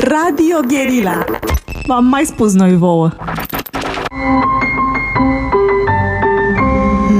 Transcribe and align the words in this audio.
Radio 0.00 0.60
Guerilla. 0.66 1.24
V-am 1.86 2.04
mai 2.04 2.24
spus 2.24 2.52
noi 2.52 2.76
vouă. 2.76 3.10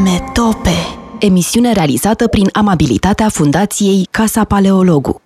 Metope. 0.03 0.74
Emisiune 1.19 1.72
realizată 1.72 2.27
prin 2.27 2.48
amabilitatea 2.53 3.29
Fundației 3.29 4.08
Casa 4.11 4.45
Paleologu. 4.45 5.21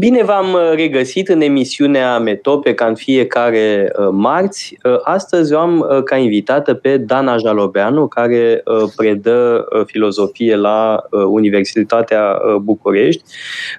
Bine 0.00 0.22
v-am 0.22 0.52
uh, 0.52 0.72
regăsit 0.74 1.28
în 1.28 1.40
emisiunea 1.40 2.18
Metope 2.18 2.74
ca 2.74 2.86
în 2.86 2.94
fiecare 2.94 3.92
uh, 3.98 4.08
marți. 4.12 4.78
Uh, 4.84 4.96
astăzi 5.02 5.54
o 5.54 5.58
am 5.58 6.02
ca 6.04 6.16
invitată 6.16 6.74
pe 6.74 6.96
Dana 6.96 7.36
Jalobeanu, 7.36 8.06
care 8.06 8.62
predă 8.96 9.68
filozofie 9.86 10.56
la 10.56 11.02
Universitatea 11.10 12.38
București. 12.62 13.22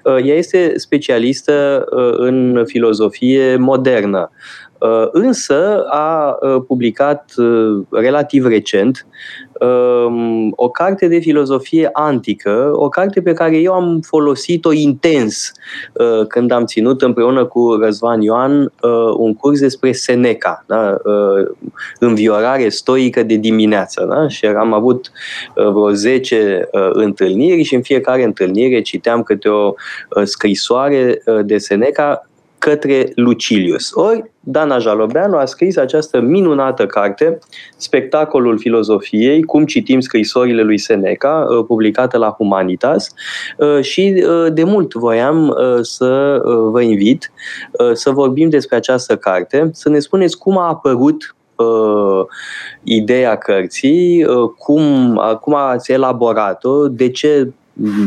Ea 0.04 0.34
este 0.34 0.72
specialistă 0.76 1.84
în 2.16 2.62
filozofie 2.66 3.56
modernă. 3.56 4.30
Însă 5.12 5.84
a 5.88 6.38
publicat 6.66 7.34
relativ 7.90 8.46
recent 8.46 9.06
um, 9.62 10.52
o 10.56 10.68
carte 10.68 11.08
de 11.08 11.18
filozofie 11.18 11.90
antică, 11.92 12.70
o 12.74 12.88
carte 12.88 13.22
pe 13.22 13.32
care 13.32 13.56
eu 13.56 13.72
am 13.72 14.00
folosit-o 14.00 14.72
intens 14.72 15.52
uh, 15.92 16.26
când 16.26 16.50
am 16.50 16.64
ținut 16.64 17.02
împreună 17.02 17.44
cu 17.44 17.74
Răzvan 17.80 18.20
Ioan 18.20 18.60
uh, 18.62 19.14
un 19.16 19.34
curs 19.34 19.60
despre 19.60 19.92
Seneca, 19.92 20.64
da? 20.66 20.96
uh, 21.04 21.50
înviorare 21.98 22.68
stoică 22.68 23.22
de 23.22 23.34
dimineață. 23.34 24.06
Da? 24.10 24.28
Și 24.28 24.46
am 24.46 24.72
avut 24.72 25.12
uh, 25.54 25.68
vreo 25.68 25.90
10 25.90 26.68
uh, 26.72 26.88
întâlniri 26.92 27.62
și 27.62 27.74
în 27.74 27.82
fiecare 27.82 28.24
întâlnire 28.24 28.80
citeam 28.80 29.22
câte 29.22 29.48
o 29.48 29.74
uh, 30.16 30.22
scrisoare 30.24 31.22
uh, 31.26 31.38
de 31.44 31.58
Seneca 31.58 32.26
către 32.58 33.12
Lucilius. 33.14 33.90
Ori 33.94 34.31
Dana 34.44 34.78
Jalobeanu 34.78 35.36
a 35.36 35.44
scris 35.44 35.76
această 35.76 36.20
minunată 36.20 36.86
carte, 36.86 37.38
Spectacolul 37.76 38.58
filozofiei, 38.58 39.42
cum 39.42 39.64
citim 39.64 40.00
scrisorile 40.00 40.62
lui 40.62 40.78
Seneca, 40.78 41.46
uh, 41.48 41.64
publicată 41.66 42.16
la 42.18 42.30
Humanitas. 42.30 43.14
Uh, 43.58 43.80
și 43.80 44.24
uh, 44.26 44.52
de 44.52 44.64
mult 44.64 44.94
voiam 44.94 45.56
să 45.80 46.40
vă 46.70 46.80
invit 46.80 47.32
să 47.92 48.10
vorbim 48.10 48.48
despre 48.48 48.76
această 48.76 49.16
carte, 49.16 49.70
să 49.72 49.88
ne 49.88 49.98
spuneți 49.98 50.38
cum 50.38 50.58
a 50.58 50.68
apărut 50.68 51.36
ideea 52.82 53.36
cărții, 53.36 54.26
cum, 54.58 55.14
cum 55.40 55.54
ați 55.54 55.92
elaborat-o, 55.92 56.88
de 56.88 57.10
ce 57.10 57.52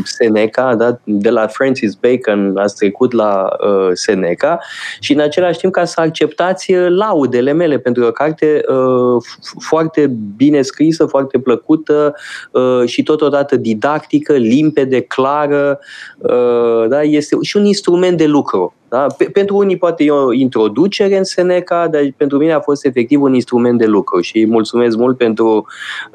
Seneca, 0.04 0.74
da? 0.74 0.98
de 1.04 1.30
la 1.30 1.46
Francis 1.46 1.94
Bacon 1.94 2.56
ați 2.56 2.76
trecut 2.76 3.12
la 3.12 3.48
uh, 3.66 3.90
Seneca 3.92 4.58
și 5.00 5.12
în 5.12 5.20
același 5.20 5.58
timp 5.58 5.72
ca 5.72 5.84
să 5.84 6.00
acceptați 6.00 6.72
uh, 6.72 6.86
laudele 6.88 7.52
mele 7.52 7.78
pentru 7.78 8.04
o 8.04 8.10
carte 8.10 8.60
uh, 8.68 9.22
foarte 9.58 10.12
bine 10.36 10.62
scrisă, 10.62 11.06
foarte 11.06 11.38
plăcută 11.38 12.14
uh, 12.52 12.82
și 12.86 13.02
totodată 13.02 13.56
didactică, 13.56 14.32
limpede, 14.32 15.00
clară, 15.00 15.78
uh, 16.18 16.88
da? 16.88 17.02
este 17.02 17.36
și 17.42 17.56
un 17.56 17.64
instrument 17.64 18.16
de 18.16 18.26
lucru. 18.26 18.74
Da? 18.96 19.06
Pentru 19.32 19.56
unii 19.56 19.76
poate 19.76 20.04
e 20.04 20.10
o 20.10 20.32
introducere 20.32 21.16
în 21.16 21.24
Seneca, 21.24 21.88
dar 21.88 22.00
pentru 22.16 22.38
mine 22.38 22.52
a 22.52 22.60
fost 22.60 22.84
efectiv 22.84 23.22
un 23.22 23.34
instrument 23.34 23.78
de 23.78 23.86
lucru 23.86 24.20
și 24.20 24.46
mulțumesc 24.48 24.96
mult 24.96 25.16
pentru 25.16 25.66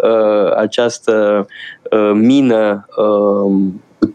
uh, 0.04 0.56
această 0.58 1.46
uh, 1.92 2.12
mină 2.14 2.86
uh, 2.98 3.52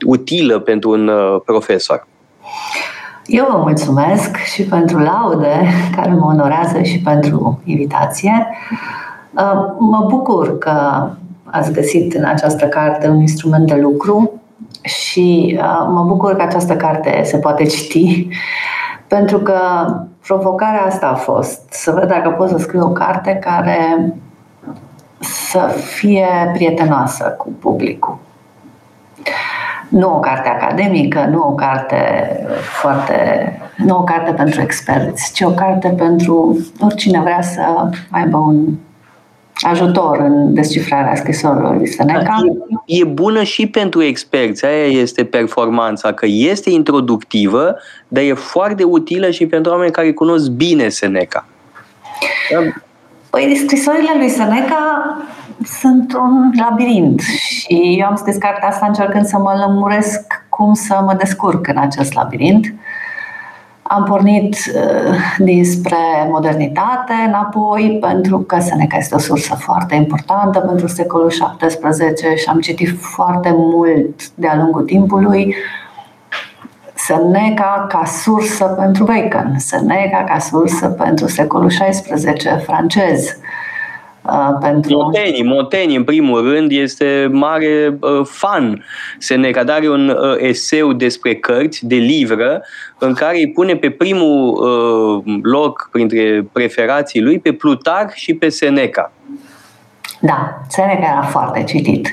utilă 0.06 0.58
pentru 0.58 0.90
un 0.90 1.08
uh, 1.08 1.40
profesor. 1.44 2.06
Eu 3.26 3.48
vă 3.50 3.58
mulțumesc 3.58 4.36
și 4.36 4.62
pentru 4.62 4.98
laude 4.98 5.66
care 5.96 6.12
mă 6.12 6.26
onorează 6.26 6.82
și 6.82 7.00
pentru 7.00 7.60
invitație. 7.64 8.46
Uh, 9.32 9.74
mă 9.78 10.06
bucur 10.08 10.58
că 10.58 11.08
ați 11.44 11.72
găsit 11.72 12.14
în 12.14 12.24
această 12.24 12.66
carte 12.66 13.08
un 13.08 13.20
instrument 13.20 13.66
de 13.66 13.74
lucru 13.74 14.40
și 14.82 15.58
uh, 15.60 15.86
mă 15.88 16.02
bucur 16.02 16.36
că 16.36 16.42
această 16.42 16.76
carte 16.76 17.22
se 17.24 17.38
poate 17.38 17.64
citi, 17.64 18.28
pentru 19.14 19.38
că 19.38 19.58
provocarea 20.26 20.82
asta 20.82 21.06
a 21.06 21.14
fost 21.14 21.72
să 21.72 21.90
văd 21.90 22.08
dacă 22.08 22.30
pot 22.30 22.48
să 22.48 22.58
scriu 22.58 22.82
o 22.82 22.90
carte 22.90 23.34
care 23.34 24.14
să 25.18 25.58
fie 25.84 26.50
prietenoasă 26.52 27.34
cu 27.38 27.48
publicul. 27.60 28.18
Nu 29.88 30.14
o 30.14 30.20
carte 30.20 30.48
academică, 30.48 31.26
nu 31.30 31.48
o 31.48 31.54
carte 31.54 31.96
foarte. 32.80 33.14
nu 33.76 33.96
o 33.96 34.02
carte 34.02 34.32
pentru 34.32 34.60
experți, 34.60 35.32
ci 35.32 35.40
o 35.40 35.50
carte 35.50 35.88
pentru 35.88 36.56
oricine 36.80 37.20
vrea 37.20 37.42
să 37.42 37.90
aibă 38.10 38.36
un 38.36 38.64
ajutor 39.56 40.18
în 40.18 40.54
descifrarea 40.54 41.14
scrisorilor 41.14 41.76
lui 41.76 41.86
Seneca. 41.86 42.22
Da, 42.22 42.36
e, 42.86 43.00
e 43.00 43.04
bună 43.04 43.42
și 43.42 43.66
pentru 43.66 44.02
experți, 44.02 44.64
aia 44.64 44.86
este 44.86 45.24
performanța, 45.24 46.12
că 46.12 46.26
este 46.28 46.70
introductivă, 46.70 47.76
dar 48.08 48.22
e 48.22 48.34
foarte 48.34 48.82
utilă 48.82 49.30
și 49.30 49.46
pentru 49.46 49.72
oameni 49.72 49.90
care 49.90 50.12
cunosc 50.12 50.48
bine 50.48 50.88
Seneca. 50.88 51.46
Da? 52.52 52.58
Păi, 53.30 53.56
scrisorile 53.64 54.10
lui 54.16 54.28
Seneca 54.28 55.16
sunt 55.64 56.12
un 56.14 56.50
labirint 56.68 57.20
și 57.20 57.96
eu 57.98 58.06
am 58.06 58.16
scris 58.16 58.36
cartea 58.36 58.68
asta 58.68 58.86
încercând 58.86 59.24
să 59.24 59.38
mă 59.38 59.64
lămuresc 59.66 60.20
cum 60.48 60.74
să 60.74 61.00
mă 61.04 61.14
descurc 61.18 61.68
în 61.68 61.76
acest 61.76 62.12
labirint. 62.12 62.74
Am 63.88 64.04
pornit 64.04 64.54
uh, 64.54 65.14
dinspre 65.38 65.96
modernitate 66.28 67.12
înapoi, 67.26 67.98
pentru 68.00 68.38
că 68.38 68.60
Seneca 68.60 68.96
este 68.96 69.14
o 69.14 69.18
sursă 69.18 69.54
foarte 69.54 69.94
importantă 69.94 70.58
pentru 70.58 70.86
secolul 70.86 71.28
XVII 71.28 72.36
și 72.36 72.48
am 72.48 72.60
citit 72.60 72.98
foarte 73.00 73.50
mult 73.54 74.28
de-a 74.34 74.56
lungul 74.56 74.82
timpului. 74.82 75.54
Seneca 76.94 77.86
ca 77.88 78.04
sursă 78.04 78.64
pentru 78.64 79.04
Bacon, 79.04 79.54
Seneca 79.58 80.24
ca 80.24 80.38
sursă 80.38 80.86
pentru 80.86 81.26
secolul 81.26 81.68
XVI 81.68 82.62
francez, 82.64 83.26
Uh, 83.26 83.65
pentru... 84.60 84.96
Moteni, 84.96 85.42
Moteni, 85.42 85.96
în 85.96 86.04
primul 86.04 86.50
rând, 86.50 86.70
este 86.70 87.28
mare 87.32 87.98
uh, 88.00 88.20
fan 88.24 88.84
Seneca, 89.18 89.64
dar 89.64 89.76
are 89.76 89.88
un 89.88 90.08
uh, 90.08 90.36
eseu 90.38 90.92
despre 90.92 91.34
cărți, 91.34 91.86
de 91.86 91.94
livră, 91.94 92.62
în 92.98 93.14
care 93.14 93.36
îi 93.36 93.50
pune 93.50 93.76
pe 93.76 93.90
primul 93.90 94.62
uh, 95.26 95.34
loc, 95.42 95.88
printre 95.92 96.48
preferații 96.52 97.22
lui, 97.22 97.38
pe 97.38 97.52
Plutar 97.52 98.10
și 98.14 98.34
pe 98.34 98.48
Seneca. 98.48 99.12
Da, 100.20 100.62
Seneca 100.68 101.08
era 101.12 101.22
foarte 101.22 101.62
citit. 101.62 102.12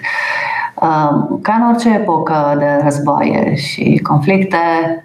Uh, 0.76 1.40
ca 1.42 1.54
în 1.54 1.68
orice 1.74 1.90
epocă 1.90 2.56
de 2.58 2.80
războaie 2.84 3.56
și 3.56 4.00
conflicte, 4.04 4.58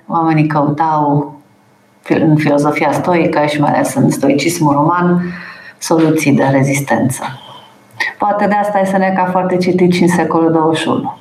oamenii 0.06 0.46
căutau 0.46 1.36
în 2.08 2.36
filozofia 2.36 2.92
stoică 2.92 3.46
și 3.46 3.60
mai 3.60 3.70
ales 3.70 3.94
în 3.94 4.10
stoicismul 4.10 4.72
roman 4.72 5.22
soluții 5.78 6.32
de 6.32 6.44
rezistență. 6.44 7.22
Poate 8.18 8.46
de 8.46 8.54
asta 8.54 8.78
e 8.78 8.84
Seneca 8.84 9.28
foarte 9.30 9.56
citit 9.56 9.92
și 9.92 10.02
în 10.02 10.08
secolul 10.08 10.52
21. 10.52 11.16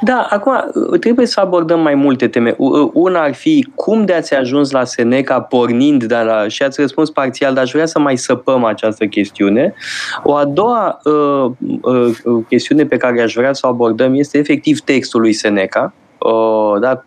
Da, 0.00 0.26
acum 0.30 0.52
trebuie 1.00 1.26
să 1.26 1.40
abordăm 1.40 1.80
mai 1.80 1.94
multe 1.94 2.28
teme. 2.28 2.54
Una 2.92 3.22
ar 3.22 3.34
fi 3.34 3.68
cum 3.74 4.04
de 4.04 4.14
ați 4.14 4.34
ajuns 4.34 4.70
la 4.70 4.84
Seneca 4.84 5.40
pornind 5.40 6.04
de 6.04 6.14
la... 6.14 6.48
și 6.48 6.62
ați 6.62 6.80
răspuns 6.80 7.10
parțial, 7.10 7.54
dar 7.54 7.62
aș 7.62 7.70
vrea 7.70 7.86
să 7.86 7.98
mai 7.98 8.16
săpăm 8.16 8.64
această 8.64 9.06
chestiune. 9.06 9.74
O 10.22 10.34
a 10.34 10.44
doua 10.44 11.00
uh, 11.04 11.50
uh, 11.82 12.44
chestiune 12.48 12.84
pe 12.84 12.96
care 12.96 13.22
aș 13.22 13.34
vrea 13.34 13.52
să 13.52 13.66
o 13.66 13.68
abordăm 13.68 14.14
este 14.14 14.38
efectiv 14.38 14.80
textul 14.80 15.20
lui 15.20 15.32
Seneca. 15.32 15.92
Uh, 16.18 16.80
da? 16.80 17.04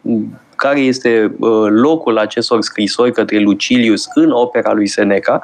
Care 0.61 0.79
este 0.79 1.35
uh, 1.39 1.67
locul 1.69 2.17
acestor 2.17 2.61
scrisori 2.61 3.11
către 3.11 3.39
Lucilius 3.39 4.05
în 4.13 4.31
opera 4.31 4.73
lui 4.73 4.87
Seneca 4.87 5.41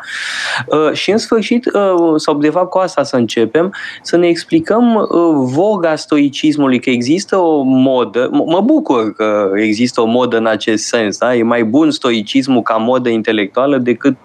uh, 0.65 0.91
și 0.93 1.11
în 1.11 1.17
sfârșit, 1.17 1.65
uh, 1.65 2.13
sau 2.15 2.37
de 2.37 2.49
fapt 2.49 2.69
cu 2.69 2.77
asta 2.77 3.03
să 3.03 3.15
începem, 3.15 3.73
să 4.01 4.17
ne 4.17 4.27
explicăm 4.27 5.07
voga 5.53 5.95
stoicismului, 5.95 6.79
că 6.79 6.89
există 6.89 7.37
o 7.37 7.61
modă, 7.61 8.29
mă 8.31 8.61
bucur 8.61 9.13
că 9.13 9.51
există 9.55 10.01
o 10.01 10.05
modă 10.05 10.37
în 10.37 10.45
acest 10.45 10.83
sens, 10.83 11.17
da? 11.17 11.35
e 11.35 11.43
mai 11.43 11.63
bun 11.63 11.91
stoicismul 11.91 12.61
ca 12.61 12.75
modă 12.75 13.09
intelectuală 13.09 13.77
decât 13.77 14.17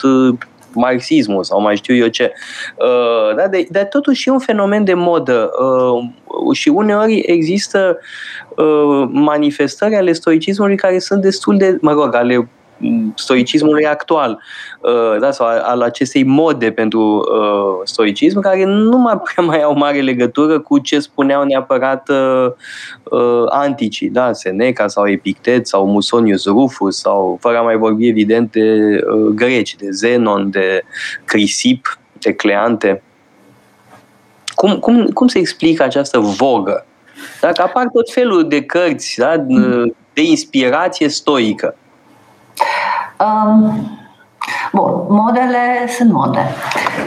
marxismul 0.74 1.44
sau 1.44 1.60
mai 1.60 1.76
știu 1.76 1.94
eu 1.94 2.06
ce. 2.06 2.32
Uh, 2.76 3.36
da, 3.36 3.46
de, 3.48 3.66
dar 3.70 3.84
totuși 3.84 4.28
e 4.28 4.32
un 4.32 4.38
fenomen 4.38 4.84
de 4.84 4.94
modă 4.94 5.50
uh, 5.60 6.56
și 6.56 6.69
uneori 6.69 7.22
există 7.26 7.98
uh, 8.56 9.08
manifestări 9.10 9.94
ale 9.94 10.12
stoicismului 10.12 10.76
care 10.76 10.98
sunt 10.98 11.22
destul 11.22 11.56
de, 11.56 11.78
mă 11.80 11.92
rog, 11.92 12.14
ale 12.14 12.48
stoicismului 13.14 13.87
actual 13.87 14.43
uh, 14.81 15.20
da, 15.20 15.31
sau 15.31 15.46
al 15.46 15.82
acestei 15.82 16.25
mode 16.25 16.70
pentru 16.70 17.00
uh, 17.00 17.81
stoicism, 17.84 18.40
care 18.40 18.64
nu 18.64 18.96
mai 18.96 19.20
prea 19.25 19.44
mai 19.44 19.62
au 19.62 19.76
mare 19.76 20.00
legătură 20.00 20.61
cu 20.61 20.79
ce 20.79 20.99
spuneau 20.99 21.44
neapărat 21.44 22.08
uh, 22.08 22.46
uh, 23.02 23.44
anticii, 23.49 24.08
da, 24.08 24.32
Seneca 24.32 24.88
sau 24.88 25.08
Epictet 25.08 25.67
sau 25.67 25.87
Musonius 25.87 26.44
Rufus 26.44 26.99
sau, 26.99 27.38
fără 27.40 27.58
a 27.58 27.62
mai 27.62 27.76
vorbi 27.76 28.08
evident 28.08 28.52
de 28.52 29.00
uh, 29.14 29.32
greci, 29.34 29.76
de 29.76 29.90
Zenon, 29.90 30.50
de 30.50 30.82
Crisip, 31.25 31.99
de 32.19 32.32
Cleante. 32.32 33.02
Cum, 34.55 34.79
cum, 34.79 35.06
cum 35.06 35.26
se 35.26 35.38
explică 35.38 35.82
această 35.82 36.19
vogă? 36.19 36.87
Dacă 37.40 37.62
apar 37.62 37.88
tot 37.93 38.12
felul 38.12 38.49
de 38.49 38.62
cărți 38.62 39.19
da, 39.19 39.37
de 40.12 40.23
inspirație 40.23 41.08
stoică. 41.08 41.76
Um, 43.25 43.91
bun, 44.73 45.05
modele 45.09 45.87
sunt 45.88 46.12
mode. 46.12 46.47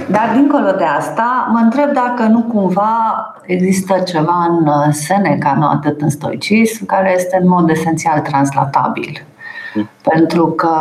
Dar 0.10 0.31
dincolo 0.34 0.72
de 0.72 0.84
asta, 0.84 1.50
mă 1.52 1.60
întreb 1.60 1.94
dacă 1.94 2.24
nu 2.24 2.42
cumva 2.42 3.16
există 3.46 4.00
ceva 4.00 4.46
în 4.50 4.68
uh, 4.68 4.88
Seneca, 4.92 5.56
nu 5.60 5.68
atât 5.68 6.02
în 6.02 6.10
stoicism, 6.10 6.86
care 6.86 7.13
este 7.16 7.38
în 7.42 7.48
mod 7.48 7.69
esențial 7.69 8.19
translatabil. 8.19 9.25
Mm. 9.74 9.90
Pentru 10.02 10.46
că, 10.48 10.72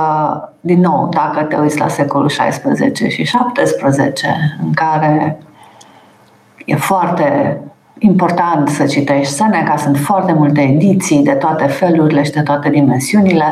din 0.61 0.81
nou, 0.81 1.09
dacă 1.09 1.43
te 1.43 1.57
uiți 1.57 1.79
la 1.79 1.89
secolul 1.89 2.29
16 2.29 3.09
și 3.09 3.25
17, 3.25 4.57
în 4.63 4.73
care 4.73 5.39
e 6.65 6.77
foarte 6.77 7.61
important 7.99 8.69
să 8.69 8.85
citești 8.85 9.33
Seneca, 9.33 9.77
sunt 9.77 9.99
foarte 9.99 10.33
multe 10.33 10.61
ediții 10.61 11.23
de 11.23 11.33
toate 11.33 11.67
felurile 11.67 12.23
și 12.23 12.31
de 12.31 12.43
toate 12.43 12.71
dimensiunile. 12.71 13.45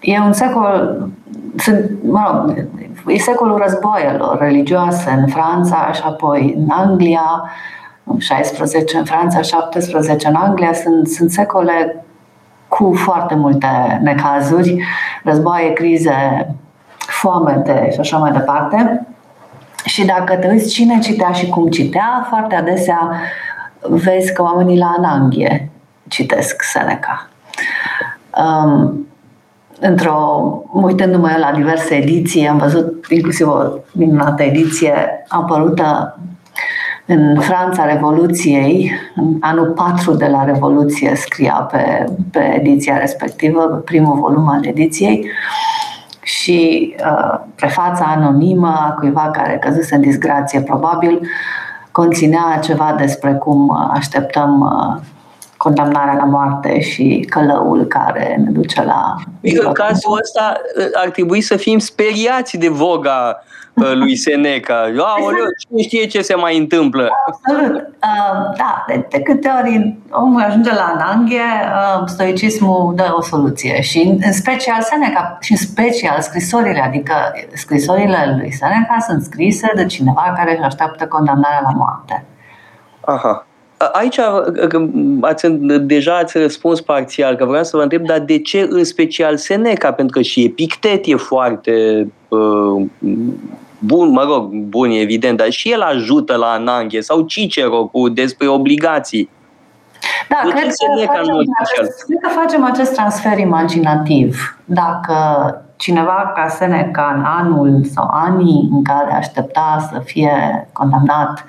E 0.00 0.18
un 0.18 0.32
secol, 0.32 1.08
sunt, 1.56 1.90
mă 2.02 2.30
rog, 2.30 2.66
e 3.06 3.18
secolul 3.18 3.56
războaielor 3.56 4.38
religioase 4.38 5.10
în 5.10 5.26
Franța 5.26 5.92
și 5.92 6.02
apoi 6.04 6.54
în 6.58 6.70
Anglia, 6.70 7.50
16 8.18 8.96
în 8.96 9.04
Franța, 9.04 9.40
17 9.40 10.28
în 10.28 10.34
Anglia, 10.34 10.72
sunt, 10.72 11.08
sunt 11.08 11.30
secole 11.30 12.04
cu 12.68 12.92
foarte 12.94 13.34
multe 13.34 14.00
necazuri, 14.02 14.84
războaie, 15.24 15.72
crize, 15.72 16.54
foamete 16.96 17.88
și 17.92 18.00
așa 18.00 18.16
mai 18.16 18.32
departe. 18.32 19.06
Și 19.84 20.04
dacă 20.04 20.36
te 20.36 20.48
uiți 20.48 20.72
cine 20.72 20.98
citea 20.98 21.30
și 21.30 21.48
cum 21.48 21.68
citea, 21.68 22.26
foarte 22.28 22.54
adesea 22.54 23.10
vezi 23.80 24.32
că 24.32 24.42
oamenii 24.42 24.78
la 24.78 24.94
ananghie 24.98 25.70
citesc 26.08 26.62
Seneca. 26.62 27.28
Um, 28.38 29.07
într-o, 29.80 30.16
uitându-mă 30.72 31.36
la 31.38 31.52
diverse 31.56 31.94
ediții, 31.94 32.48
am 32.48 32.58
văzut 32.58 33.06
inclusiv 33.08 33.48
o 33.48 33.62
minunată 33.92 34.42
ediție 34.42 35.24
apărută 35.28 36.18
în 37.06 37.40
Franța 37.40 37.84
Revoluției, 37.84 38.92
în 39.16 39.36
anul 39.40 39.66
4 39.66 40.12
de 40.12 40.26
la 40.26 40.44
Revoluție 40.44 41.14
scria 41.14 41.68
pe, 41.70 42.04
pe 42.30 42.54
ediția 42.58 42.98
respectivă, 42.98 43.60
pe 43.60 43.76
primul 43.76 44.18
volum 44.18 44.48
al 44.48 44.66
ediției, 44.66 45.18
uh, 45.18 45.78
și 46.28 46.94
uh, 47.04 47.40
prefața 47.54 48.04
anonimă 48.04 48.68
a 48.68 48.90
cuiva 48.90 49.30
care 49.32 49.58
căzuse 49.58 49.94
în 49.94 50.00
disgrație, 50.00 50.60
probabil, 50.60 51.20
conținea 51.92 52.58
ceva 52.62 52.94
despre 52.98 53.32
cum 53.32 53.90
așteptăm 53.92 54.60
uh, 54.60 55.02
condamnarea 55.58 56.14
la 56.14 56.24
moarte 56.24 56.80
și 56.80 57.26
călăul 57.28 57.84
care 57.84 58.40
ne 58.44 58.50
duce 58.50 58.84
la... 58.84 59.14
În 59.40 59.72
cazul 59.72 60.18
ăsta 60.20 60.60
uh, 60.78 60.86
ar 60.92 61.10
trebui 61.10 61.40
să 61.40 61.56
fim 61.56 61.78
speriați 61.78 62.56
de 62.56 62.68
voga 62.68 63.42
Uh, 63.78 63.94
lui 63.94 64.16
Seneca. 64.16 64.74
Aoleu, 64.98 65.44
cine 65.58 65.82
știe 65.82 66.06
ce 66.06 66.22
se 66.22 66.34
mai 66.34 66.58
întâmplă? 66.58 67.08
Absolut. 67.26 67.76
Uh, 67.76 68.56
da, 68.56 68.84
de, 68.86 69.06
de 69.10 69.20
câte 69.20 69.50
ori 69.60 69.96
omul 70.10 70.40
ajunge 70.40 70.74
la 70.74 70.94
ananghe, 70.96 71.34
uh, 71.34 72.02
stoicismul 72.06 72.92
dă 72.96 73.14
o 73.16 73.22
soluție. 73.22 73.80
Și 73.80 74.18
în 74.24 74.32
special 74.32 74.82
Seneca, 74.82 75.38
și 75.40 75.52
în 75.52 75.58
special 75.58 76.20
scrisorile, 76.20 76.80
adică 76.80 77.14
scrisorile 77.54 78.36
lui 78.38 78.52
Seneca 78.52 78.96
sunt 79.06 79.22
scrise 79.22 79.72
de 79.74 79.86
cineva 79.86 80.32
care 80.36 80.52
își 80.52 80.62
așteaptă 80.62 81.06
condamnarea 81.06 81.60
la 81.62 81.70
moarte. 81.70 82.24
Aha. 83.00 83.46
Aici 83.92 84.18
ați, 85.20 85.46
deja 85.80 86.16
ați 86.16 86.38
răspuns 86.38 86.80
parțial, 86.80 87.36
că 87.36 87.44
vreau 87.44 87.64
să 87.64 87.76
vă 87.76 87.82
întreb, 87.82 88.06
dar 88.06 88.18
de 88.18 88.38
ce 88.38 88.66
în 88.70 88.84
special 88.84 89.36
Seneca? 89.36 89.92
Pentru 89.92 90.16
că 90.16 90.22
și 90.22 90.44
Epictet 90.44 91.06
e 91.06 91.16
foarte 91.16 92.06
uh, 92.28 92.82
bun, 93.78 94.10
mă 94.10 94.24
rog, 94.28 94.52
bun, 94.52 94.90
evident, 94.90 95.36
dar 95.38 95.50
și 95.50 95.72
el 95.72 95.80
ajută 95.80 96.36
la 96.36 96.46
ananghe 96.46 97.00
sau 97.00 97.20
Cicero 97.20 97.84
cu 97.84 98.08
despre 98.08 98.46
obligații. 98.46 99.30
Da, 100.28 100.50
cred 100.50 100.62
că, 100.62 101.04
facem 101.06 101.34
acest, 101.60 102.04
cred 102.04 102.18
că 102.22 102.40
facem 102.40 102.64
acest 102.64 102.92
transfer 102.92 103.38
imaginativ. 103.38 104.58
Dacă 104.64 105.14
cineva 105.76 106.32
ca 106.34 106.48
Seneca 106.48 107.12
în 107.16 107.24
anul 107.24 107.84
sau 107.84 108.10
anii 108.12 108.68
în 108.72 108.82
care 108.82 109.14
aștepta 109.14 109.88
să 109.92 110.00
fie 110.04 110.68
condamnat 110.72 111.44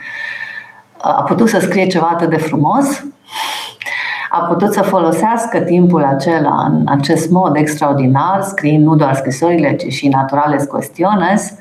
a 1.02 1.24
putut 1.24 1.50
să 1.50 1.60
scrie 1.60 1.88
ceva 1.88 2.10
atât 2.14 2.30
de 2.30 2.38
frumos, 2.38 3.04
a 4.30 4.40
putut 4.40 4.74
să 4.74 4.82
folosească 4.82 5.60
timpul 5.60 6.04
acela 6.04 6.66
în 6.70 6.84
acest 6.88 7.30
mod 7.30 7.56
extraordinar, 7.56 8.42
scriind 8.42 8.86
nu 8.86 8.96
doar 8.96 9.16
scrisorile, 9.16 9.76
ci 9.76 9.94
și 9.94 10.08
naturales 10.08 10.64
cuestiones, 10.64 11.54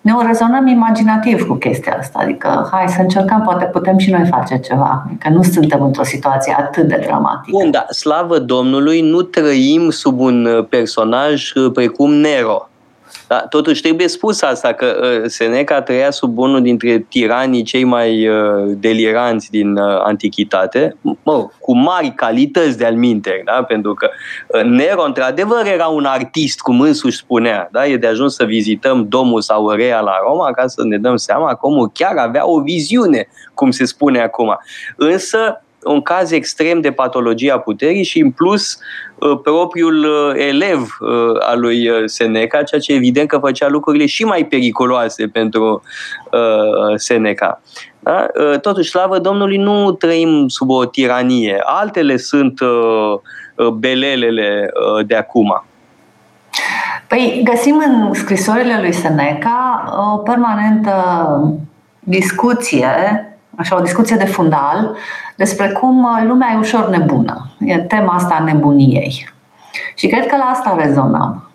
ne 0.00 0.12
o 0.12 0.26
rezonăm 0.26 0.66
imaginativ 0.66 1.46
cu 1.46 1.54
chestia 1.54 1.96
asta. 1.98 2.18
Adică, 2.22 2.68
hai 2.72 2.88
să 2.88 3.00
încercăm, 3.00 3.42
poate 3.42 3.64
putem 3.64 3.98
și 3.98 4.10
noi 4.10 4.26
face 4.30 4.58
ceva. 4.58 5.04
Adică 5.06 5.28
nu 5.28 5.42
suntem 5.42 5.82
într-o 5.82 6.04
situație 6.04 6.56
atât 6.58 6.88
de 6.88 7.02
dramatică. 7.06 7.56
Bun, 7.58 7.70
dar 7.70 7.86
slavă 7.90 8.38
Domnului, 8.38 9.00
nu 9.00 9.22
trăim 9.22 9.90
sub 9.90 10.20
un 10.20 10.44
uh, 10.44 10.66
personaj 10.68 11.52
uh, 11.52 11.72
precum 11.72 12.12
Nero. 12.12 12.67
Da, 13.28 13.38
totuși 13.38 13.82
trebuie 13.82 14.08
spus 14.08 14.42
asta, 14.42 14.72
că 14.72 15.00
uh, 15.00 15.22
Seneca 15.26 15.82
trăia 15.82 16.10
sub 16.10 16.38
unul 16.38 16.62
dintre 16.62 16.98
tiranii 16.98 17.62
cei 17.62 17.84
mai 17.84 18.28
uh, 18.28 18.76
deliranți 18.76 19.50
din 19.50 19.76
uh, 19.76 20.00
antichitate, 20.02 20.96
mă, 21.00 21.48
cu 21.60 21.76
mari 21.76 22.12
calități 22.16 22.78
de 22.78 22.84
alminteri, 22.84 23.42
da? 23.44 23.62
pentru 23.62 23.94
că 23.94 24.10
uh, 24.46 24.62
Nero, 24.62 25.02
într-adevăr, 25.02 25.66
era 25.66 25.86
un 25.86 26.04
artist, 26.04 26.60
cum 26.60 26.80
însuși 26.80 27.16
spunea. 27.16 27.68
Da? 27.72 27.86
E 27.86 27.96
de 27.96 28.06
ajuns 28.06 28.34
să 28.34 28.44
vizităm 28.44 29.08
Domus 29.08 29.50
Aurea 29.50 30.00
la 30.00 30.14
Roma 30.26 30.50
ca 30.50 30.66
să 30.66 30.84
ne 30.84 30.98
dăm 30.98 31.16
seama 31.16 31.48
că 31.48 31.58
omul 31.60 31.90
chiar 31.94 32.16
avea 32.16 32.48
o 32.48 32.60
viziune, 32.60 33.28
cum 33.54 33.70
se 33.70 33.84
spune 33.84 34.20
acum. 34.20 34.58
Însă, 34.96 35.62
un 35.84 36.02
caz 36.02 36.30
extrem 36.30 36.80
de 36.80 36.92
patologie 36.92 37.52
a 37.52 37.58
puterii 37.58 38.02
și, 38.04 38.20
în 38.20 38.30
plus, 38.30 38.78
uh, 39.14 39.38
propriul 39.42 40.04
uh, 40.04 40.44
elev 40.46 40.96
uh, 41.00 41.08
al 41.40 41.60
lui 41.60 41.90
Seneca, 42.04 42.62
ceea 42.62 42.80
ce 42.80 42.92
evident 42.92 43.28
că 43.28 43.38
făcea 43.38 43.68
lucrurile 43.68 44.06
și 44.06 44.24
mai 44.24 44.44
periculoase 44.44 45.26
pentru 45.26 45.82
Seneca. 46.94 47.60
Da? 47.98 48.26
Totuși, 48.60 48.90
slavă 48.90 49.18
Domnului, 49.18 49.56
nu 49.56 49.92
trăim 49.92 50.48
sub 50.48 50.70
o 50.70 50.84
tiranie. 50.84 51.60
Altele 51.64 52.16
sunt 52.16 52.60
belelele 53.78 54.70
de 55.06 55.14
acum. 55.14 55.64
Păi 57.08 57.40
găsim 57.44 57.82
în 57.86 58.14
scrisorile 58.14 58.80
lui 58.80 58.92
Seneca 58.92 59.84
o 60.14 60.16
permanentă 60.16 60.94
discuție, 61.98 62.88
așa 63.56 63.76
o 63.76 63.80
discuție 63.80 64.16
de 64.16 64.24
fundal 64.24 64.96
despre 65.38 65.68
cum 65.68 66.04
uh, 66.04 66.24
lumea 66.26 66.48
e 66.54 66.58
ușor 66.58 66.88
nebună. 66.88 67.50
E 67.58 67.78
tema 67.78 68.12
asta 68.12 68.36
a 68.40 68.44
nebuniei. 68.44 69.28
Și 69.94 70.06
cred 70.06 70.26
că 70.26 70.36
la 70.36 70.44
asta 70.44 70.76
rezonăm. 70.78 71.50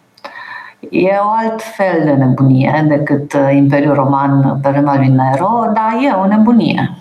E 0.90 1.10
o 1.22 1.30
alt 1.30 1.62
fel 1.62 2.02
de 2.04 2.12
nebunie 2.12 2.86
decât 2.88 3.34
uh, 3.34 3.56
Imperiul 3.56 3.94
Roman 3.94 4.60
pe 4.62 4.70
vremea 4.70 4.96
lui 4.96 5.08
Nero, 5.08 5.72
dar 5.74 5.98
e 6.02 6.16
o 6.24 6.28
nebunie. 6.28 6.98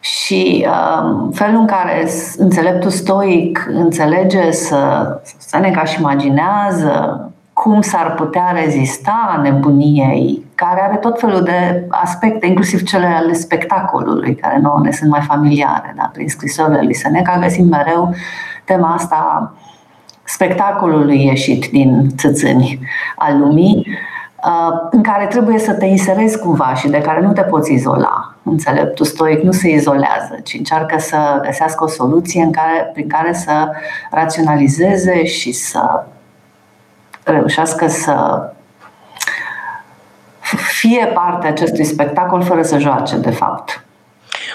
Și 0.00 0.66
uh, 0.68 1.28
felul 1.32 1.60
în 1.60 1.66
care 1.66 2.08
înțeleptul 2.36 2.90
stoic 2.90 3.66
înțelege 3.68 4.50
să, 4.50 5.10
să 5.38 5.58
ne 5.58 5.70
ca 5.70 5.84
și 5.84 6.00
imaginează 6.00 7.30
cum 7.52 7.80
s-ar 7.80 8.14
putea 8.14 8.50
rezista 8.64 9.40
nebuniei, 9.42 10.45
care 10.56 10.82
are 10.82 10.96
tot 10.96 11.20
felul 11.20 11.42
de 11.42 11.86
aspecte, 11.88 12.46
inclusiv 12.46 12.82
cele 12.82 13.06
ale 13.06 13.32
spectacolului, 13.32 14.34
care 14.34 14.58
nouă 14.58 14.80
ne 14.82 14.90
sunt 14.90 15.10
mai 15.10 15.20
familiare. 15.20 15.94
Da? 15.96 16.10
Prin 16.12 16.28
scrisorile 16.28 16.82
lui 16.82 16.94
Seneca 16.94 17.38
găsim 17.38 17.68
mereu 17.68 18.14
tema 18.64 18.94
asta 18.94 19.52
spectacolului 20.24 21.24
ieșit 21.24 21.70
din 21.70 22.08
țățâni 22.16 22.78
al 23.16 23.38
lumii, 23.38 23.86
uh, 24.44 24.88
în 24.90 25.02
care 25.02 25.26
trebuie 25.26 25.58
să 25.58 25.72
te 25.72 25.84
inserezi 25.84 26.38
cumva 26.38 26.74
și 26.74 26.88
de 26.88 27.00
care 27.00 27.20
nu 27.20 27.32
te 27.32 27.42
poți 27.42 27.72
izola. 27.72 28.34
Înțeleptul 28.42 29.06
stoic 29.06 29.42
nu 29.42 29.52
se 29.52 29.70
izolează, 29.70 30.38
ci 30.44 30.54
încearcă 30.54 30.98
să 30.98 31.40
găsească 31.42 31.84
o 31.84 31.88
soluție 31.88 32.42
în 32.42 32.50
care, 32.50 32.90
prin 32.92 33.08
care 33.08 33.32
să 33.32 33.70
raționalizeze 34.10 35.24
și 35.24 35.52
să 35.52 36.04
reușească 37.24 37.86
să 37.86 38.46
fie 40.54 41.10
parte 41.14 41.46
acestui 41.46 41.84
spectacol 41.84 42.42
fără 42.42 42.62
să 42.62 42.78
joace, 42.78 43.16
de 43.16 43.30
fapt. 43.30 43.84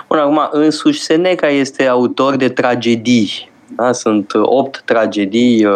Bun, 0.07 0.17
acum, 0.17 0.47
însuși 0.51 1.01
Seneca 1.01 1.47
este 1.47 1.87
autor 1.87 2.35
de 2.35 2.49
tragedii. 2.49 3.49
Da? 3.75 3.91
Sunt 3.91 4.31
opt 4.41 4.81
tragedii 4.85 5.65
uh, 5.65 5.73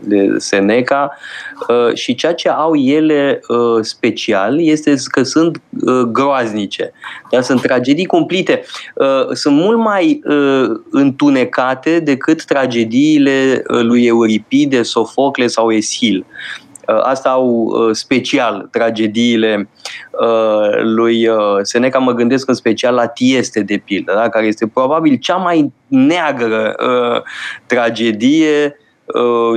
de 0.00 0.34
Seneca 0.38 1.12
uh, 1.68 1.94
și 1.94 2.14
ceea 2.14 2.34
ce 2.34 2.48
au 2.48 2.74
ele 2.74 3.40
uh, 3.48 3.78
special 3.80 4.60
este 4.60 4.94
că 5.10 5.22
sunt 5.22 5.60
uh, 5.80 6.00
groaznice. 6.00 6.92
Da? 7.30 7.40
Sunt 7.40 7.60
tragedii 7.60 8.06
cumplite. 8.06 8.62
Uh, 8.94 9.28
sunt 9.32 9.56
mult 9.56 9.78
mai 9.78 10.20
uh, 10.24 10.80
întunecate 10.90 12.00
decât 12.00 12.44
tragediile 12.44 13.62
uh, 13.68 13.80
lui 13.82 14.06
Euripide, 14.06 14.82
Sofocle 14.82 15.46
sau 15.46 15.72
Eschil. 15.72 16.26
Uh, 16.28 16.65
asta 16.86 17.28
au 17.28 17.46
uh, 17.46 17.94
special 17.94 18.68
tragediile 18.70 19.68
uh, 20.10 20.82
lui 20.82 21.28
Seneca, 21.62 21.98
mă 21.98 22.12
gândesc 22.12 22.48
în 22.48 22.54
special 22.54 22.94
la 22.94 23.06
Tieste, 23.06 23.60
de 23.60 23.82
pildă, 23.84 24.12
da? 24.14 24.28
care 24.28 24.46
este 24.46 24.66
probabil 24.66 25.16
cea 25.16 25.36
mai 25.36 25.72
neagră 25.88 26.74
tragedie 27.66 28.76
Uh, 28.78 28.84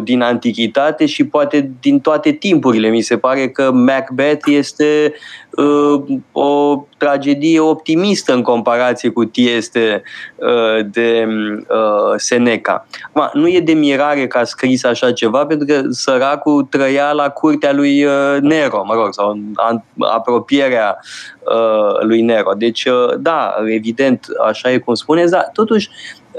din 0.04 0.22
antichitate 0.22 1.06
și 1.06 1.26
poate 1.26 1.72
din 1.82 2.00
toate 2.00 2.32
timpurile. 2.32 2.90
Mi 2.90 3.02
se 3.02 3.18
pare 3.18 3.50
că 3.50 3.72
Macbeth 3.72 4.48
este 4.48 5.14
uh, 5.50 6.04
o 6.32 6.84
tragedie 6.98 7.60
optimistă 7.60 8.34
în 8.34 8.42
comparație 8.42 9.10
cu 9.10 9.26
Tieste 9.26 10.04
uh, 10.36 10.86
de 10.92 11.28
uh, 11.60 12.14
Seneca. 12.16 12.88
Acum, 13.12 13.42
nu 13.42 13.48
e 13.48 13.60
de 13.60 13.74
mirare 13.74 14.28
că 14.28 14.38
a 14.38 14.44
scris 14.44 14.84
așa 14.84 15.12
ceva, 15.12 15.46
pentru 15.46 15.68
că 15.68 15.82
săracul 15.90 16.64
trăia 16.64 17.12
la 17.12 17.30
curtea 17.30 17.74
lui 17.74 18.04
uh, 18.06 18.38
Nero, 18.42 18.84
mă 18.86 18.94
rog, 18.94 19.14
sau 19.14 19.30
în 19.30 19.54
apropierea 19.98 21.00
uh, 21.40 22.02
lui 22.02 22.22
Nero. 22.22 22.52
Deci, 22.58 22.86
uh, 22.86 23.14
da, 23.20 23.56
evident, 23.66 24.26
așa 24.48 24.72
e 24.72 24.78
cum 24.78 24.94
spuneți, 24.94 25.32
dar 25.32 25.50
totuși 25.54 25.90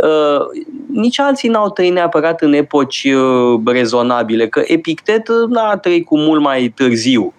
Uh, 0.02 0.64
nici 0.92 1.20
alții 1.20 1.48
n-au 1.48 1.70
trăit 1.70 1.92
neapărat 1.92 2.40
în 2.40 2.52
epoci 2.52 3.04
uh, 3.04 3.60
rezonabile, 3.66 4.48
că 4.48 4.62
Epictet 4.64 5.28
uh, 5.28 5.62
a 5.70 5.76
trăit 5.76 6.06
cu 6.06 6.18
mult 6.18 6.40
mai 6.40 6.72
târziu. 6.76 7.34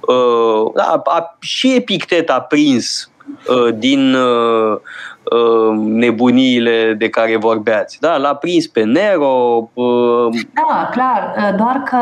Uh, 0.00 0.72
da, 0.74 1.02
a, 1.04 1.36
și 1.40 1.74
Epictet 1.74 2.30
a 2.30 2.40
prins 2.40 3.10
uh, 3.48 3.74
din 3.74 4.14
uh, 4.14 4.76
uh, 5.22 5.76
nebuniile 5.76 6.94
de 6.98 7.08
care 7.08 7.36
vorbeați. 7.36 8.00
Da, 8.00 8.16
l-a 8.16 8.34
prins 8.34 8.66
pe 8.66 8.82
Nero. 8.82 9.70
Uh... 9.74 10.28
Da, 10.54 10.88
clar, 10.90 11.34
uh, 11.36 11.56
doar 11.56 11.82
că 11.84 11.98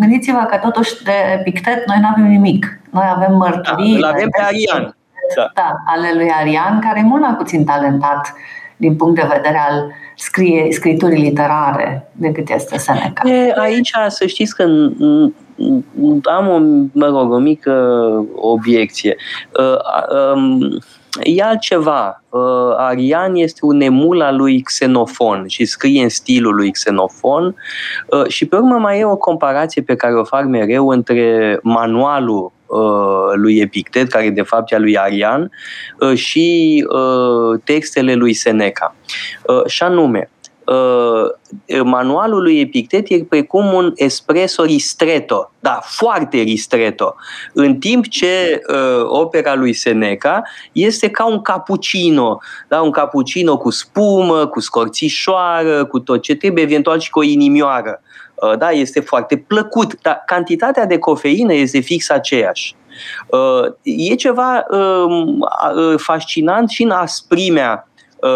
gândiți-vă 0.00 0.46
că 0.50 0.56
totuși 0.56 1.02
de 1.02 1.12
Epictet 1.38 1.86
noi 1.86 1.96
nu 2.00 2.08
avem 2.10 2.26
nimic. 2.26 2.80
Noi 2.90 3.04
avem 3.14 3.36
mărturii. 3.36 4.00
Da, 4.00 4.08
avem 4.08 4.28
pe 4.28 4.42
Arian. 4.42 4.96
Da. 5.36 5.50
da, 5.54 5.72
ale 5.86 6.12
lui 6.14 6.30
Arian, 6.40 6.80
care 6.80 6.98
e 6.98 7.02
mult 7.02 7.22
mai 7.22 7.34
puțin 7.34 7.64
talentat 7.64 8.34
din 8.76 8.96
punct 8.96 9.14
de 9.14 9.28
vedere 9.34 9.60
al 9.68 9.92
scrie, 10.16 10.72
scriturii 10.72 11.22
literare 11.22 12.10
decât 12.12 12.50
este 12.50 12.78
Seneca. 12.78 13.28
E, 13.28 13.54
aici 13.56 13.90
să 14.08 14.26
știți 14.26 14.54
că 14.54 14.62
am 16.22 16.48
o, 16.48 16.58
mă 16.92 17.06
rog, 17.06 17.32
o 17.32 17.38
mică 17.38 17.72
obiecție. 18.34 19.16
E 21.22 21.42
altceva. 21.42 22.22
Arian 22.76 23.34
este 23.34 23.60
un 23.62 23.80
emul 23.80 24.22
al 24.22 24.36
lui 24.36 24.60
Xenofon 24.60 25.44
și 25.46 25.64
scrie 25.64 26.02
în 26.02 26.08
stilul 26.08 26.54
lui 26.54 26.70
Xenofon 26.70 27.54
și 28.28 28.46
pe 28.46 28.56
urmă 28.56 28.74
mai 28.74 28.98
e 28.98 29.04
o 29.04 29.16
comparație 29.16 29.82
pe 29.82 29.96
care 29.96 30.14
o 30.14 30.24
fac 30.24 30.44
mereu 30.44 30.88
între 30.88 31.58
manualul 31.62 32.50
Uh, 32.50 32.55
lui 33.34 33.58
Epictet, 33.58 34.08
care 34.08 34.30
de 34.30 34.42
fapt 34.42 34.72
e 34.72 34.74
a 34.74 34.78
lui 34.78 34.98
Arian, 34.98 35.50
uh, 36.00 36.14
și 36.14 36.86
uh, 36.88 37.60
textele 37.64 38.14
lui 38.14 38.32
Seneca. 38.32 38.94
Și 39.66 39.82
anume, 39.82 40.30
manualul 41.84 42.42
lui 42.42 42.60
Epictet 42.60 43.06
e 43.08 43.24
precum 43.28 43.72
un 43.72 43.92
espresso 43.94 44.64
ristretto, 44.64 45.52
da, 45.60 45.78
foarte 45.82 46.40
ristretto, 46.40 47.14
în 47.52 47.78
timp 47.78 48.08
ce 48.08 48.60
uh, 48.68 49.04
opera 49.04 49.54
lui 49.54 49.72
Seneca 49.72 50.42
este 50.72 51.10
ca 51.10 51.26
un 51.26 51.42
cappuccino, 51.42 52.38
da, 52.68 52.80
un 52.80 52.90
cappuccino 52.90 53.56
cu 53.56 53.70
spumă, 53.70 54.46
cu 54.46 54.60
scorțișoară, 54.60 55.84
cu 55.84 56.00
tot 56.00 56.22
ce 56.22 56.34
trebuie, 56.34 56.64
eventual 56.64 57.00
și 57.00 57.10
cu 57.10 57.18
o 57.18 57.22
inimioară. 57.22 58.00
Uh, 58.42 58.58
da, 58.58 58.70
este 58.70 59.00
foarte 59.00 59.36
plăcut, 59.36 60.00
dar 60.02 60.22
cantitatea 60.26 60.86
de 60.86 60.98
cofeină 60.98 61.52
este 61.52 61.80
fix 61.80 62.10
aceeași. 62.10 62.74
Uh, 63.26 63.72
e 63.82 64.14
ceva 64.14 64.64
um, 64.70 65.40
uh, 65.40 65.94
fascinant 65.96 66.68
și 66.68 66.82
în 66.82 66.90
asprimea 66.90 67.88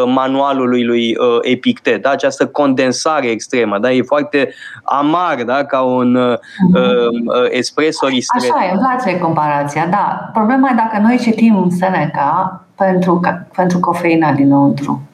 manualului 0.06 0.84
lui 0.84 1.16
Epictet, 1.40 2.02
da? 2.02 2.10
această 2.10 2.46
condensare 2.46 3.26
extremă, 3.26 3.78
da? 3.78 3.92
e 3.92 4.02
foarte 4.02 4.54
amar, 4.82 5.42
da? 5.42 5.64
ca 5.64 5.80
un 5.80 6.14
uh, 6.14 6.38
espresso 7.48 8.06
ristretto. 8.06 8.54
Așa 8.56 8.66
e, 8.66 8.70
îmi 8.70 8.80
place 8.80 9.18
comparația, 9.18 9.86
da. 9.86 10.30
Problema 10.32 10.70
e 10.70 10.74
dacă 10.74 10.98
noi 11.02 11.18
citim 11.18 11.68
Seneca 11.78 12.64
pentru, 12.74 13.20
pentru 13.56 13.80
cofeina 13.80 14.32
dinăuntru 14.32 15.09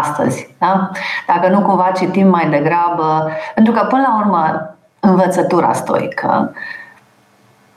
astăzi. 0.00 0.54
Da? 0.58 0.90
Dacă 1.26 1.48
nu 1.48 1.60
cumva 1.60 1.90
citim 1.96 2.28
mai 2.28 2.48
degrabă, 2.50 3.30
pentru 3.54 3.72
că 3.72 3.86
până 3.88 4.02
la 4.02 4.16
urmă 4.16 4.74
învățătura 5.00 5.72
stoică 5.72 6.54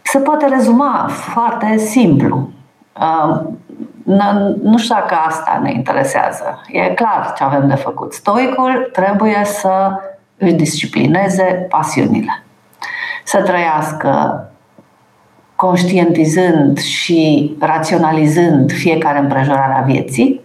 se 0.02 0.20
poate 0.20 0.46
rezuma 0.46 1.08
foarte 1.10 1.78
simplu. 1.78 2.50
Nu 4.62 4.78
știu 4.78 4.96
dacă 4.96 5.16
asta 5.28 5.60
ne 5.62 5.72
interesează. 5.72 6.62
E 6.68 6.80
clar 6.80 7.34
ce 7.38 7.44
avem 7.44 7.68
de 7.68 7.76
făcut. 7.76 8.14
Stoicul 8.14 8.90
trebuie 8.94 9.42
să 9.44 10.00
își 10.38 10.54
disciplineze 10.54 11.44
pasiunile. 11.70 12.44
Să 13.24 13.42
trăiască 13.42 14.44
conștientizând 15.56 16.80
și 16.80 17.56
raționalizând 17.60 18.72
fiecare 18.72 19.20
împrejurare 19.20 19.74
a 19.78 19.82
vieții, 19.82 20.45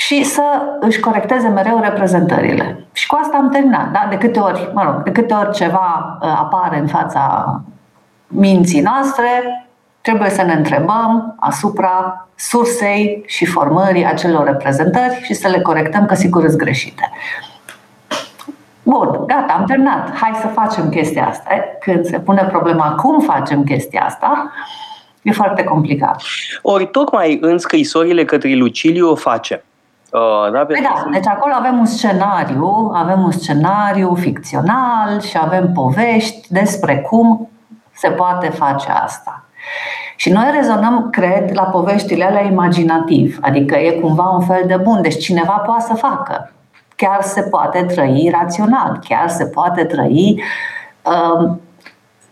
și 0.00 0.24
să 0.24 0.42
își 0.80 1.00
corecteze 1.00 1.48
mereu 1.48 1.80
reprezentările. 1.80 2.86
Și 2.92 3.06
cu 3.06 3.18
asta 3.22 3.36
am 3.36 3.50
terminat. 3.50 3.90
Da? 3.92 4.06
De 4.10 4.16
câte 4.16 4.38
ori, 4.38 4.70
mă 4.74 4.82
rog, 4.84 5.02
de 5.02 5.10
câte 5.10 5.34
ori 5.34 5.52
ceva 5.52 6.18
uh, 6.22 6.28
apare 6.28 6.78
în 6.78 6.86
fața 6.86 7.54
minții 8.26 8.80
noastre, 8.80 9.28
trebuie 10.00 10.30
să 10.30 10.42
ne 10.42 10.52
întrebăm 10.52 11.34
asupra 11.40 12.26
sursei 12.36 13.22
și 13.26 13.46
formării 13.46 14.06
acelor 14.06 14.44
reprezentări 14.44 15.20
și 15.22 15.34
să 15.34 15.48
le 15.48 15.60
corectăm 15.60 16.06
că 16.06 16.14
sigur 16.14 16.46
sunt 16.46 16.56
greșite. 16.56 17.10
Bun, 18.82 19.24
gata, 19.26 19.52
am 19.58 19.64
terminat. 19.64 20.16
Hai 20.16 20.38
să 20.40 20.46
facem 20.46 20.88
chestia 20.88 21.26
asta. 21.26 21.50
Când 21.80 22.04
se 22.04 22.18
pune 22.18 22.42
problema 22.50 22.94
cum 22.94 23.20
facem 23.20 23.64
chestia 23.64 24.02
asta, 24.04 24.50
e 25.22 25.32
foarte 25.32 25.64
complicat. 25.64 26.22
Ori 26.62 26.86
tocmai 26.86 27.38
în 27.40 27.58
scrisorile 27.58 28.24
către 28.24 28.54
Luciliu 28.54 29.10
o 29.10 29.14
face. 29.14 29.64
Uh, 30.12 30.52
da, 30.52 30.58
păi 30.58 30.80
da, 30.82 31.08
deci 31.12 31.26
acolo 31.26 31.54
avem 31.54 31.78
un 31.78 31.84
scenariu, 31.84 32.90
avem 32.94 33.22
un 33.22 33.30
scenariu 33.30 34.14
ficțional 34.14 35.20
și 35.20 35.38
avem 35.40 35.72
povești 35.72 36.52
despre 36.52 36.98
cum 36.98 37.48
se 37.92 38.08
poate 38.08 38.48
face 38.48 38.90
asta. 38.90 39.44
Și 40.16 40.30
noi 40.30 40.50
rezonăm, 40.54 41.10
cred, 41.10 41.50
la 41.54 41.62
poveștile 41.62 42.24
alea 42.24 42.42
imaginativ, 42.42 43.38
adică 43.40 43.76
e 43.76 44.00
cumva 44.00 44.28
un 44.28 44.40
fel 44.40 44.62
de 44.66 44.76
bun, 44.76 45.02
deci 45.02 45.18
cineva 45.18 45.62
poate 45.66 45.84
să 45.86 45.94
facă. 45.94 46.52
Chiar 46.96 47.22
se 47.22 47.42
poate 47.42 47.82
trăi 47.82 48.30
rațional, 48.40 48.98
chiar 49.08 49.28
se 49.28 49.44
poate 49.44 49.84
trăi 49.84 50.42
uh, 51.02 51.50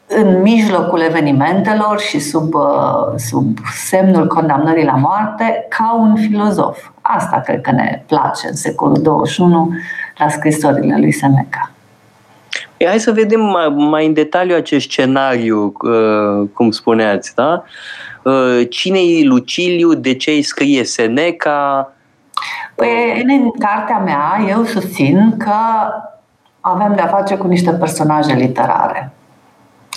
în 0.07 0.41
mijlocul 0.43 1.01
evenimentelor 1.01 2.01
și 2.01 2.19
sub, 2.19 2.55
uh, 2.55 3.17
sub 3.17 3.59
semnul 3.75 4.27
condamnării 4.27 4.85
la 4.85 4.97
moarte 4.97 5.67
ca 5.69 5.95
un 5.99 6.17
filozof. 6.17 6.89
Asta 7.17 7.41
cred 7.41 7.61
că 7.61 7.71
ne 7.71 8.03
place 8.07 8.49
în 8.49 8.55
secolul 8.55 9.03
21 9.03 9.71
la 10.19 10.29
scrisorile 10.29 10.99
lui 10.99 11.13
Seneca. 11.13 11.71
E, 12.77 12.87
hai 12.87 13.01
să 13.01 13.13
vedem 13.13 13.41
mai, 13.41 13.69
mai 13.69 14.07
în 14.07 14.13
detaliu 14.13 14.57
acest 14.57 14.85
scenariu, 14.91 15.73
uh, 15.81 16.49
cum 16.55 16.71
spuneați, 16.71 17.35
da? 17.35 17.63
Uh, 18.23 18.61
cine 18.71 18.99
e 18.99 19.25
Luciliu, 19.25 19.95
de 19.95 20.15
ce 20.15 20.31
îi 20.31 20.43
scrie 20.43 20.85
Seneca? 20.85 21.93
Păi, 22.75 23.25
în 23.27 23.51
cartea 23.51 23.99
mea, 23.99 24.41
eu 24.49 24.65
susțin 24.65 25.37
că 25.37 25.55
avem 26.61 26.93
de-a 26.95 27.07
face 27.07 27.37
cu 27.37 27.47
niște 27.47 27.71
personaje 27.71 28.33
literare. 28.35 29.13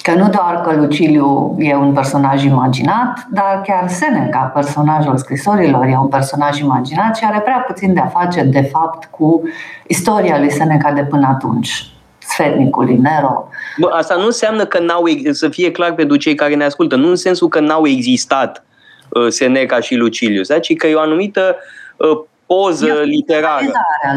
Că 0.02 0.14
nu 0.14 0.30
doar 0.30 0.62
că 0.62 0.76
Luciliu 0.76 1.56
e 1.60 1.76
un 1.76 1.94
personaj 1.94 2.44
imaginat, 2.44 3.28
dar 3.30 3.62
chiar 3.66 3.90
Seneca, 3.90 4.40
personajul 4.40 5.18
scrisorilor, 5.18 5.86
e 5.86 5.98
un 5.98 6.08
personaj 6.08 6.60
imaginat 6.60 7.16
și 7.16 7.24
are 7.26 7.40
prea 7.40 7.64
puțin 7.68 7.94
de 7.94 8.00
a 8.00 8.08
face, 8.08 8.42
de 8.44 8.62
fapt, 8.62 9.06
cu 9.06 9.42
istoria 9.88 10.40
lui 10.40 10.52
Seneca 10.52 10.92
de 10.92 11.04
până 11.04 11.28
atunci. 11.28 11.86
sfetnicului 12.20 12.98
Nero. 12.98 13.48
Bă, 13.78 13.90
asta 13.94 14.16
nu 14.16 14.26
înseamnă 14.26 14.66
că 14.66 14.80
n-au, 14.80 15.04
să 15.32 15.50
fie 15.50 15.72
clar 15.72 15.94
pentru 15.94 16.18
cei 16.18 16.36
care 16.36 16.56
ne 16.56 16.64
ascultă, 16.64 16.96
nu 16.96 17.10
în 17.10 17.16
sensul 17.16 17.48
că 17.48 17.60
n-au 17.60 17.88
existat 17.88 18.64
uh, 19.10 19.28
Seneca 19.28 19.80
și 19.80 19.96
Lucilius, 19.96 20.48
da? 20.48 20.60
ci 20.60 20.76
că 20.76 20.88
e 20.88 20.96
o 20.96 21.00
anumită 21.00 21.56
uh, 21.98 22.22
poză 22.54 22.86
e 22.86 23.04
literară. 23.04 23.66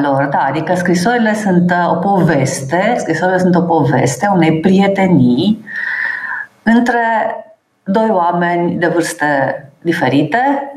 lor, 0.02 0.24
da, 0.24 0.38
adică 0.38 0.74
scrisorile 0.74 1.34
sunt 1.34 1.70
uh, 1.70 1.90
o 1.90 1.94
poveste, 1.94 2.94
scrisorile 2.98 3.38
sunt 3.38 3.54
o 3.54 3.60
poveste 3.60 4.30
unei 4.34 4.60
prietenii 4.60 5.64
între 6.62 7.00
doi 7.84 8.08
oameni 8.10 8.78
de 8.78 8.86
vârste 8.86 9.26
diferite, 9.82 10.72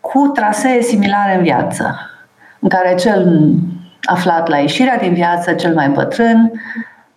cu 0.00 0.26
trasee 0.26 0.82
similare 0.82 1.36
în 1.36 1.42
viață, 1.42 2.10
în 2.58 2.68
care 2.68 2.94
cel 2.94 3.52
aflat 4.02 4.48
la 4.48 4.56
ieșirea 4.56 4.96
din 4.96 5.14
viață, 5.14 5.52
cel 5.52 5.74
mai 5.74 5.88
bătrân, 5.88 6.52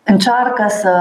încearcă 0.03 0.65
să 0.67 0.94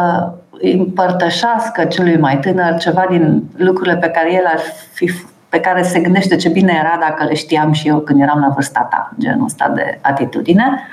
împărtășească 0.60 1.84
celui 1.84 2.18
mai 2.18 2.38
tânăr 2.38 2.76
ceva 2.78 3.06
din 3.10 3.42
lucrurile 3.56 3.96
pe 3.96 4.08
care 4.08 4.32
el 4.32 4.44
ar 4.46 4.60
fi 4.92 5.10
pe 5.48 5.60
care 5.60 5.82
se 5.82 6.00
gândește 6.00 6.36
ce 6.36 6.48
bine 6.48 6.72
era 6.78 6.96
dacă 7.00 7.24
le 7.24 7.34
știam 7.34 7.72
și 7.72 7.88
eu 7.88 7.98
când 7.98 8.20
eram 8.20 8.40
la 8.40 8.48
vârsta 8.48 8.80
ta, 8.90 9.10
genul 9.18 9.44
ăsta 9.44 9.68
de 9.68 9.98
atitudine. 10.02 10.88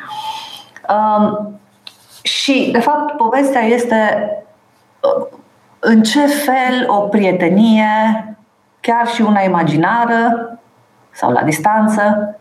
Um, 0.89 1.60
și, 2.22 2.69
de 2.72 2.79
fapt, 2.79 3.17
povestea 3.17 3.62
este 3.62 4.29
uh, 5.00 5.27
în 5.79 6.01
ce 6.01 6.25
fel 6.25 6.86
o 6.88 6.98
prietenie, 7.00 7.86
chiar 8.79 9.07
și 9.07 9.22
una 9.22 9.41
imaginară 9.41 10.50
sau 11.12 11.31
la 11.31 11.41
distanță, 11.41 12.36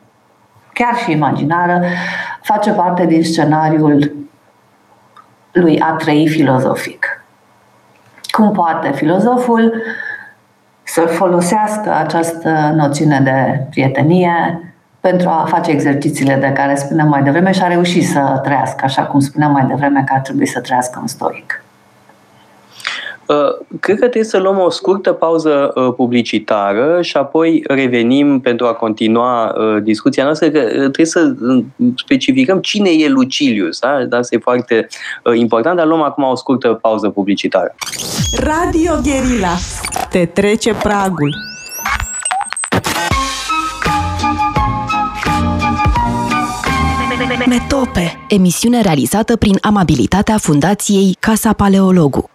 chiar 0.73 0.95
și 0.95 1.11
imaginară, 1.11 1.83
face 2.43 2.71
parte 2.71 3.07
din 3.07 3.25
scenariul 3.25 4.27
lui 5.53 5.81
a 5.81 5.91
trăi 5.93 6.29
filozofic. 6.29 7.25
Cum 8.31 8.53
poate 8.53 8.91
filozoful 8.91 9.83
să 10.93 11.01
folosească 11.01 11.95
această 11.95 12.73
noțiune 12.75 13.21
de 13.21 13.67
prietenie 13.71 14.61
pentru 15.01 15.29
a 15.29 15.45
face 15.49 15.71
exercițiile 15.71 16.35
de 16.35 16.53
care 16.53 16.75
spuneam 16.75 17.09
mai 17.09 17.23
devreme 17.23 17.53
și 17.53 17.63
a 17.63 17.67
reușit 17.67 18.07
să 18.07 18.41
trăiască, 18.43 18.85
așa 18.85 19.03
cum 19.03 19.21
spuneam 19.21 19.53
mai 19.53 19.67
devreme 19.67 20.03
că 20.07 20.13
ar 20.15 20.21
trebui 20.21 20.47
să 20.47 20.61
trăiască 20.61 20.99
un 21.01 21.07
stoic. 21.07 21.63
Uh, 23.33 23.79
cred 23.81 23.97
că 23.97 24.03
trebuie 24.03 24.25
să 24.25 24.39
luăm 24.39 24.59
o 24.59 24.71
scurtă 24.71 25.13
pauză 25.13 25.73
uh, 25.75 25.93
publicitară 25.97 27.03
și 27.03 27.17
apoi 27.17 27.65
revenim 27.67 28.41
pentru 28.41 28.67
a 28.67 28.73
continua 28.73 29.55
uh, 29.57 29.83
discuția 29.83 30.25
noastră, 30.25 30.51
că 30.51 30.61
trebuie 30.69 31.07
să 31.07 31.35
specificăm 31.97 32.59
cine 32.59 32.91
e 32.91 33.09
Lucilius. 33.09 33.79
Da? 33.79 34.19
Asta 34.19 34.35
e 34.35 34.39
foarte 34.39 34.87
important, 35.35 35.77
dar 35.77 35.87
luăm 35.87 36.03
acum 36.03 36.25
o 36.25 36.35
scurtă 36.35 36.69
pauză 36.69 37.09
publicitară. 37.09 37.75
Radio 38.37 38.93
Guerilla. 39.03 39.55
Te 40.11 40.25
trece 40.25 40.75
pragul. 40.75 41.35
Metope, 47.47 48.25
emisiune 48.29 48.81
realizată 48.81 49.37
prin 49.37 49.59
amabilitatea 49.61 50.39
Fundației 50.39 51.17
Casa 51.21 51.53
Paleologu. 51.53 52.31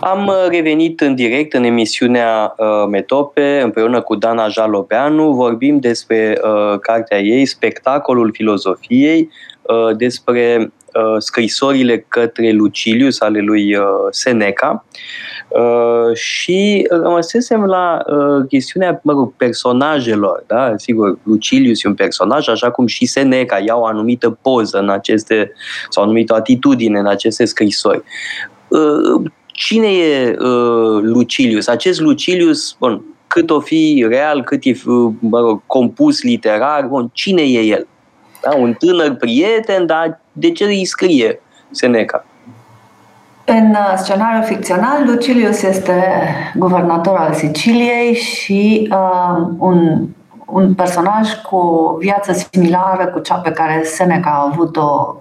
Am 0.00 0.26
uh, 0.26 0.46
revenit 0.48 1.00
în 1.00 1.14
direct 1.14 1.52
în 1.54 1.64
emisiunea 1.64 2.54
uh, 2.56 2.66
Metope 2.88 3.60
împreună 3.64 4.00
cu 4.00 4.14
Dana 4.14 4.48
Jalobeanu. 4.48 5.32
Vorbim 5.32 5.78
despre 5.78 6.40
uh, 6.42 6.78
cartea 6.78 7.18
ei, 7.18 7.46
Spectacolul 7.46 8.30
filozofiei, 8.32 9.30
uh, 9.62 9.96
despre 9.96 10.72
uh, 10.94 11.16
scrisorile 11.18 12.04
către 12.08 12.50
Lucilius 12.50 13.20
ale 13.20 13.40
lui 13.40 13.76
uh, 13.76 13.84
Seneca 14.10 14.84
uh, 15.48 16.16
și 16.16 16.86
rămăsesem 16.90 17.64
la 17.64 18.02
uh, 18.06 18.46
chestiunea 18.48 19.00
mă 19.02 19.12
rog, 19.12 19.32
personajelor. 19.36 20.44
Da? 20.46 20.72
Sigur, 20.76 21.18
Lucilius 21.22 21.84
e 21.84 21.88
un 21.88 21.94
personaj, 21.94 22.48
așa 22.48 22.70
cum 22.70 22.86
și 22.86 23.06
Seneca 23.06 23.58
ia 23.58 23.76
o 23.76 23.84
anumită 23.84 24.38
poză 24.42 24.78
în 24.78 24.88
aceste, 24.88 25.52
sau 25.88 26.02
o 26.02 26.06
anumită 26.06 26.34
atitudine 26.34 26.98
în 26.98 27.06
aceste 27.06 27.44
scrisori. 27.44 28.02
Uh, 29.54 29.60
cine 29.60 29.86
e 29.86 30.36
uh, 30.38 31.02
Lucilius? 31.02 31.66
Acest 31.66 32.00
Lucilius, 32.00 32.76
bun, 32.78 33.02
cât 33.26 33.50
o 33.50 33.60
fi 33.60 34.06
real, 34.08 34.42
cât 34.42 34.64
e 34.64 34.70
uh, 34.86 35.12
mă 35.18 35.40
rog, 35.40 35.62
compus 35.66 36.22
literar, 36.22 36.86
bun, 36.86 37.10
cine 37.12 37.42
e 37.42 37.60
el? 37.60 37.86
Da? 38.42 38.54
Un 38.56 38.72
tânăr 38.72 39.14
prieten, 39.14 39.86
dar 39.86 40.20
de 40.32 40.50
ce 40.50 40.64
îi 40.64 40.84
scrie 40.84 41.40
Seneca? 41.70 42.24
În 43.44 43.70
uh, 43.70 43.94
scenariul 43.96 44.44
ficțional, 44.44 45.04
Lucilius 45.06 45.62
este 45.62 46.02
guvernator 46.54 47.16
al 47.16 47.32
Siciliei 47.32 48.14
și 48.14 48.88
uh, 48.90 49.46
un, 49.58 50.06
un 50.46 50.74
personaj 50.74 51.34
cu 51.34 51.56
o 51.56 51.96
viață 51.96 52.32
similară 52.32 53.06
cu 53.06 53.18
cea 53.18 53.34
pe 53.34 53.50
care 53.50 53.82
Seneca 53.84 54.30
a 54.30 54.48
avut-o 54.52 55.16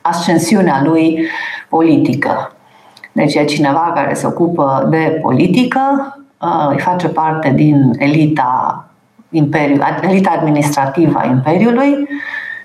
ascensiunea 0.00 0.82
lui 0.84 1.26
politică. 1.68 2.56
Deci 3.12 3.34
e 3.34 3.44
cineva 3.44 3.92
care 3.94 4.14
se 4.14 4.26
ocupă 4.26 4.86
de 4.90 5.18
politică, 5.22 6.16
uh, 6.40 6.68
îi 6.70 6.78
face 6.78 7.08
parte 7.08 7.50
din 7.50 7.92
elita, 7.98 8.84
imperiu, 9.30 9.82
elita 10.02 10.30
administrativă 10.30 11.18
a 11.18 11.26
Imperiului 11.26 12.08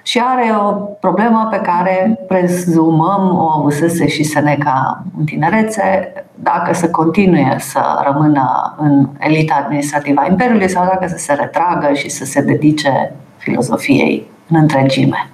și 0.01 0.21
are 0.25 0.51
o 0.59 0.71
problemă 0.99 1.47
pe 1.51 1.57
care 1.57 2.19
prezumăm 2.27 3.37
o 3.37 3.49
avusese 3.57 4.07
și 4.07 4.23
Seneca 4.23 5.03
în 5.17 5.25
tinerețe, 5.25 6.13
dacă 6.35 6.73
să 6.73 6.89
continue 6.89 7.55
să 7.59 7.81
rămână 8.05 8.75
în 8.77 9.07
elita 9.19 9.61
administrativă 9.63 10.21
a 10.21 10.27
Imperiului 10.29 10.69
sau 10.69 10.85
dacă 10.85 11.07
să 11.07 11.17
se 11.17 11.33
retragă 11.33 11.93
și 11.93 12.09
să 12.09 12.25
se 12.25 12.41
dedice 12.41 13.15
filozofiei 13.37 14.27
în 14.49 14.55
întregime. 14.55 15.29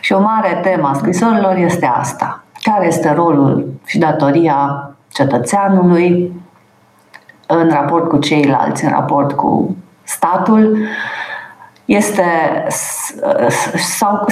Și 0.00 0.12
o 0.12 0.20
mare 0.20 0.60
temă 0.62 0.88
a 0.88 0.94
scrisorilor 0.94 1.56
este 1.56 1.86
asta 1.86 2.45
care 2.70 2.86
este 2.86 3.12
rolul 3.12 3.72
și 3.84 3.98
datoria 3.98 4.90
cetățeanului 5.08 6.32
în 7.46 7.68
raport 7.70 8.08
cu 8.08 8.18
ceilalți, 8.18 8.84
în 8.84 8.90
raport 8.90 9.32
cu 9.32 9.76
statul, 10.02 10.78
este 11.84 12.24
sau 13.98 14.26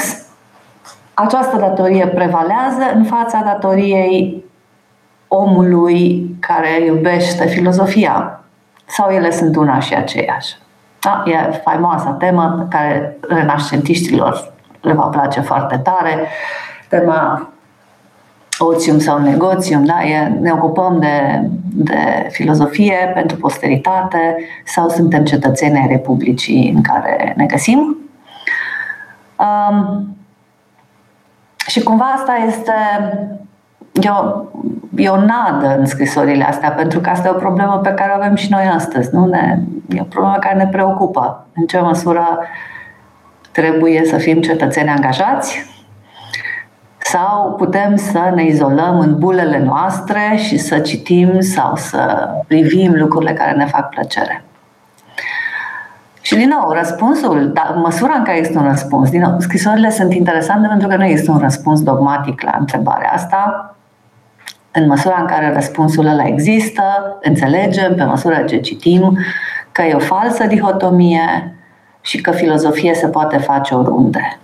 această 1.15 1.57
datorie 1.57 2.07
prevalează 2.07 2.83
în 2.95 3.05
fața 3.05 3.43
datoriei 3.45 4.45
omului 5.29 6.37
care 6.41 6.85
iubește 6.85 7.47
filozofia 7.47 8.41
sau 8.85 9.11
ele 9.11 9.31
sunt 9.31 9.57
una 9.57 9.79
și 9.81 9.95
aceeași. 9.95 10.57
Da? 11.01 11.23
E 11.27 11.61
faimoasa 11.65 12.11
temă 12.11 12.67
care 12.71 13.17
renașcentiștilor 13.29 14.53
le 14.81 14.93
va 14.93 15.07
place 15.07 15.41
foarte 15.41 15.77
tare, 15.77 16.29
tema 16.89 17.49
oțium 18.59 18.99
sau 18.99 19.19
negoțium, 19.19 19.85
da? 19.85 20.03
E, 20.05 20.29
ne 20.41 20.53
ocupăm 20.53 20.99
de, 20.99 21.41
de 21.75 22.29
filozofie 22.31 23.11
pentru 23.15 23.37
posteritate 23.37 24.37
sau 24.65 24.89
suntem 24.89 25.25
cetățeni 25.25 25.79
ai 25.79 25.87
Republicii 25.87 26.73
în 26.75 26.83
care 26.83 27.35
ne 27.37 27.47
găsim. 27.47 27.97
Um, 29.39 30.09
și 31.67 31.83
cumva 31.83 32.05
asta 32.05 32.33
este 32.47 32.73
e 33.93 34.09
o, 34.09 34.45
e 34.97 35.09
o 35.09 35.17
nadă 35.17 35.77
în 35.79 35.87
scrisorile 35.87 36.45
astea, 36.45 36.71
pentru 36.71 37.01
că 37.01 37.11
asta 37.11 37.29
e 37.29 37.31
o 37.31 37.39
problemă 37.39 37.81
pe 37.83 37.93
care 37.93 38.13
o 38.13 38.23
avem 38.23 38.35
și 38.35 38.51
noi 38.51 38.71
astăzi. 38.75 39.15
Nu? 39.15 39.27
Ne, 39.27 39.59
e 39.89 40.01
o 40.01 40.05
problemă 40.05 40.37
care 40.41 40.57
ne 40.57 40.67
preocupă. 40.67 41.47
În 41.55 41.67
ce 41.67 41.81
măsură 41.81 42.39
trebuie 43.51 44.05
să 44.05 44.17
fim 44.17 44.41
cetățeni 44.41 44.89
angajați 44.89 45.74
sau 47.05 47.55
putem 47.57 47.97
să 47.97 48.33
ne 48.35 48.45
izolăm 48.45 48.99
în 48.99 49.19
bulele 49.19 49.59
noastre 49.59 50.37
și 50.37 50.59
să 50.59 50.79
citim 50.79 51.41
sau 51.41 51.77
să 51.77 52.29
privim 52.47 52.93
lucrurile 52.95 53.33
care 53.33 53.57
ne 53.57 53.67
fac 53.67 53.89
plăcere. 53.89 54.45
Și 56.21 56.35
din 56.35 56.49
nou, 56.49 56.73
răspunsul, 56.73 57.51
dar 57.53 57.75
măsura 57.83 58.15
în 58.15 58.25
care 58.25 58.39
este 58.39 58.59
un 58.59 58.65
răspuns, 58.65 59.11
din 59.11 59.21
nou, 59.21 59.41
scrisorile 59.41 59.91
sunt 59.91 60.15
interesante 60.15 60.69
pentru 60.69 60.89
că 60.89 60.97
nu 60.97 61.05
există 61.05 61.31
un 61.31 61.39
răspuns 61.39 61.83
dogmatic 61.83 62.43
la 62.43 62.57
întrebarea 62.59 63.11
asta. 63.13 63.75
În 64.71 64.87
măsura 64.87 65.17
în 65.21 65.27
care 65.27 65.53
răspunsul 65.53 66.07
ăla 66.07 66.27
există, 66.27 66.83
înțelegem, 67.23 67.95
pe 67.95 68.05
măsură 68.05 68.43
ce 68.47 68.57
citim, 68.57 69.19
că 69.73 69.83
e 69.83 69.95
o 69.95 69.99
falsă 69.99 70.47
dihotomie 70.47 71.57
și 72.01 72.21
că 72.21 72.31
filozofie 72.31 72.95
se 72.95 73.07
poate 73.07 73.37
face 73.37 73.75
oriunde. 73.75 74.39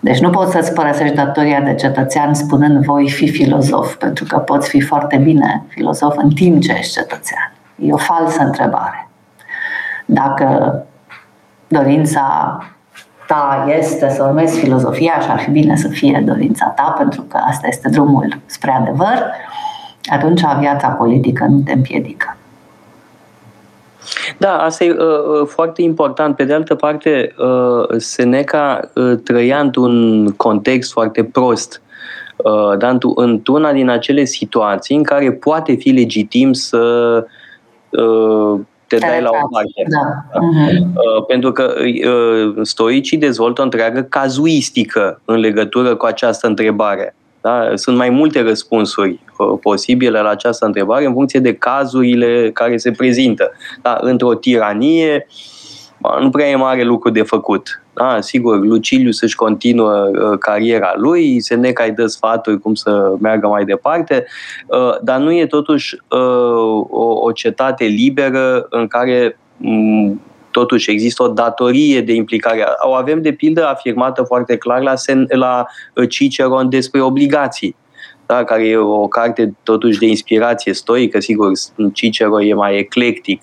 Deci 0.00 0.18
nu 0.18 0.30
poți 0.30 0.52
să-ți 0.52 0.72
părăsești 0.72 1.16
datoria 1.16 1.60
de 1.60 1.74
cetățean 1.74 2.34
spunând 2.34 2.84
voi 2.84 3.10
fi 3.10 3.28
filozof, 3.28 3.94
pentru 3.94 4.24
că 4.24 4.38
poți 4.38 4.68
fi 4.68 4.80
foarte 4.80 5.16
bine 5.16 5.64
filozof 5.68 6.16
în 6.16 6.30
timp 6.30 6.62
ce 6.62 6.72
ești 6.78 6.92
cetățean. 6.92 7.52
E 7.76 7.92
o 7.92 7.96
falsă 7.96 8.42
întrebare. 8.42 9.08
Dacă 10.04 10.76
dorința 11.68 12.58
ta 13.26 13.66
este 13.78 14.08
să 14.08 14.22
urmezi 14.22 14.58
filozofia 14.58 15.20
și 15.20 15.30
ar 15.30 15.38
fi 15.38 15.50
bine 15.50 15.76
să 15.76 15.88
fie 15.88 16.22
dorința 16.26 16.66
ta, 16.66 16.94
pentru 16.98 17.22
că 17.22 17.36
asta 17.48 17.66
este 17.66 17.88
drumul 17.88 18.40
spre 18.46 18.70
adevăr, 18.70 19.24
atunci 20.04 20.42
viața 20.58 20.88
politică 20.88 21.44
nu 21.44 21.58
te 21.58 21.72
împiedică. 21.72 22.37
Da, 24.38 24.56
asta 24.56 24.84
e 24.84 24.90
uh, 24.90 25.40
uh, 25.40 25.46
foarte 25.46 25.82
important. 25.82 26.36
Pe 26.36 26.44
de 26.44 26.52
altă 26.52 26.74
parte, 26.74 27.34
uh, 27.38 27.96
Seneca 27.96 28.80
uh, 28.94 29.18
trăia 29.24 29.58
într-un 29.58 30.26
context 30.36 30.92
foarte 30.92 31.24
prost. 31.24 31.82
Uh, 32.36 32.78
dar 32.78 32.98
într-una 33.14 33.72
din 33.72 33.88
acele 33.88 34.24
situații 34.24 34.96
în 34.96 35.02
care 35.02 35.32
poate 35.32 35.74
fi 35.74 35.90
legitim 35.90 36.52
să 36.52 37.24
uh, 37.90 38.60
te 38.86 38.96
dai 38.96 39.20
la 39.20 39.30
o 39.32 39.48
parte. 39.52 39.82
Da. 39.88 40.38
Uh-huh. 40.38 40.78
Uh, 40.80 41.24
pentru 41.26 41.52
că 41.52 41.74
uh, 41.78 42.54
stoicii 42.62 43.18
dezvoltă 43.18 43.60
o 43.60 43.64
întreagă 43.64 44.02
cazuistică 44.02 45.20
în 45.24 45.36
legătură 45.36 45.96
cu 45.96 46.06
această 46.06 46.46
întrebare. 46.46 47.14
Da? 47.40 47.70
Sunt 47.74 47.96
mai 47.96 48.10
multe 48.10 48.42
răspunsuri 48.42 49.20
uh, 49.38 49.58
posibile 49.62 50.20
la 50.20 50.28
această 50.28 50.64
întrebare 50.64 51.04
în 51.04 51.12
funcție 51.12 51.40
de 51.40 51.54
cazurile 51.54 52.50
care 52.52 52.76
se 52.76 52.90
prezintă. 52.90 53.52
Da? 53.82 53.98
Într-o 54.00 54.34
tiranie 54.34 55.26
nu 56.20 56.30
prea 56.30 56.48
e 56.48 56.56
mare 56.56 56.82
lucru 56.82 57.10
de 57.10 57.22
făcut. 57.22 57.82
Da, 57.92 58.20
sigur, 58.20 58.64
Luciliu 58.64 59.10
să-și 59.10 59.34
continuă 59.34 60.10
uh, 60.12 60.38
cariera 60.38 60.92
lui, 60.96 61.40
Seneca 61.40 61.84
îi 61.84 61.90
dă 61.90 62.06
sfaturi 62.06 62.60
cum 62.60 62.74
să 62.74 63.14
meargă 63.20 63.46
mai 63.46 63.64
departe, 63.64 64.26
uh, 64.66 64.96
dar 65.02 65.18
nu 65.18 65.32
e 65.32 65.46
totuși 65.46 65.94
uh, 66.08 66.86
o, 66.90 67.20
o 67.20 67.32
cetate 67.32 67.84
liberă 67.84 68.66
în 68.70 68.86
care 68.86 69.38
um, 69.60 70.20
totuși 70.50 70.90
există 70.90 71.22
o 71.22 71.28
datorie 71.28 72.00
de 72.00 72.12
implicare. 72.12 72.64
O 72.80 72.92
avem 72.92 73.22
de 73.22 73.32
pildă 73.32 73.66
afirmată 73.66 74.22
foarte 74.22 74.56
clar 74.56 74.82
la, 74.82 74.94
la 75.28 75.66
Ciceron 76.08 76.68
despre 76.68 77.00
obligații 77.00 77.76
da, 78.28 78.44
care 78.44 78.68
e 78.68 78.76
o 78.76 79.08
carte 79.08 79.54
totuși 79.62 79.98
de 79.98 80.06
inspirație 80.06 80.72
stoică, 80.72 81.20
sigur, 81.20 81.50
Cicero 81.92 82.42
e 82.42 82.54
mai 82.54 82.78
eclectic, 82.78 83.42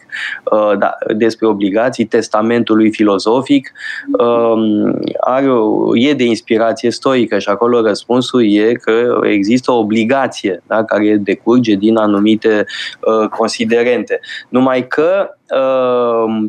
uh, 0.52 0.78
da, 0.78 0.98
despre 1.15 1.48
obligații, 1.48 2.06
testamentul 2.06 2.76
lui 2.76 2.91
filozofic, 2.91 3.72
uh, 4.20 4.94
are 5.20 5.52
o, 5.52 5.98
e 5.98 6.13
de 6.13 6.24
inspirație 6.24 6.91
stoică 6.91 7.39
și 7.39 7.50
acolo 7.50 7.82
răspunsul 7.82 8.54
e 8.54 8.72
că 8.74 9.20
există 9.24 9.72
o 9.72 9.78
obligație 9.78 10.63
da, 10.68 10.84
care 10.84 11.15
decurge 11.15 11.74
din 11.74 11.98
anumite 11.98 12.65
uh, 13.00 13.30
considerente. 13.30 14.20
Numai 14.50 14.88
că 14.88 15.30
Uh, 15.44 15.44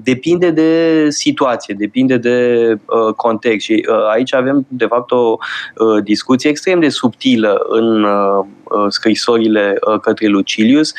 depinde 0.03 0.51
de 0.51 1.07
situație, 1.11 1.75
depinde 1.79 2.17
de 2.17 2.69
uh, 2.87 3.15
context 3.15 3.67
și 3.67 3.87
uh, 3.91 4.09
aici 4.11 4.35
avem 4.35 4.67
de 4.69 4.87
fapt 4.87 5.11
o 5.11 5.37
uh, 5.77 6.03
discuție 6.03 6.51
extrem 6.51 6.81
de 6.81 6.89
subtilă 6.89 7.67
în 7.69 8.05
uh, 8.05 8.45
uh 8.65 8.87
scrisorile 8.89 9.79
uh, 9.81 10.01
către 10.01 10.27
Lucilius, 10.27 10.93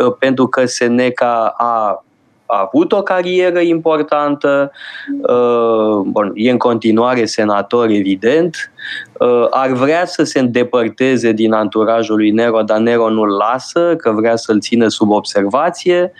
uh, 0.00 0.14
pentru 0.18 0.46
că 0.46 0.66
Seneca 0.66 1.54
a 1.56 2.04
a 2.52 2.68
avut 2.72 2.92
o 2.92 3.02
carieră 3.02 3.60
importantă, 3.60 4.72
uh, 5.22 6.02
bun, 6.06 6.32
e 6.34 6.50
în 6.50 6.58
continuare 6.58 7.24
senator, 7.24 7.88
evident, 7.88 8.72
uh, 9.18 9.46
ar 9.50 9.70
vrea 9.70 10.04
să 10.04 10.22
se 10.22 10.38
îndepărteze 10.38 11.32
din 11.32 11.52
anturajul 11.52 12.16
lui 12.16 12.30
Nero, 12.30 12.62
dar 12.62 12.78
Nero 12.78 13.10
nu-l 13.10 13.28
lasă, 13.28 13.96
că 13.96 14.10
vrea 14.10 14.36
să-l 14.36 14.60
țină 14.60 14.88
sub 14.88 15.10
observație. 15.10 16.12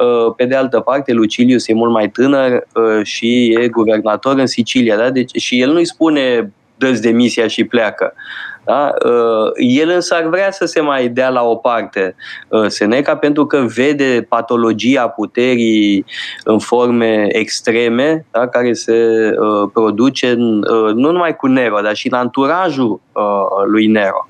Uh, 0.00 0.32
pe 0.36 0.44
de 0.44 0.54
altă 0.54 0.80
parte, 0.80 1.12
Lucilius 1.12 1.68
e 1.68 1.74
mult 1.74 1.92
mai 1.92 2.10
tânăr 2.10 2.66
și 3.02 3.56
e 3.60 3.68
guvernator 3.68 4.38
în 4.38 4.46
Sicilia, 4.46 4.96
da? 4.96 5.10
deci, 5.10 5.40
și 5.40 5.60
el 5.60 5.72
nu-i 5.72 5.86
spune 5.86 6.52
dă-ți 6.78 7.02
demisia 7.02 7.46
și 7.46 7.64
pleacă. 7.64 8.14
Da? 8.66 8.94
Uh, 9.04 9.50
el 9.56 9.88
însă 9.88 10.14
ar 10.14 10.28
vrea 10.28 10.50
să 10.50 10.64
se 10.64 10.80
mai 10.80 11.08
dea 11.08 11.28
la 11.28 11.42
o 11.42 11.54
parte 11.54 12.14
uh, 12.48 12.66
Seneca 12.66 13.16
pentru 13.16 13.46
că 13.46 13.58
vede 13.58 14.26
patologia 14.28 15.08
puterii 15.08 16.04
în 16.44 16.58
forme 16.58 17.26
extreme 17.28 18.24
da? 18.30 18.48
care 18.48 18.72
se 18.72 18.92
uh, 19.38 19.70
produce 19.72 20.34
nu 20.94 21.10
numai 21.10 21.36
cu 21.36 21.46
Nero, 21.46 21.80
dar 21.80 21.94
și 21.94 22.08
în 22.10 22.18
anturajul 22.18 23.00
lui 23.66 23.86
Nero. 23.86 24.28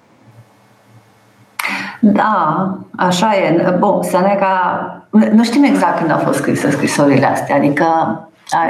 Da, 2.01 2.71
așa 2.97 3.37
e. 3.37 3.75
Bun, 3.79 4.03
Seneca, 4.03 4.81
nu 5.11 5.45
știm 5.45 5.65
exact 5.65 5.99
când 5.99 6.11
au 6.11 6.19
fost 6.19 6.39
scrise 6.39 6.71
scrisorile 6.71 7.27
astea, 7.27 7.57
adică 7.57 7.85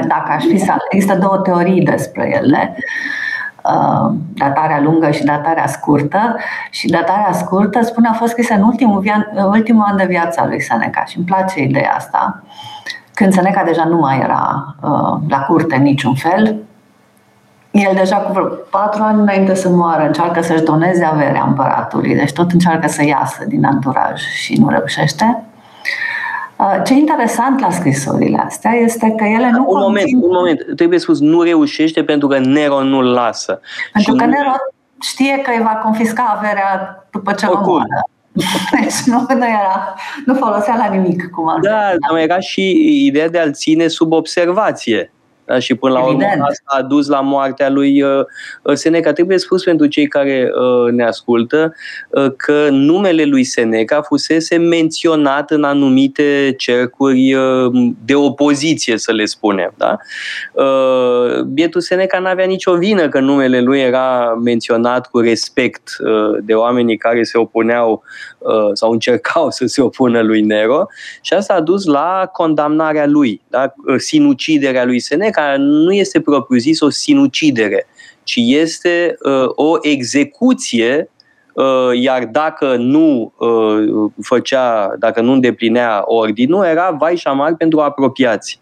dacă 0.07 0.31
aș 0.31 0.43
fi 0.43 0.57
să... 0.57 0.73
Există 0.89 1.17
două 1.21 1.37
teorii 1.37 1.83
despre 1.83 2.41
ele. 2.43 2.75
Uh, 2.77 2.83
Uh, 2.83 3.26
datarea 4.33 4.81
lungă 4.81 5.11
și 5.11 5.23
datarea 5.23 5.67
scurtă 5.67 6.35
și 6.69 6.87
datarea 6.87 7.31
scurtă, 7.31 7.81
spune, 7.81 8.07
a 8.11 8.13
fost 8.13 8.31
scrisă 8.31 8.53
în 8.53 8.61
ultimul, 8.61 9.01
via- 9.01 9.45
ultimul 9.45 9.85
an 9.87 9.97
de 9.97 10.05
viață 10.05 10.41
al 10.41 10.47
lui 10.47 10.61
Seneca 10.61 11.05
și 11.05 11.17
îmi 11.17 11.25
place 11.25 11.61
ideea 11.61 11.93
asta. 11.95 12.43
Când 13.13 13.33
Seneca 13.33 13.63
deja 13.63 13.83
nu 13.83 13.97
mai 13.97 14.19
era 14.19 14.75
uh, 14.81 15.19
la 15.27 15.39
curte 15.47 15.75
în 15.75 15.81
niciun 15.81 16.15
fel, 16.15 16.55
el 17.71 17.91
deja 17.95 18.15
cu 18.15 18.31
vreo 18.31 18.45
patru 18.45 19.03
ani 19.03 19.21
înainte 19.21 19.55
să 19.55 19.69
moară 19.69 20.05
încearcă 20.05 20.41
să-și 20.41 20.63
doneze 20.63 21.03
averea 21.03 21.43
împăratului, 21.43 22.15
deci 22.15 22.33
tot 22.33 22.51
încearcă 22.51 22.87
să 22.87 23.05
iasă 23.05 23.45
din 23.47 23.65
anturaj 23.65 24.21
și 24.21 24.59
nu 24.59 24.69
reușește. 24.69 25.43
Uh, 26.57 26.81
ce 26.85 26.93
interesant 26.93 27.59
la 27.59 27.71
scrisorile 27.71 28.37
astea 28.37 28.71
este 28.71 29.13
că 29.17 29.23
ele 29.23 29.49
nu 29.49 29.65
Un 29.67 29.79
moment, 29.79 30.07
un 30.13 30.31
moment. 30.31 30.75
Trebuie 30.75 30.99
spus, 30.99 31.19
nu 31.19 31.41
reușește 31.41 32.03
pentru 32.03 32.27
că 32.27 32.39
Nero 32.39 32.83
nu-l 32.83 33.05
lasă. 33.05 33.59
Pentru 33.93 34.11
și 34.11 34.17
că 34.17 34.25
Nero 34.25 34.51
știe 35.01 35.41
că 35.43 35.51
îi 35.57 35.63
va 35.63 35.79
confisca 35.83 36.35
averea 36.37 37.03
după 37.11 37.33
ce 37.33 37.45
va 37.47 37.59
moară. 37.65 37.85
Deci 38.81 39.01
nu, 39.05 39.25
nu, 39.29 39.45
era, 39.45 39.95
nu 40.25 40.33
folosea 40.33 40.75
la 40.75 40.95
nimic. 40.95 41.29
Cum 41.29 41.49
ar 41.49 41.59
da, 41.59 41.91
dar 42.09 42.19
era 42.19 42.39
și 42.39 43.05
ideea 43.05 43.29
de 43.29 43.39
a-l 43.39 43.53
ține 43.53 43.87
sub 43.87 44.11
observație. 44.11 45.11
Da? 45.47 45.59
Și 45.59 45.75
până 45.75 45.93
la 45.93 46.05
urmă 46.05 46.25
asta 46.25 46.61
a 46.63 46.81
dus 46.81 47.07
la 47.07 47.21
moartea 47.21 47.69
lui 47.69 48.01
uh, 48.01 48.19
uh, 48.61 48.73
Seneca. 48.73 49.13
Trebuie 49.13 49.37
spus 49.37 49.63
pentru 49.63 49.85
cei 49.87 50.07
care 50.07 50.49
uh, 50.53 50.91
ne 50.91 51.03
ascultă 51.03 51.73
că 52.37 52.67
numele 52.69 53.23
lui 53.23 53.43
Seneca 53.43 54.01
fusese 54.01 54.57
menționat 54.57 55.51
în 55.51 55.63
anumite 55.63 56.53
cercuri 56.57 57.35
de 58.05 58.15
opoziție, 58.15 58.97
să 58.97 59.11
le 59.11 59.25
spunem. 59.25 59.73
Da? 59.77 59.97
Bietul 61.45 61.81
Seneca 61.81 62.19
nu 62.19 62.27
avea 62.27 62.45
nicio 62.45 62.75
vină 62.75 63.09
că 63.09 63.19
numele 63.19 63.61
lui 63.61 63.79
era 63.79 64.39
menționat 64.43 65.09
cu 65.09 65.19
respect 65.19 65.89
de 66.41 66.53
oamenii 66.53 66.97
care 66.97 67.23
se 67.23 67.37
opuneau 67.37 68.03
sau 68.73 68.91
încercau 68.91 69.49
să 69.57 69.65
se 69.65 69.81
opună 69.81 70.21
lui 70.21 70.41
Nero 70.41 70.85
și 71.21 71.33
asta 71.33 71.53
a 71.53 71.61
dus 71.61 71.85
la 71.85 72.29
condamnarea 72.31 73.05
lui, 73.05 73.41
da? 73.47 73.73
sinuciderea 73.97 74.85
lui 74.85 74.99
Seneca 74.99 75.41
care 75.41 75.57
nu 75.57 75.91
este 75.91 76.21
propriu-zis 76.21 76.79
o 76.79 76.89
sinucidere, 76.89 77.87
ci 78.23 78.35
este 78.35 79.17
uh, 79.21 79.49
o 79.55 79.77
execuție 79.81 81.09
uh, 81.53 81.99
iar 82.01 82.25
dacă 82.25 82.75
nu 82.75 83.33
uh, 83.37 84.11
făcea, 84.21 84.93
dacă 84.99 85.21
nu 85.21 85.31
îndeplinea 85.31 86.01
ordinul, 86.05 86.65
era 86.65 86.91
vai 86.91 87.15
și 87.15 87.27
amar 87.27 87.55
pentru 87.55 87.79
apropiați. 87.79 88.59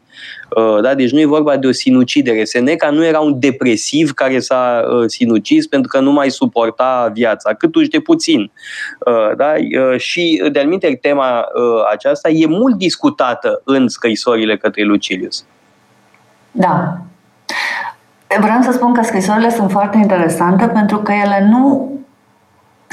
Uh, 0.49 0.81
da? 0.81 0.93
Deci 0.93 1.11
nu 1.11 1.19
e 1.19 1.25
vorba 1.25 1.57
de 1.57 1.67
o 1.67 1.71
sinucidere. 1.71 2.43
Seneca 2.43 2.89
nu 2.89 3.05
era 3.05 3.19
un 3.19 3.39
depresiv 3.39 4.11
care 4.11 4.39
s-a 4.39 4.83
uh, 4.89 5.03
sinucis 5.07 5.67
pentru 5.67 5.89
că 5.89 5.99
nu 5.99 6.11
mai 6.11 6.29
suporta 6.29 7.11
viața, 7.13 7.53
cât 7.53 7.75
uși 7.75 7.89
de 7.89 7.99
puțin. 7.99 8.51
Uh, 8.99 9.35
da? 9.37 9.53
Și, 9.97 10.49
de-al 10.51 10.77
tema 11.01 11.45
aceasta 11.91 12.29
e 12.29 12.45
mult 12.47 12.75
discutată 12.75 13.61
în 13.63 13.87
scrisorile 13.87 14.57
către 14.57 14.83
Lucilius. 14.83 15.45
Da. 16.51 16.97
Vreau 18.39 18.61
să 18.61 18.71
spun 18.71 18.93
că 18.93 19.03
scrisorile 19.03 19.49
sunt 19.49 19.71
foarte 19.71 19.97
interesante 19.97 20.67
pentru 20.67 20.97
că 20.97 21.11
ele 21.11 21.47
nu 21.51 21.94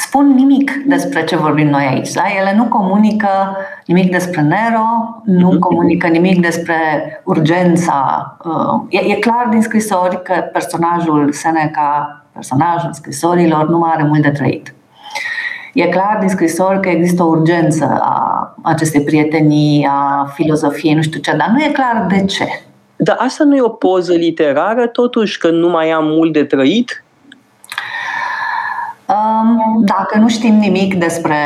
spun 0.02 0.34
nimic 0.34 0.70
despre 0.86 1.24
ce 1.24 1.36
vorbim 1.36 1.68
noi 1.68 1.84
aici. 1.84 2.12
Da? 2.12 2.22
Ele 2.40 2.54
nu 2.56 2.64
comunică 2.64 3.56
nimic 3.86 4.10
despre 4.10 4.40
Nero, 4.40 5.20
nu 5.24 5.48
mhm. 5.48 5.58
comunică 5.58 6.06
nimic 6.06 6.40
despre 6.40 6.76
urgența. 7.24 8.36
Uh, 8.44 8.82
e, 8.88 9.12
e 9.12 9.14
clar 9.14 9.46
din 9.50 9.62
scrisori 9.62 10.22
că 10.22 10.32
personajul 10.52 11.32
Seneca, 11.32 12.24
personajul 12.32 12.92
scrisorilor, 12.92 13.68
nu 13.68 13.78
mai 13.78 13.90
are 13.94 14.02
mult 14.02 14.22
de 14.22 14.30
trăit. 14.30 14.74
E 15.74 15.88
clar 15.88 16.16
din 16.20 16.28
scrisori 16.28 16.80
că 16.80 16.88
există 16.88 17.22
o 17.22 17.26
urgență 17.26 17.98
a 18.00 18.54
acestei 18.62 19.02
prietenii, 19.02 19.88
a 19.90 20.30
filozofiei, 20.34 20.94
nu 20.94 21.02
știu 21.02 21.20
ce, 21.20 21.36
dar 21.36 21.48
nu 21.52 21.62
e 21.62 21.70
clar 21.72 22.06
de 22.08 22.24
ce. 22.24 22.46
Dar 22.96 23.16
asta 23.18 23.44
nu 23.44 23.56
e 23.56 23.62
o 23.62 23.68
poză 23.68 24.12
literară, 24.12 24.86
totuși, 24.86 25.38
că 25.38 25.50
nu 25.50 25.68
mai 25.68 25.90
am 25.90 26.04
mult 26.04 26.32
de 26.32 26.44
trăit? 26.44 27.04
Um, 29.06 29.84
dacă 29.84 30.18
nu 30.18 30.28
știm 30.28 30.54
nimic 30.54 30.94
despre, 30.94 31.36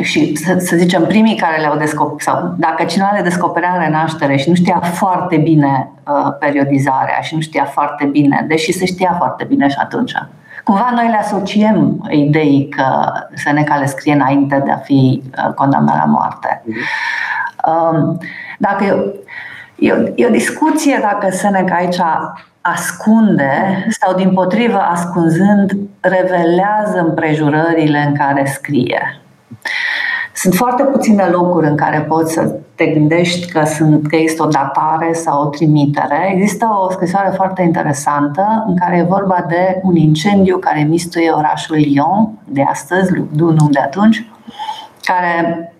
și 0.00 0.36
să, 0.36 0.56
să 0.58 0.76
zicem 0.76 1.06
primii 1.06 1.36
care 1.36 1.60
le-au 1.60 1.76
descoperit, 1.76 2.20
sau 2.20 2.54
dacă 2.56 2.84
cineva 2.84 3.10
le 3.14 3.22
descoperea 3.22 3.72
în 3.72 3.80
renaștere 3.80 4.36
și 4.36 4.48
nu 4.48 4.54
știa 4.54 4.80
foarte 4.80 5.36
bine 5.36 5.90
uh, 6.06 6.32
periodizarea 6.38 7.20
și 7.20 7.34
nu 7.34 7.40
știa 7.40 7.64
foarte 7.64 8.04
bine, 8.04 8.44
deși 8.48 8.72
se 8.72 8.84
știa 8.84 9.14
foarte 9.18 9.44
bine 9.44 9.68
și 9.68 9.76
atunci, 9.80 10.12
cumva 10.64 10.90
noi 10.94 11.08
le 11.08 11.16
asociem 11.16 12.08
idei 12.10 12.68
că 12.76 13.12
Seneca 13.34 13.76
le 13.76 13.86
scrie 13.86 14.14
înainte 14.14 14.62
de 14.64 14.70
a 14.70 14.76
fi 14.76 15.22
uh, 15.46 15.54
condamnat 15.54 15.96
la 15.96 16.04
moarte. 16.04 16.62
Um, 17.66 18.18
dacă 18.58 19.04
e, 19.78 19.92
o, 19.92 19.96
e 20.14 20.26
o 20.26 20.30
discuție 20.30 20.98
dacă 21.02 21.34
Seneca 21.34 21.74
aici 21.74 22.00
ascunde 22.60 23.86
sau 24.00 24.14
din 24.14 24.32
potrivă 24.32 24.78
ascunzând 24.78 25.76
revelează 26.00 27.04
împrejurările 27.06 28.04
în 28.06 28.14
care 28.14 28.44
scrie. 28.44 29.20
Sunt 30.34 30.54
foarte 30.54 30.82
puține 30.82 31.24
locuri 31.24 31.66
în 31.66 31.76
care 31.76 32.00
poți 32.00 32.32
să 32.32 32.54
te 32.74 32.86
gândești 32.86 33.52
că, 33.52 33.64
sunt, 33.64 34.08
că 34.08 34.16
există 34.16 34.42
o 34.42 34.46
datare 34.48 35.12
sau 35.12 35.42
o 35.42 35.48
trimitere. 35.48 36.30
Există 36.34 36.66
o 36.86 36.90
scrisoare 36.90 37.32
foarte 37.34 37.62
interesantă 37.62 38.64
în 38.66 38.76
care 38.76 38.96
e 38.96 39.02
vorba 39.02 39.44
de 39.48 39.80
un 39.82 39.96
incendiu 39.96 40.56
care 40.56 40.82
mistuie 40.82 41.30
orașul 41.30 41.76
Lyon 41.76 42.28
de 42.44 42.62
astăzi, 42.62 43.12
Dunum 43.32 43.70
de 43.70 43.78
atunci, 43.78 44.28
care 45.02 45.70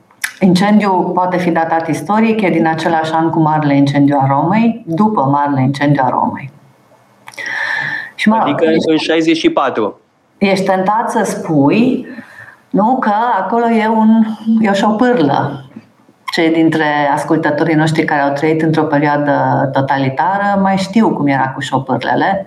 Incendiu 0.41 1.11
poate 1.15 1.37
fi 1.37 1.51
datat 1.51 1.89
istoric, 1.89 2.41
e 2.41 2.49
din 2.49 2.67
același 2.67 3.13
an 3.13 3.31
cu 3.31 3.41
Marele 3.41 3.77
Incendiu 3.77 4.17
a 4.21 4.27
Romei, 4.27 4.85
după 4.87 5.23
Marele 5.23 5.63
Incendiu 5.63 6.03
a 6.05 6.09
Romei. 6.09 6.51
Și 8.15 8.29
mă, 8.29 8.37
adică 8.37 8.65
în 8.87 8.97
64. 8.97 10.01
Ești 10.39 10.65
tentat 10.65 11.11
să 11.11 11.25
spui 11.25 12.07
nu, 12.71 12.97
că 13.01 13.13
acolo 13.39 13.69
e, 13.69 13.89
un, 13.89 14.25
e 14.61 14.71
o 14.71 14.73
șopârlă. 14.73 15.65
Cei 16.25 16.53
dintre 16.53 16.85
ascultătorii 17.15 17.75
noștri 17.75 18.05
care 18.05 18.21
au 18.21 18.33
trăit 18.33 18.63
într-o 18.63 18.83
perioadă 18.83 19.69
totalitară 19.73 20.61
mai 20.61 20.77
știu 20.77 21.11
cum 21.11 21.27
era 21.27 21.49
cu 21.49 21.61
șopârlele 21.61 22.47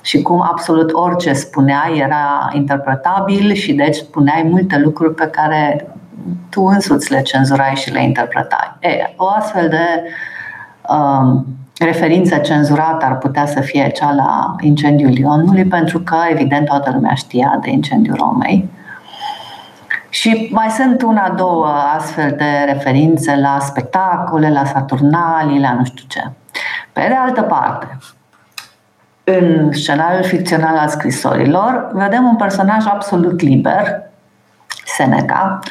și 0.00 0.22
cum 0.22 0.42
absolut 0.42 0.92
orice 0.92 1.32
spunea 1.32 1.90
era 1.94 2.48
interpretabil 2.52 3.52
și 3.52 3.72
deci 3.72 3.94
spuneai 3.94 4.42
multe 4.50 4.78
lucruri 4.78 5.14
pe 5.14 5.26
care 5.26 5.88
tu 6.50 6.62
însuți 6.62 7.12
le 7.12 7.22
cenzurai 7.22 7.74
și 7.74 7.90
le 7.90 8.02
interpretai. 8.02 8.76
E, 8.80 9.14
o 9.16 9.28
astfel 9.28 9.68
de 9.68 10.02
um, 10.88 11.46
referință 11.78 12.36
cenzurată 12.36 13.04
ar 13.04 13.18
putea 13.18 13.46
să 13.46 13.60
fie 13.60 13.90
cea 13.90 14.12
la 14.12 14.56
incendiul 14.60 15.10
Lionului, 15.10 15.64
pentru 15.64 15.98
că, 15.98 16.16
evident, 16.30 16.66
toată 16.66 16.90
lumea 16.94 17.14
știa 17.14 17.58
de 17.62 17.70
incendiul 17.70 18.16
Romei. 18.16 18.70
Și 20.08 20.48
mai 20.52 20.68
sunt 20.70 21.02
una, 21.02 21.30
două 21.30 21.66
astfel 21.96 22.34
de 22.36 22.72
referințe 22.72 23.36
la 23.36 23.58
spectacole, 23.60 24.50
la 24.50 24.64
Saturnalii, 24.64 25.60
la 25.60 25.72
nu 25.72 25.84
știu 25.84 26.04
ce. 26.08 26.30
Pe 26.92 27.06
de 27.08 27.14
altă 27.14 27.42
parte, 27.42 27.98
în 29.24 29.72
scenariul 29.72 30.22
ficțional 30.22 30.76
al 30.76 30.88
scrisorilor, 30.88 31.90
vedem 31.92 32.24
un 32.24 32.36
personaj 32.36 32.86
absolut 32.86 33.40
liber, 33.40 34.02
Seneca, 34.84 35.58
Uh, 35.58 35.70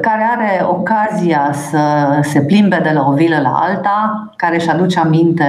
care 0.00 0.26
are 0.36 0.64
ocazia 0.68 1.50
să 1.52 1.78
se 2.22 2.40
plimbe 2.40 2.80
de 2.82 2.90
la 2.90 3.06
o 3.08 3.12
vilă 3.12 3.40
la 3.40 3.52
alta, 3.52 4.30
care 4.36 4.54
își 4.54 4.70
aduce 4.70 4.98
aminte 4.98 5.46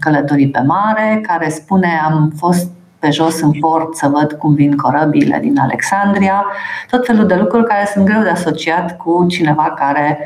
călătorii 0.00 0.50
pe 0.50 0.62
mare, 0.66 1.20
care 1.26 1.48
spune 1.48 2.00
am 2.04 2.32
fost 2.36 2.68
pe 2.98 3.10
jos 3.10 3.40
în 3.40 3.50
port 3.60 3.96
să 3.96 4.08
văd 4.08 4.32
cum 4.32 4.54
vin 4.54 4.76
corăbile 4.76 5.38
din 5.40 5.58
Alexandria, 5.58 6.44
tot 6.90 7.06
felul 7.06 7.26
de 7.26 7.34
lucruri 7.34 7.66
care 7.66 7.88
sunt 7.92 8.04
greu 8.04 8.22
de 8.22 8.28
asociat 8.28 8.96
cu 8.96 9.26
cineva 9.28 9.74
care 9.76 10.18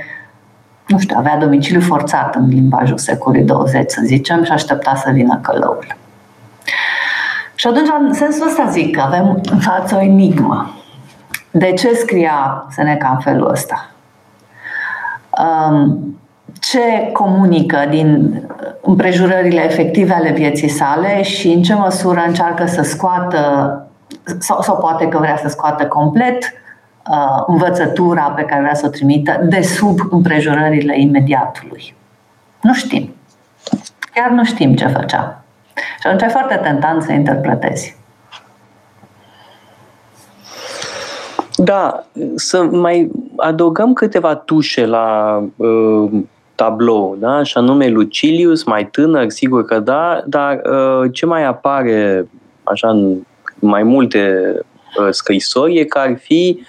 nu 0.87 0.99
știu, 0.99 1.17
avea 1.19 1.37
domiciliu 1.37 1.81
forțat 1.81 2.35
în 2.35 2.49
limbajul 2.49 2.99
secolului 2.99 3.45
20, 3.45 3.91
să 3.91 4.01
zicem, 4.05 4.45
și 4.45 4.53
aștepta 4.53 4.95
să 4.95 5.11
vină 5.11 5.39
călăul. 5.43 5.97
Și 7.55 7.67
atunci, 7.67 7.89
în 8.01 8.13
sensul 8.13 8.47
ăsta 8.47 8.67
zic 8.71 8.97
că 8.97 9.01
avem 9.01 9.41
în 9.51 9.59
față 9.59 9.97
o 9.97 10.01
enigmă. 10.01 10.71
De 11.57 11.73
ce 11.73 11.95
scria 11.95 12.67
Seneca 12.71 13.09
în 13.09 13.19
felul 13.19 13.51
ăsta? 13.51 13.91
Um, 15.31 16.19
ce 16.61 17.11
comunică 17.13 17.87
din 17.91 18.41
împrejurările 18.83 19.65
efective 19.65 20.13
ale 20.13 20.31
vieții 20.31 20.69
sale 20.69 21.23
și 21.23 21.53
în 21.53 21.63
ce 21.63 21.75
măsură 21.75 22.23
încearcă 22.27 22.67
să 22.67 22.83
scoată 22.83 23.83
sau, 24.39 24.63
sau 24.63 24.77
poate 24.77 25.09
că 25.09 25.19
vrea 25.19 25.37
să 25.37 25.49
scoată 25.49 25.87
complet 25.87 26.43
uh, 26.43 27.43
învățătura 27.47 28.23
pe 28.23 28.43
care 28.43 28.61
vrea 28.61 28.75
să 28.75 28.87
o 28.87 28.91
trimită 28.91 29.41
de 29.43 29.61
sub 29.61 29.99
împrejurările 30.11 31.01
imediatului. 31.01 31.95
Nu 32.61 32.75
știm. 32.75 33.15
Chiar 34.15 34.31
nu 34.31 34.45
știm 34.45 34.75
ce 34.75 34.87
făcea. 34.87 35.45
Și 36.01 36.07
atunci 36.07 36.23
e 36.23 36.27
foarte 36.27 36.55
tentant 36.55 37.03
să 37.03 37.13
interpretezi. 37.13 37.97
Da, 41.57 42.05
să 42.35 42.63
mai 42.63 43.11
adăugăm 43.37 43.93
câteva 43.93 44.35
tușe 44.35 44.87
la 44.87 45.39
uh, 45.57 46.11
tablou, 46.55 47.17
da? 47.19 47.43
și 47.43 47.57
anume 47.57 47.89
Lucilius, 47.89 48.65
mai 48.65 48.87
tânăr, 48.87 49.31
sigur 49.31 49.65
că 49.65 49.79
da, 49.79 50.23
dar 50.27 50.61
uh, 50.71 51.11
ce 51.13 51.27
mai 51.27 51.45
apare 51.45 52.29
așa 52.63 52.89
în 52.89 53.17
mai 53.59 53.83
multe 53.83 54.53
uh, 55.01 55.09
scrisori 55.11 55.79
e 55.79 55.85
că 55.85 55.99
ar 55.99 56.19
fi 56.19 56.61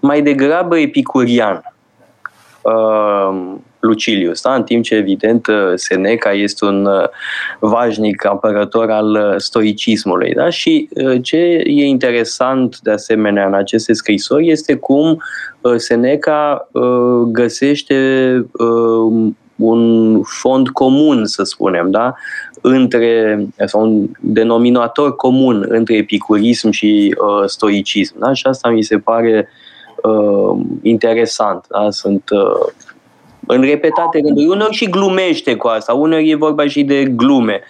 mai 0.00 0.22
degrabă 0.22 0.78
epicurian. 0.78 1.74
Uh, 2.62 3.54
Lucilius, 3.86 4.42
da? 4.42 4.54
în 4.54 4.62
timp 4.62 4.84
ce, 4.84 4.94
evident, 4.94 5.46
Seneca 5.74 6.32
este 6.32 6.64
un 6.64 6.84
uh, 6.84 7.04
vașnic 7.60 8.24
apărător 8.24 8.90
al 8.90 9.10
uh, 9.10 9.34
stoicismului. 9.36 10.32
Da? 10.34 10.50
Și 10.50 10.88
uh, 10.90 11.22
ce 11.22 11.36
e 11.64 11.84
interesant, 11.84 12.78
de 12.80 12.90
asemenea, 12.90 13.46
în 13.46 13.54
aceste 13.54 13.92
scrisori 13.92 14.50
este 14.50 14.74
cum 14.74 15.22
Seneca 15.76 16.68
găsește 17.26 17.94
un 19.56 20.22
fond 20.22 20.68
comun, 20.68 21.26
să 21.26 21.42
spunem, 21.42 21.90
da? 21.90 22.14
între, 22.60 23.46
sau 23.64 23.82
un 23.82 24.08
denominator 24.20 25.16
comun 25.16 25.64
între 25.68 25.96
epicurism 25.96 26.70
și 26.70 27.16
uh, 27.18 27.48
stoicism. 27.48 28.18
Da? 28.18 28.32
Și 28.32 28.46
asta 28.46 28.68
mi 28.68 28.82
se 28.82 28.98
pare 28.98 29.48
uh, 30.02 30.60
interesant. 30.82 31.64
Da? 31.68 31.90
Sunt 31.90 32.30
uh, 32.30 32.72
în 33.46 33.60
repetate 33.60 34.20
rânduri. 34.24 34.46
Uneori 34.46 34.74
și 34.74 34.90
glumește 34.90 35.56
cu 35.56 35.66
asta, 35.68 35.92
uneori 35.92 36.30
e 36.30 36.36
vorba 36.36 36.66
și 36.66 36.84
de 36.84 37.04
glume. 37.04 37.60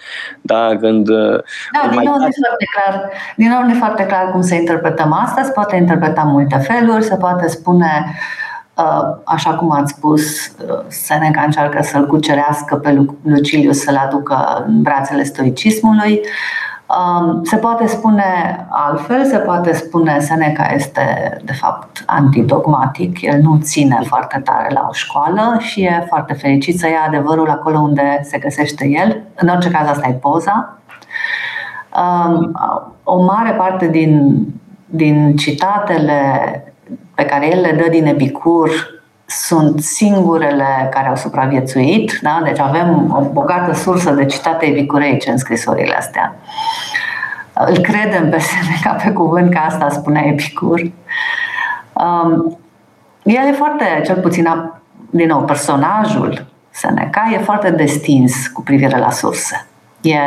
Da, 0.41 0.77
când, 0.81 1.09
uh, 1.09 1.41
da 1.73 1.89
din, 1.89 2.01
nou, 2.05 2.15
nu 2.15 2.29
foarte 2.39 2.67
clar, 2.75 3.11
din 3.37 3.49
nou 3.49 3.63
nu 3.63 3.71
e 3.71 3.79
foarte 3.79 4.07
clar 4.07 4.31
cum 4.31 4.43
să 4.43 4.55
interpretăm 4.55 5.13
asta, 5.13 5.43
se 5.43 5.53
poate 5.53 5.77
interpreta 5.77 6.23
multe 6.23 6.57
feluri, 6.57 7.05
se 7.05 7.17
poate 7.17 7.49
spune 7.49 8.15
uh, 8.75 9.17
așa 9.25 9.55
cum 9.55 9.71
ați 9.71 9.93
spus, 9.93 10.47
uh, 10.47 10.85
Seneca 10.87 11.43
încearcă 11.43 11.83
să-l 11.83 12.07
cucerească 12.07 12.77
pe 12.77 13.07
Lucilius, 13.23 13.79
să-l 13.79 14.01
aducă 14.07 14.65
în 14.67 14.83
brațele 14.83 15.23
stoicismului. 15.23 16.13
Um, 16.13 16.25
se 17.43 17.57
poate 17.57 17.87
spune 17.87 18.67
altfel, 18.69 19.25
se 19.25 19.39
poate 19.39 19.73
spune 19.73 20.19
Seneca 20.19 20.73
este 20.75 21.37
de 21.45 21.53
fapt 21.53 22.03
antidogmatic, 22.07 23.23
el 23.23 23.41
nu 23.41 23.59
ține 23.63 23.99
foarte 24.05 24.41
tare 24.45 24.73
la 24.73 24.87
o 24.89 24.93
școală 24.93 25.57
și 25.59 25.83
e 25.83 26.05
foarte 26.09 26.33
fericit 26.33 26.79
să 26.79 26.89
ia 26.89 27.05
adevărul 27.07 27.51
acolo 27.51 27.79
unde 27.79 28.21
se 28.23 28.39
găsește 28.39 28.89
el. 28.89 29.23
În 29.35 29.49
orice 29.49 29.71
caz 29.71 29.89
asta 29.89 30.09
e 30.09 30.13
poza. 30.13 30.79
Um, 31.97 32.53
o 33.05 33.23
mare 33.23 33.53
parte 33.53 33.89
din, 33.89 34.39
din 34.87 35.37
citatele 35.37 36.21
pe 37.15 37.25
care 37.25 37.57
el 37.57 37.61
le 37.61 37.73
dă 37.83 37.89
din 37.91 38.07
Epicur 38.07 38.71
sunt 39.27 39.83
singurele 39.83 40.89
care 40.91 41.09
au 41.09 41.17
supraviețuit, 41.17 42.19
da? 42.23 42.41
deci 42.45 42.59
avem 42.59 43.15
o 43.17 43.21
bogată 43.21 43.75
sursă 43.75 44.11
de 44.11 44.25
citate 44.25 44.67
epicureice 44.67 45.31
în 45.31 45.39
scrisorile 45.39 45.95
astea. 45.95 46.35
Îl 47.53 47.79
credem 47.79 48.31
pe 48.31 48.39
Seneca 48.39 49.03
pe 49.05 49.11
cuvânt 49.11 49.51
că 49.51 49.59
asta 49.59 49.89
spunea 49.89 50.23
Epicur. 50.27 50.81
Um, 51.93 52.59
el 53.23 53.47
e 53.47 53.53
foarte, 53.53 53.85
cel 54.05 54.21
puțin, 54.21 54.73
din 55.11 55.27
nou, 55.27 55.45
personajul 55.45 56.47
Seneca 56.71 57.31
e 57.33 57.39
foarte 57.39 57.71
destins 57.71 58.47
cu 58.47 58.63
privire 58.63 58.99
la 58.99 59.11
surse. 59.11 59.67
E, 60.01 60.19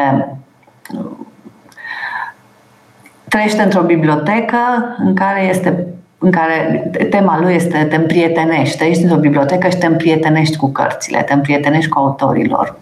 trăiește 3.27 3.61
într-o 3.61 3.81
bibliotecă 3.81 4.57
în 4.97 5.15
care 5.15 5.41
este 5.41 5.87
în 6.19 6.31
care 6.31 6.91
tema 7.09 7.39
lui 7.39 7.53
este 7.53 7.83
te 7.89 7.95
împrietenești, 7.95 8.83
ești 8.83 9.03
într-o 9.03 9.19
bibliotecă 9.19 9.69
și 9.69 9.77
te 9.77 9.85
împrietenești 9.85 10.57
cu 10.57 10.71
cărțile, 10.71 11.21
te 11.21 11.33
împrietenești 11.33 11.89
cu 11.89 11.99
autorilor. 11.99 12.77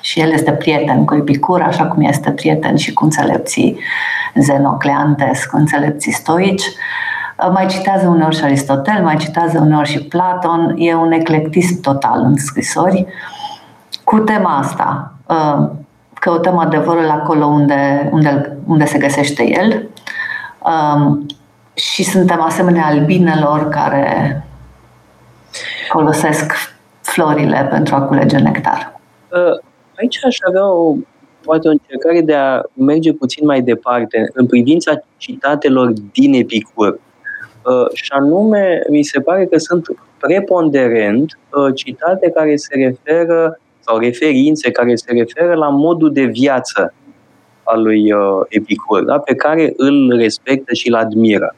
și 0.00 0.20
el 0.20 0.32
este 0.32 0.52
prieten 0.52 1.04
cu 1.04 1.14
Epicur, 1.14 1.62
așa 1.62 1.86
cum 1.86 2.02
este 2.02 2.30
prieten 2.30 2.76
și 2.76 2.92
cu 2.92 3.04
înțelepții 3.04 3.78
Zenocleantes, 4.34 5.44
cu 5.44 5.56
înțelepții 5.56 6.12
stoici. 6.12 6.62
Mai 7.52 7.66
citează 7.66 8.08
uneori 8.08 8.36
și 8.36 8.44
Aristotel, 8.44 9.02
mai 9.02 9.16
citează 9.16 9.60
uneori 9.60 9.88
și 9.88 10.04
Platon, 10.04 10.74
e 10.78 10.94
un 10.94 11.12
eclectism 11.12 11.80
total 11.80 12.20
în 12.20 12.36
scrisori 12.36 13.06
cu 14.04 14.18
tema 14.18 14.58
asta. 14.58 15.12
Căutăm 16.14 16.58
adevărul 16.58 17.10
acolo 17.10 17.46
unde, 17.46 18.08
unde, 18.12 18.56
unde 18.66 18.84
se 18.84 18.98
găsește 18.98 19.48
el 19.48 19.88
și 21.78 22.02
suntem 22.02 22.40
asemenea 22.40 22.86
albinelor 22.86 23.68
care 23.68 24.42
folosesc 25.90 26.52
florile 27.00 27.66
pentru 27.70 27.94
a 27.94 28.02
culege 28.02 28.38
nectar. 28.38 29.00
Uh, 29.32 29.58
aici 29.98 30.18
aș 30.24 30.36
avea 30.48 30.72
o, 30.72 30.94
poate 31.44 31.68
o 31.68 31.70
încercare 31.70 32.20
de 32.20 32.34
a 32.34 32.60
merge 32.72 33.12
puțin 33.12 33.46
mai 33.46 33.62
departe 33.62 34.30
în 34.34 34.46
privința 34.46 34.92
citatelor 35.16 35.92
din 36.12 36.34
Epicur. 36.34 37.00
Uh, 37.64 37.92
și 37.92 38.12
anume, 38.12 38.82
mi 38.88 39.02
se 39.02 39.20
pare 39.20 39.46
că 39.46 39.58
sunt 39.58 39.86
preponderent 40.18 41.38
uh, 41.50 41.74
citate 41.74 42.30
care 42.30 42.56
se 42.56 42.74
referă 42.74 43.60
sau 43.80 43.98
referințe 43.98 44.70
care 44.70 44.94
se 44.94 45.12
referă 45.12 45.54
la 45.54 45.68
modul 45.68 46.12
de 46.12 46.24
viață 46.24 46.94
al 47.62 47.82
lui 47.82 48.12
Epicur, 48.48 49.04
da? 49.04 49.18
pe 49.18 49.34
care 49.34 49.72
îl 49.76 50.16
respectă 50.16 50.74
și 50.74 50.88
îl 50.88 50.94
admiră. 50.94 51.54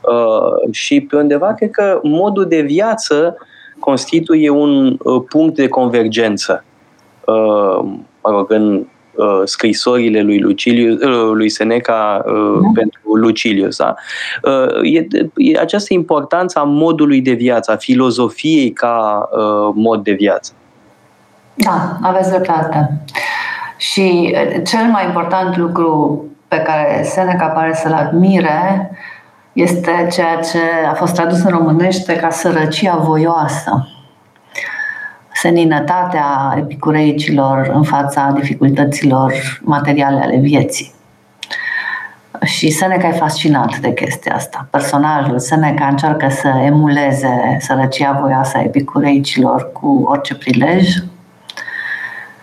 Uh, 0.00 0.72
și 0.74 1.00
pe 1.00 1.16
undeva 1.16 1.54
cred 1.54 1.70
că 1.70 2.00
modul 2.02 2.46
de 2.46 2.60
viață 2.60 3.36
constituie 3.78 4.50
un 4.50 4.96
uh, 5.02 5.22
punct 5.28 5.54
de 5.54 5.68
convergență. 5.68 6.64
Uh, 7.24 7.84
mă 8.22 8.30
rog, 8.30 8.50
în 8.50 8.86
uh, 9.14 9.40
scrisorile 9.44 10.22
lui 10.22 10.40
Lucilius, 10.40 11.02
uh, 11.02 11.30
lui 11.32 11.48
Seneca 11.48 12.22
uh, 12.26 12.32
mm. 12.34 12.72
pentru 12.72 13.14
Lucilius. 13.14 13.76
Da? 13.76 13.94
Uh, 14.42 14.94
e, 14.94 15.06
e 15.36 15.58
această 15.58 15.94
importanță 15.94 16.58
a 16.58 16.62
modului 16.62 17.20
de 17.20 17.32
viață, 17.32 17.72
a 17.72 17.76
filozofiei 17.76 18.70
ca 18.72 19.28
uh, 19.32 19.72
mod 19.74 20.02
de 20.02 20.12
viață. 20.12 20.52
Da, 21.54 21.98
aveți 22.02 22.30
dreptate. 22.30 23.02
Și 23.76 24.34
uh, 24.34 24.62
cel 24.66 24.84
mai 24.90 25.04
important 25.04 25.56
lucru 25.56 26.24
pe 26.48 26.56
care 26.56 27.02
Seneca 27.02 27.46
pare 27.46 27.74
să-l 27.74 27.92
admire 27.92 28.90
este 29.58 30.08
ceea 30.12 30.36
ce 30.36 30.58
a 30.90 30.92
fost 30.92 31.14
tradus 31.14 31.42
în 31.42 31.50
românește 31.50 32.16
ca 32.16 32.30
sărăcia 32.30 32.96
voioasă. 32.96 33.88
Seninătatea 35.32 36.54
epicureicilor 36.58 37.70
în 37.74 37.82
fața 37.82 38.32
dificultăților 38.34 39.32
materiale 39.62 40.20
ale 40.20 40.36
vieții. 40.36 40.92
Și 42.44 42.70
Seneca 42.70 43.08
e 43.08 43.12
fascinat 43.12 43.78
de 43.78 43.92
chestia 43.92 44.34
asta. 44.34 44.66
Personajul 44.70 45.38
Seneca 45.38 45.86
încearcă 45.86 46.28
să 46.28 46.48
emuleze 46.48 47.56
sărăcia 47.60 48.18
voioasă 48.20 48.56
a 48.56 48.62
epicureicilor 48.62 49.72
cu 49.72 50.02
orice 50.06 50.34
prilej. 50.34 50.88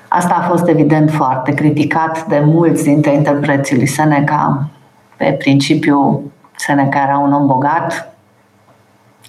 Asta 0.07 0.33
a 0.33 0.47
fost 0.47 0.67
evident 0.67 1.11
foarte 1.11 1.53
criticat 1.53 2.25
de 2.25 2.39
mulți 2.45 2.83
dintre 2.83 3.13
interpreții 3.13 3.75
lui 3.75 3.87
Seneca 3.87 4.69
pe 5.17 5.35
principiu 5.39 6.31
Seneca 6.55 7.03
era 7.07 7.17
un 7.17 7.33
om 7.33 7.47
bogat, 7.47 8.13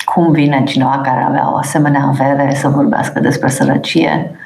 cum 0.04 0.32
vine 0.32 0.62
cineva 0.64 1.00
care 1.04 1.22
avea 1.22 1.52
o 1.52 1.56
asemenea 1.56 2.12
avere 2.20 2.54
să 2.54 2.68
vorbească 2.68 3.20
despre 3.20 3.48
sărăcie? 3.48 4.36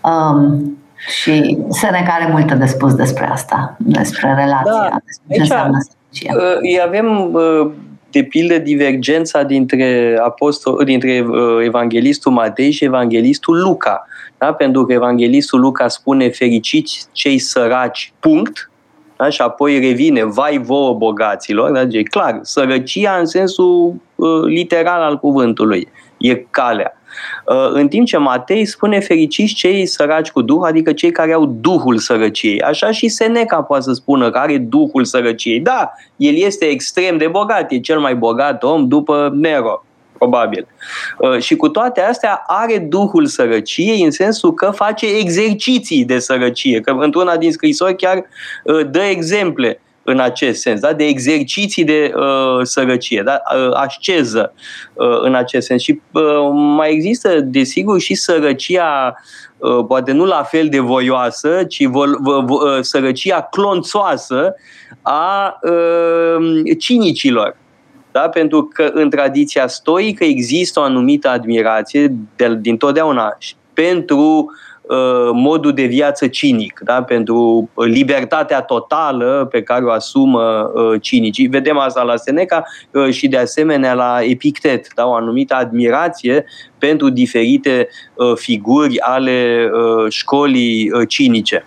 Um, 0.00 0.78
și 1.08 1.58
Seneca 1.68 2.12
are 2.12 2.32
multe 2.32 2.54
de 2.54 2.66
spus 2.66 2.94
despre 2.94 3.26
asta, 3.26 3.76
despre 3.78 4.34
relația, 4.34 4.88
da, 4.90 4.96
despre 5.04 5.34
ce 5.34 5.40
înseamnă 5.40 5.78
sărăcia. 5.78 6.58
Uh, 6.62 6.82
avem, 6.86 7.34
uh, 7.34 7.70
de 8.10 8.22
pildă, 8.22 8.58
divergența 8.58 9.42
dintre, 9.42 10.18
apostol, 10.24 10.84
dintre 10.84 11.26
uh, 11.28 11.64
evanghelistul 11.64 12.32
Matei 12.32 12.70
și 12.70 12.84
evanghelistul 12.84 13.60
Luca. 13.60 14.06
Da? 14.38 14.52
Pentru 14.52 14.84
că 14.84 14.92
evanghelistul 14.92 15.60
Luca 15.60 15.88
spune 15.88 16.28
fericiți 16.28 17.06
cei 17.12 17.38
săraci, 17.38 18.12
punct, 18.20 18.69
da? 19.20 19.28
și 19.28 19.40
apoi 19.42 19.78
revine, 19.78 20.24
vai 20.24 20.58
vouă 20.58 20.94
bogaților, 20.94 21.70
da? 21.70 21.80
e 21.80 22.02
clar, 22.02 22.38
sărăcia 22.42 23.16
în 23.18 23.26
sensul 23.26 23.94
uh, 24.14 24.42
literal 24.44 25.00
al 25.00 25.18
cuvântului, 25.18 25.88
e 26.18 26.34
calea. 26.34 26.94
Uh, 27.46 27.70
în 27.72 27.88
timp 27.88 28.06
ce 28.06 28.16
Matei 28.16 28.64
spune 28.64 29.00
fericiți 29.00 29.54
cei 29.54 29.86
săraci 29.86 30.30
cu 30.30 30.42
duh, 30.42 30.60
adică 30.64 30.92
cei 30.92 31.10
care 31.10 31.32
au 31.32 31.46
duhul 31.46 31.98
sărăciei. 31.98 32.60
Așa 32.60 32.90
și 32.90 33.08
Seneca 33.08 33.62
poate 33.62 33.82
să 33.82 33.92
spună 33.92 34.30
că 34.30 34.38
are 34.38 34.58
duhul 34.58 35.04
sărăciei. 35.04 35.60
Da, 35.60 35.92
el 36.16 36.34
este 36.36 36.64
extrem 36.64 37.16
de 37.16 37.26
bogat, 37.26 37.72
e 37.72 37.78
cel 37.78 37.98
mai 37.98 38.14
bogat 38.14 38.62
om 38.62 38.88
după 38.88 39.30
Nero 39.34 39.84
probabil. 40.20 40.66
Uh, 41.18 41.38
și 41.38 41.56
cu 41.56 41.68
toate 41.68 42.00
astea 42.00 42.42
are 42.46 42.78
duhul 42.78 43.26
sărăciei 43.26 44.02
în 44.02 44.10
sensul 44.10 44.54
că 44.54 44.70
face 44.70 45.06
exerciții 45.06 46.04
de 46.04 46.18
sărăcie, 46.18 46.80
că 46.80 46.90
într-una 46.90 47.36
din 47.36 47.52
scrisori 47.52 47.96
chiar 47.96 48.16
uh, 48.64 48.90
dă 48.90 49.02
exemple 49.02 49.80
în 50.02 50.20
acest 50.20 50.60
sens, 50.60 50.80
da? 50.80 50.92
de 50.92 51.04
exerciții 51.04 51.84
de 51.84 52.12
uh, 52.14 52.60
sărăcie, 52.62 53.22
da? 53.22 53.42
uh, 53.54 53.70
asceză 53.74 54.52
uh, 54.94 55.20
în 55.20 55.34
acest 55.34 55.66
sens. 55.66 55.82
Și 55.82 56.00
uh, 56.12 56.22
mai 56.52 56.92
există, 56.92 57.40
desigur, 57.40 58.00
și 58.00 58.14
sărăcia, 58.14 59.14
uh, 59.58 59.84
poate 59.88 60.12
nu 60.12 60.24
la 60.24 60.42
fel 60.42 60.68
de 60.68 60.78
voioasă, 60.78 61.64
ci 61.68 61.82
vo- 61.82 62.18
vo- 62.20 62.44
vo- 62.44 62.76
uh, 62.76 62.78
sărăcia 62.80 63.42
clonțoasă 63.42 64.54
a 65.02 65.58
uh, 65.62 66.76
cinicilor. 66.78 67.56
Da? 68.12 68.20
Pentru 68.20 68.70
că 68.74 68.90
în 68.92 69.10
tradiția 69.10 69.66
stoică 69.66 70.24
există 70.24 70.80
o 70.80 70.82
anumită 70.82 71.28
admirație 71.28 72.14
de, 72.36 72.56
din 72.60 72.76
totdeauna 72.76 73.36
pentru 73.74 74.52
uh, 74.82 75.30
modul 75.32 75.72
de 75.72 75.84
viață 75.84 76.26
cinic, 76.26 76.80
da? 76.84 77.02
pentru 77.02 77.68
libertatea 77.74 78.62
totală 78.62 79.48
pe 79.50 79.62
care 79.62 79.84
o 79.84 79.90
asumă 79.90 80.70
uh, 80.74 81.00
cinicii. 81.00 81.46
Vedem 81.46 81.78
asta 81.78 82.02
la 82.02 82.16
Seneca 82.16 82.62
uh, 82.90 83.10
și 83.10 83.28
de 83.28 83.36
asemenea 83.36 83.94
la 83.94 84.18
Epictet, 84.22 84.94
da? 84.94 85.06
o 85.06 85.14
anumită 85.14 85.54
admirație 85.54 86.44
pentru 86.78 87.08
diferite 87.08 87.88
uh, 88.14 88.32
figuri 88.34 89.00
ale 89.00 89.70
uh, 89.72 90.12
școlii 90.12 90.90
uh, 90.90 91.08
cinice. 91.08 91.64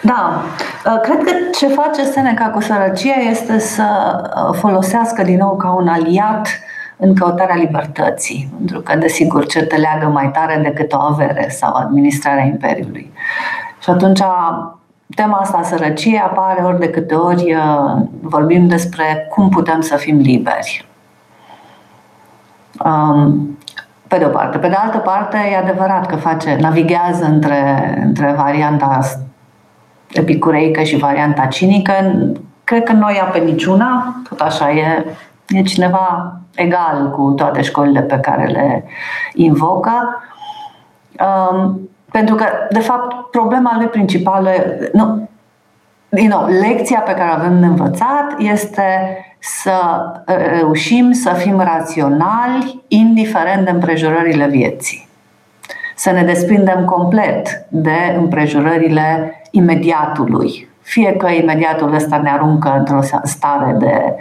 Da, 0.00 0.42
uh, 0.86 1.00
cred 1.00 1.22
că 1.24 1.30
ce 1.58 1.66
face 1.66 2.04
Seneca 2.04 2.44
cu 2.44 2.60
sărăcia 2.60 3.14
este 3.30 3.58
să 3.58 3.82
uh, 4.22 4.54
folosească 4.58 5.22
din 5.22 5.36
nou 5.36 5.56
ca 5.56 5.70
un 5.70 5.88
aliat 5.88 6.48
în 6.96 7.14
căutarea 7.14 7.54
libertății, 7.54 8.52
pentru 8.56 8.80
că, 8.80 8.96
desigur, 8.96 9.46
ce 9.46 9.62
te 9.62 9.76
leagă 9.76 10.06
mai 10.06 10.30
tare 10.30 10.60
decât 10.62 10.92
o 10.92 11.00
avere 11.00 11.48
sau 11.48 11.74
administrarea 11.74 12.44
Imperiului. 12.44 13.12
Și 13.82 13.90
atunci 13.90 14.22
tema 15.14 15.36
asta 15.36 15.62
sărăcie 15.62 16.18
apare 16.18 16.62
ori 16.62 16.78
de 16.78 16.90
câte 16.90 17.14
ori 17.14 17.54
uh, 17.54 18.02
vorbim 18.20 18.66
despre 18.66 19.26
cum 19.30 19.48
putem 19.48 19.80
să 19.80 19.96
fim 19.96 20.16
liberi. 20.16 20.88
Um, 22.84 23.58
pe 24.08 24.18
de 24.18 24.24
o 24.24 24.28
parte. 24.28 24.58
Pe 24.58 24.68
de 24.68 24.74
altă 24.74 24.98
parte, 24.98 25.36
e 25.52 25.56
adevărat 25.56 26.06
că 26.06 26.16
face, 26.16 26.56
navighează 26.60 27.24
între, 27.24 27.94
între 28.04 28.34
varianta 28.36 28.98
epicureică 30.12 30.82
și 30.82 30.96
varianta 30.96 31.46
cinică. 31.46 31.92
Cred 32.64 32.82
că 32.82 32.92
nu 32.92 33.10
ia 33.10 33.24
pe 33.24 33.38
niciuna, 33.38 34.14
tot 34.28 34.40
așa 34.40 34.70
e, 34.70 35.04
e 35.48 35.62
cineva 35.62 36.36
egal 36.54 37.10
cu 37.10 37.32
toate 37.36 37.62
școlile 37.62 38.00
pe 38.00 38.18
care 38.18 38.46
le 38.46 38.84
invocă. 39.34 40.22
Um, 41.50 41.80
pentru 42.10 42.34
că, 42.34 42.44
de 42.70 42.80
fapt, 42.80 43.30
problema 43.30 43.74
lui 43.76 43.86
principală, 43.86 44.50
nu, 44.92 45.28
you 46.10 46.28
know, 46.28 46.46
lecția 46.46 47.00
pe 47.00 47.12
care 47.12 47.30
avem 47.30 47.60
de 47.60 47.66
învățat 47.66 48.34
este 48.38 49.16
să 49.38 49.72
reușim 50.26 51.12
să 51.12 51.30
fim 51.30 51.60
raționali, 51.60 52.84
indiferent 52.88 53.64
de 53.64 53.70
împrejurările 53.70 54.46
vieții 54.46 55.07
să 55.98 56.10
ne 56.10 56.22
desprindem 56.22 56.84
complet 56.84 57.66
de 57.68 58.16
împrejurările 58.16 59.40
imediatului. 59.50 60.68
Fie 60.82 61.12
că 61.12 61.28
imediatul 61.28 61.94
ăsta 61.94 62.16
ne 62.16 62.30
aruncă 62.30 62.74
într-o 62.78 63.00
stare 63.22 63.76
de 63.78 64.14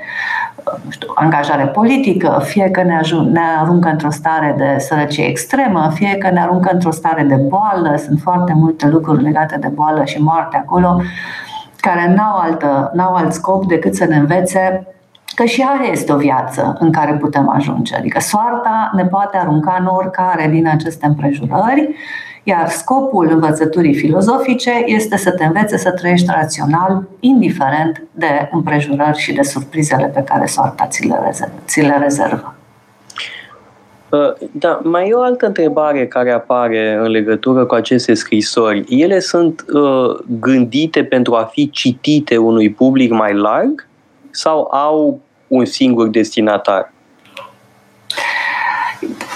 nu 0.83 0.91
știu, 0.91 1.11
angajare 1.15 1.65
politică, 1.65 2.41
fie 2.43 2.69
că 2.69 2.83
ne, 2.83 2.97
ajun, 2.97 3.31
ne 3.31 3.41
aruncă 3.59 3.89
într-o 3.89 4.09
stare 4.09 4.55
de 4.57 4.75
sărăcie 4.79 5.25
extremă, 5.25 5.91
fie 5.93 6.15
că 6.15 6.29
ne 6.29 6.41
aruncă 6.41 6.69
într-o 6.73 6.91
stare 6.91 7.23
de 7.23 7.35
boală, 7.35 7.95
sunt 7.97 8.19
foarte 8.19 8.53
multe 8.55 8.87
lucruri 8.87 9.23
legate 9.23 9.57
de 9.57 9.67
boală 9.67 10.03
și 10.05 10.21
moarte 10.21 10.57
acolo, 10.57 11.01
care 11.81 12.13
n-au, 12.15 12.37
altă, 12.37 12.91
n-au 12.93 13.13
alt 13.13 13.33
scop 13.33 13.65
decât 13.65 13.95
să 13.95 14.05
ne 14.05 14.15
învețe 14.15 14.87
că 15.37 15.45
și 15.45 15.61
aia 15.61 15.91
este 15.91 16.13
o 16.13 16.17
viață 16.17 16.77
în 16.79 16.91
care 16.91 17.13
putem 17.13 17.49
ajunge. 17.49 17.95
Adică 17.95 18.19
soarta 18.19 18.91
ne 18.93 19.05
poate 19.05 19.37
arunca 19.37 19.77
în 19.79 19.85
oricare 19.85 20.47
din 20.51 20.67
aceste 20.67 21.05
împrejurări, 21.05 21.95
iar 22.43 22.69
scopul 22.69 23.29
învățăturii 23.31 23.95
filozofice 23.95 24.71
este 24.85 25.17
să 25.17 25.31
te 25.31 25.45
învețe 25.45 25.77
să 25.77 25.91
trăiești 25.91 26.31
rațional, 26.31 27.03
indiferent 27.19 28.03
de 28.11 28.49
împrejurări 28.51 29.17
și 29.17 29.33
de 29.33 29.41
surprizele 29.41 30.05
pe 30.05 30.21
care 30.21 30.45
soarta 30.45 30.85
ți 30.85 31.07
le, 31.07 31.19
rezervă. 31.25 31.53
Ți 31.65 31.81
le 31.81 31.97
rezervă. 32.01 32.55
Uh, 34.09 34.47
da, 34.51 34.79
mai 34.83 35.07
e 35.07 35.13
o 35.13 35.21
altă 35.21 35.45
întrebare 35.45 36.07
care 36.07 36.31
apare 36.31 36.97
în 37.01 37.07
legătură 37.07 37.65
cu 37.65 37.73
aceste 37.73 38.13
scrisori. 38.13 38.85
Ele 38.89 39.19
sunt 39.19 39.65
uh, 39.73 40.19
gândite 40.39 41.03
pentru 41.03 41.33
a 41.33 41.49
fi 41.51 41.69
citite 41.69 42.37
unui 42.37 42.69
public 42.71 43.11
mai 43.11 43.33
larg 43.33 43.87
sau 44.29 44.67
au 44.71 45.19
un 45.47 45.65
singur 45.65 46.07
destinatar? 46.07 46.91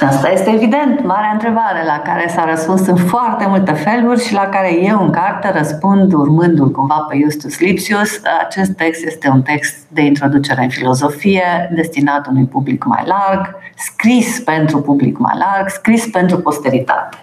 Asta 0.01 0.31
este 0.31 0.49
evident, 0.49 1.03
marea 1.03 1.29
întrebare 1.31 1.85
la 1.85 1.99
care 1.99 2.27
s-a 2.27 2.45
răspuns 2.45 2.87
în 2.87 2.95
foarte 2.95 3.45
multe 3.47 3.71
feluri 3.71 4.25
și 4.25 4.33
la 4.33 4.47
care 4.49 4.83
eu 4.83 5.03
în 5.03 5.11
carte 5.11 5.51
răspund 5.51 6.13
urmându-l 6.13 6.71
cumva 6.71 7.05
pe 7.09 7.19
Justus 7.23 7.59
Lipsius. 7.59 8.21
Acest 8.39 8.71
text 8.71 9.05
este 9.05 9.29
un 9.29 9.41
text 9.41 9.77
de 9.87 10.01
introducere 10.01 10.63
în 10.63 10.69
filozofie, 10.69 11.69
destinat 11.75 12.27
unui 12.27 12.45
public 12.45 12.83
mai 12.83 13.03
larg, 13.05 13.55
scris 13.75 14.39
pentru 14.39 14.81
public 14.81 15.17
mai 15.17 15.33
larg, 15.37 15.69
scris 15.69 16.09
pentru 16.09 16.37
posteritate. 16.37 17.17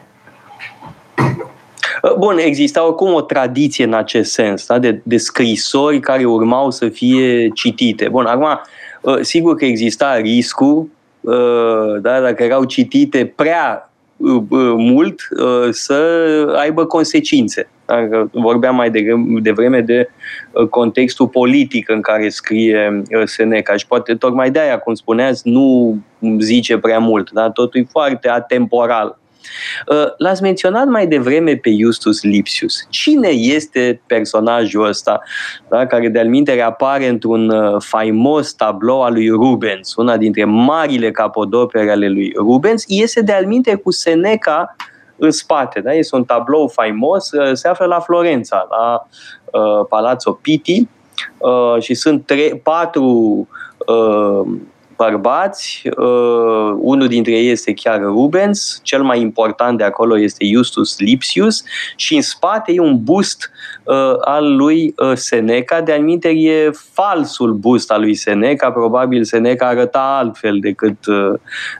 Bun, 2.18 2.38
exista 2.38 2.86
oricum 2.86 3.12
o 3.12 3.20
tradiție 3.20 3.84
în 3.84 3.94
acest 3.94 4.32
sens, 4.32 4.66
da? 4.66 4.78
de, 4.78 5.00
de 5.02 5.16
scrisori 5.16 6.00
care 6.00 6.24
urmau 6.24 6.70
să 6.70 6.88
fie 6.88 7.48
citite. 7.48 8.08
Bun, 8.08 8.24
acum, 8.24 8.60
sigur 9.20 9.54
că 9.54 9.64
exista 9.64 10.16
riscul 10.16 10.88
Uh, 11.20 12.00
da, 12.00 12.20
dacă 12.20 12.42
erau 12.42 12.64
citite 12.64 13.32
prea 13.36 13.90
uh, 14.16 14.42
uh, 14.48 14.74
mult, 14.76 15.20
să 15.70 16.00
aibă 16.58 16.84
consecințe. 16.84 17.68
Dacă 17.84 18.30
vorbeam 18.32 18.74
mai 18.74 18.90
devreme 19.40 19.80
de 19.80 20.10
contextul 20.70 21.28
politic 21.28 21.90
în 21.90 22.00
care 22.00 22.28
scrie 22.28 23.02
Seneca 23.24 23.76
și 23.76 23.86
poate 23.86 24.14
tocmai 24.14 24.50
de 24.50 24.60
aia, 24.60 24.78
cum 24.78 24.94
spuneați, 24.94 25.48
nu 25.48 25.98
zice 26.38 26.78
prea 26.78 26.98
mult, 26.98 27.30
da? 27.30 27.50
totul 27.50 27.80
e 27.80 27.86
foarte 27.90 28.28
atemporal. 28.28 29.18
Uh, 29.86 30.04
l-ați 30.16 30.42
menționat 30.42 30.86
mai 30.86 31.06
devreme 31.06 31.56
pe 31.56 31.70
Justus 31.70 32.22
Lipsius. 32.22 32.86
Cine 32.88 33.28
este 33.28 34.00
personajul 34.06 34.86
ăsta, 34.86 35.20
da, 35.68 35.86
care 35.86 36.08
de-al 36.08 36.28
minte 36.28 36.60
apare 36.60 37.08
într-un 37.08 37.48
uh, 37.48 37.76
faimos 37.78 38.52
tablou 38.52 39.02
al 39.02 39.12
lui 39.12 39.28
Rubens, 39.28 39.94
una 39.94 40.16
dintre 40.16 40.44
marile 40.44 41.10
capodopere 41.10 41.90
ale 41.90 42.08
lui 42.08 42.32
Rubens, 42.36 42.84
iese 42.86 43.20
de-al 43.20 43.46
minte 43.46 43.74
cu 43.74 43.90
Seneca 43.90 44.76
în 45.16 45.30
spate. 45.30 45.80
Da? 45.80 45.92
Este 45.92 46.16
un 46.16 46.24
tablou 46.24 46.68
faimos, 46.68 47.30
uh, 47.30 47.50
se 47.52 47.68
află 47.68 47.86
la 47.86 48.00
Florența, 48.00 48.66
la 48.70 49.06
uh, 49.60 49.86
Palazzo 49.88 50.32
Pitti, 50.32 50.88
uh, 51.38 51.82
și 51.82 51.94
sunt 51.94 52.26
tre- 52.26 52.60
patru 52.62 53.48
uh, 53.86 54.46
bărbați, 54.98 55.82
uh, 55.96 56.76
unul 56.78 57.06
dintre 57.08 57.32
ei 57.32 57.50
este 57.50 57.72
chiar 57.74 58.00
Rubens, 58.00 58.80
cel 58.82 59.02
mai 59.02 59.20
important 59.20 59.78
de 59.78 59.84
acolo 59.84 60.18
este 60.18 60.44
Justus 60.46 60.98
Lipsius 60.98 61.62
și 61.96 62.14
în 62.14 62.22
spate 62.22 62.72
e 62.72 62.80
un 62.80 63.02
bust 63.02 63.50
uh, 63.84 63.94
al 64.20 64.56
lui 64.56 64.94
uh, 64.96 65.12
Seneca, 65.14 65.80
de 65.80 65.92
anumite 65.92 66.28
e 66.28 66.70
falsul 66.92 67.52
bust 67.52 67.90
al 67.90 68.00
lui 68.00 68.14
Seneca, 68.14 68.70
probabil 68.70 69.24
Seneca 69.24 69.66
arăta 69.66 70.16
altfel 70.18 70.58
decât 70.60 71.06
uh, 71.06 71.32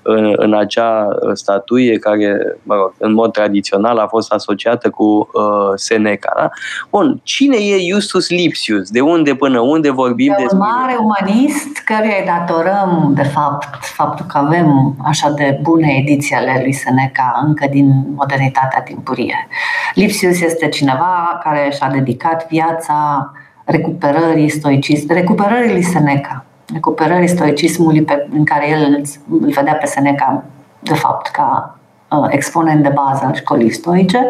în, 0.02 0.32
în 0.36 0.54
acea 0.54 1.08
statuie 1.32 1.98
care, 1.98 2.58
mă 2.62 2.74
rog, 2.74 2.94
în 2.98 3.12
mod 3.12 3.32
tradițional 3.32 3.98
a 3.98 4.06
fost 4.06 4.32
asociată 4.32 4.90
cu 4.90 5.04
uh, 5.04 5.72
Seneca. 5.74 6.32
Da? 6.36 6.48
Bun, 6.90 7.20
cine 7.22 7.56
e 7.56 7.92
Justus 7.92 8.30
Lipsius? 8.30 8.90
De 8.90 9.00
unde 9.00 9.34
până 9.34 9.60
unde 9.60 9.90
vorbim 9.90 10.34
despre... 10.38 10.56
un 10.56 10.58
mare 10.58 10.96
umanist 11.00 11.78
căruia 11.84 12.16
îi 12.18 12.24
datorăm 12.26 13.07
de 13.14 13.22
fapt 13.22 13.84
faptul 13.84 14.26
că 14.26 14.38
avem 14.38 14.96
așa 15.04 15.30
de 15.30 15.58
bune 15.62 15.92
ediții 15.92 16.34
ale 16.34 16.60
lui 16.62 16.72
Seneca 16.72 17.40
încă 17.46 17.66
din 17.70 18.04
modernitatea 18.14 18.80
timpurie. 18.80 19.48
Lipsius 19.94 20.40
este 20.40 20.68
cineva 20.68 21.40
care 21.42 21.70
și-a 21.70 21.90
dedicat 21.90 22.48
viața 22.48 23.30
recuperării 23.64 24.48
stoicism, 24.48 25.12
recuperării 25.12 25.72
lui 25.72 25.82
Seneca, 25.82 26.44
recuperării 26.72 27.28
stoicismului 27.28 28.02
pe, 28.02 28.26
în 28.30 28.44
care 28.44 28.68
el 28.68 29.04
îl 29.30 29.50
vedea 29.50 29.74
pe 29.74 29.86
Seneca 29.86 30.44
de 30.78 30.94
fapt 30.94 31.28
ca 31.28 31.78
uh, 32.10 32.26
exponent 32.28 32.82
de 32.82 32.88
bază 32.88 33.24
al 33.24 33.34
școlii 33.34 33.72
stoice, 33.72 34.26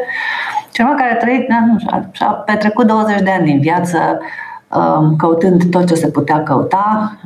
cineva 0.73 0.95
care 0.95 1.13
a 1.13 1.17
trăit, 1.17 1.49
da, 1.49 1.65
nu, 1.67 1.79
și-a, 1.79 2.09
și-a 2.13 2.27
petrecut 2.27 2.87
20 2.87 3.21
de 3.21 3.31
ani 3.31 3.45
din 3.45 3.61
viață 3.61 4.19
uh, 4.69 5.17
căutând 5.17 5.71
tot 5.71 5.87
ce 5.87 5.95
se 5.95 6.09
putea 6.09 6.43
căuta, 6.43 7.17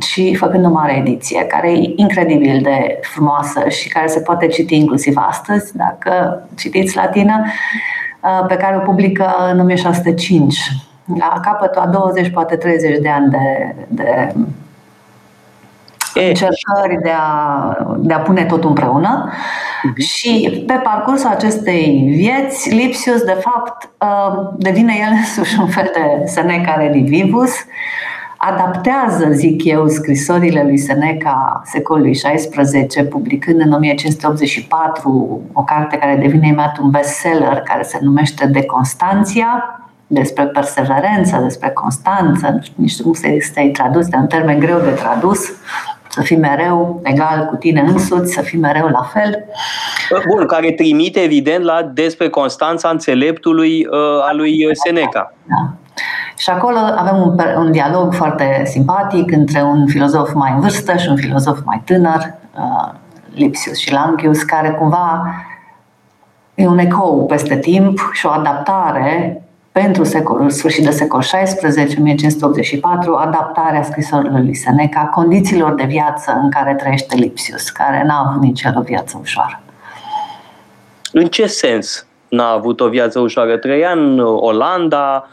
și 0.00 0.34
făcând 0.34 0.64
o 0.64 0.68
mare 0.68 0.96
ediție, 0.96 1.44
care 1.44 1.72
e 1.72 1.92
incredibil 1.96 2.60
de 2.62 2.98
frumoasă 3.02 3.68
și 3.68 3.88
care 3.88 4.06
se 4.06 4.20
poate 4.20 4.46
citi 4.46 4.76
inclusiv 4.76 5.14
astăzi, 5.16 5.76
dacă 5.76 6.42
citiți 6.56 6.96
latină, 6.96 7.44
uh, 8.20 8.46
pe 8.48 8.56
care 8.56 8.76
o 8.76 8.80
publică 8.80 9.34
în 9.52 9.60
1605, 9.60 10.58
la 11.18 11.40
capătul 11.42 11.82
a 11.82 11.86
20, 11.86 12.30
poate 12.30 12.56
30 12.56 12.98
de 12.98 13.08
ani 13.08 13.30
de, 13.30 13.74
de 13.88 14.32
încercări 16.14 17.02
de 17.02 17.12
a, 17.16 17.76
de 17.98 18.12
a 18.12 18.18
pune 18.18 18.44
tot 18.44 18.64
împreună. 18.64 19.30
Uh-huh. 19.30 20.04
Și 20.04 20.62
pe 20.66 20.74
parcursul 20.74 21.28
acestei 21.30 22.12
vieți, 22.16 22.74
Lipsius, 22.74 23.22
de 23.22 23.38
fapt, 23.40 23.90
uh, 23.98 24.48
devine 24.56 24.94
el 25.00 25.12
însuși 25.16 25.60
un 25.60 25.68
fel 25.68 25.90
de 25.94 26.26
Seneca 26.26 26.74
Redivivus, 26.74 27.52
adaptează, 28.50 29.28
zic 29.30 29.64
eu, 29.64 29.88
scrisorile 29.88 30.62
lui 30.62 30.78
Seneca 30.78 31.62
secolului 31.64 32.12
XVI, 32.12 33.04
publicând 33.08 33.60
în 33.60 33.72
1584 33.72 35.40
o 35.52 35.62
carte 35.62 35.96
care 35.96 36.16
devine 36.16 36.46
imediat 36.46 36.78
un 36.78 36.90
bestseller, 36.90 37.62
care 37.64 37.82
se 37.82 37.98
numește 38.00 38.46
De 38.46 38.64
Constanția, 38.64 39.80
despre 40.06 40.46
perseverență, 40.46 41.40
despre 41.42 41.70
constanță, 41.70 42.50
nu 42.50 42.60
știu, 42.62 42.74
nici 42.76 43.00
cum 43.00 43.12
să-i 43.12 43.70
tradus, 43.72 44.06
de 44.06 44.16
un 44.16 44.26
termen 44.26 44.58
greu 44.58 44.80
de 44.80 44.90
tradus, 44.90 45.40
să 46.08 46.22
fii 46.22 46.36
mereu 46.36 47.00
egal 47.02 47.44
cu 47.44 47.56
tine 47.56 47.80
însuți, 47.80 48.32
să 48.32 48.40
fii 48.40 48.58
mereu 48.58 48.88
la 48.88 49.02
fel. 49.12 49.44
Bun, 50.28 50.46
care 50.46 50.72
trimite 50.72 51.20
evident 51.20 51.64
la 51.64 51.82
despre 51.94 52.28
Constanța 52.28 52.88
înțeleptului 52.88 53.86
uh, 53.86 54.28
a 54.28 54.32
lui 54.32 54.68
Seneca. 54.72 55.34
Da. 55.48 55.76
Și 56.42 56.50
acolo 56.50 56.76
avem 56.96 57.16
un, 57.20 57.38
un 57.56 57.70
dialog 57.70 58.14
foarte 58.14 58.62
simpatic 58.64 59.30
între 59.30 59.62
un 59.62 59.86
filozof 59.86 60.32
mai 60.32 60.52
în 60.54 60.60
vârstă 60.60 60.96
și 60.96 61.08
un 61.08 61.16
filozof 61.16 61.58
mai 61.64 61.82
tânăr, 61.84 62.34
uh, 62.58 62.92
Lipsius 63.34 63.78
și 63.78 63.92
Langius, 63.92 64.42
care 64.42 64.70
cumva 64.70 65.34
e 66.54 66.66
un 66.66 66.78
ecou 66.78 67.26
peste 67.26 67.56
timp 67.56 68.10
și 68.12 68.26
o 68.26 68.30
adaptare 68.30 69.42
pentru 69.72 70.04
secolul 70.04 70.50
sfârșit 70.50 70.84
de 70.84 70.90
secol 70.90 71.20
XVI, 71.20 71.98
1584, 71.98 73.14
adaptarea 73.14 73.82
scrisorilor 73.82 74.40
lui 74.40 74.54
Seneca, 74.54 75.00
condițiilor 75.00 75.74
de 75.74 75.84
viață 75.84 76.38
în 76.42 76.50
care 76.50 76.74
trăiește 76.74 77.16
Lipsius, 77.16 77.70
care 77.70 78.02
n-a 78.06 78.26
avut 78.28 78.42
nici 78.42 78.62
el 78.62 78.74
o 78.78 78.82
viață 78.82 79.18
ușoară. 79.20 79.60
În 81.12 81.26
ce 81.26 81.46
sens 81.46 82.06
n-a 82.28 82.50
avut 82.50 82.80
o 82.80 82.88
viață 82.88 83.20
ușoară? 83.20 83.56
Trăia 83.56 83.90
în 83.90 84.18
Olanda, 84.18 85.26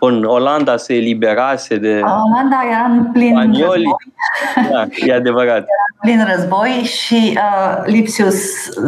în 0.00 0.24
Olanda 0.24 0.76
se 0.76 0.94
eliberase 0.94 1.76
de 1.76 2.00
Olanda 2.02 2.60
era 2.70 2.84
în 2.90 3.04
plin 3.12 3.30
spanioli. 3.30 3.62
război. 3.64 4.70
Da, 4.70 4.86
e 5.06 5.14
adevărat. 5.14 5.56
Era 5.56 5.86
în 5.92 5.98
plin 6.00 6.34
război 6.34 6.68
și 6.68 7.38
uh, 7.38 7.82
Lipsius 7.84 8.34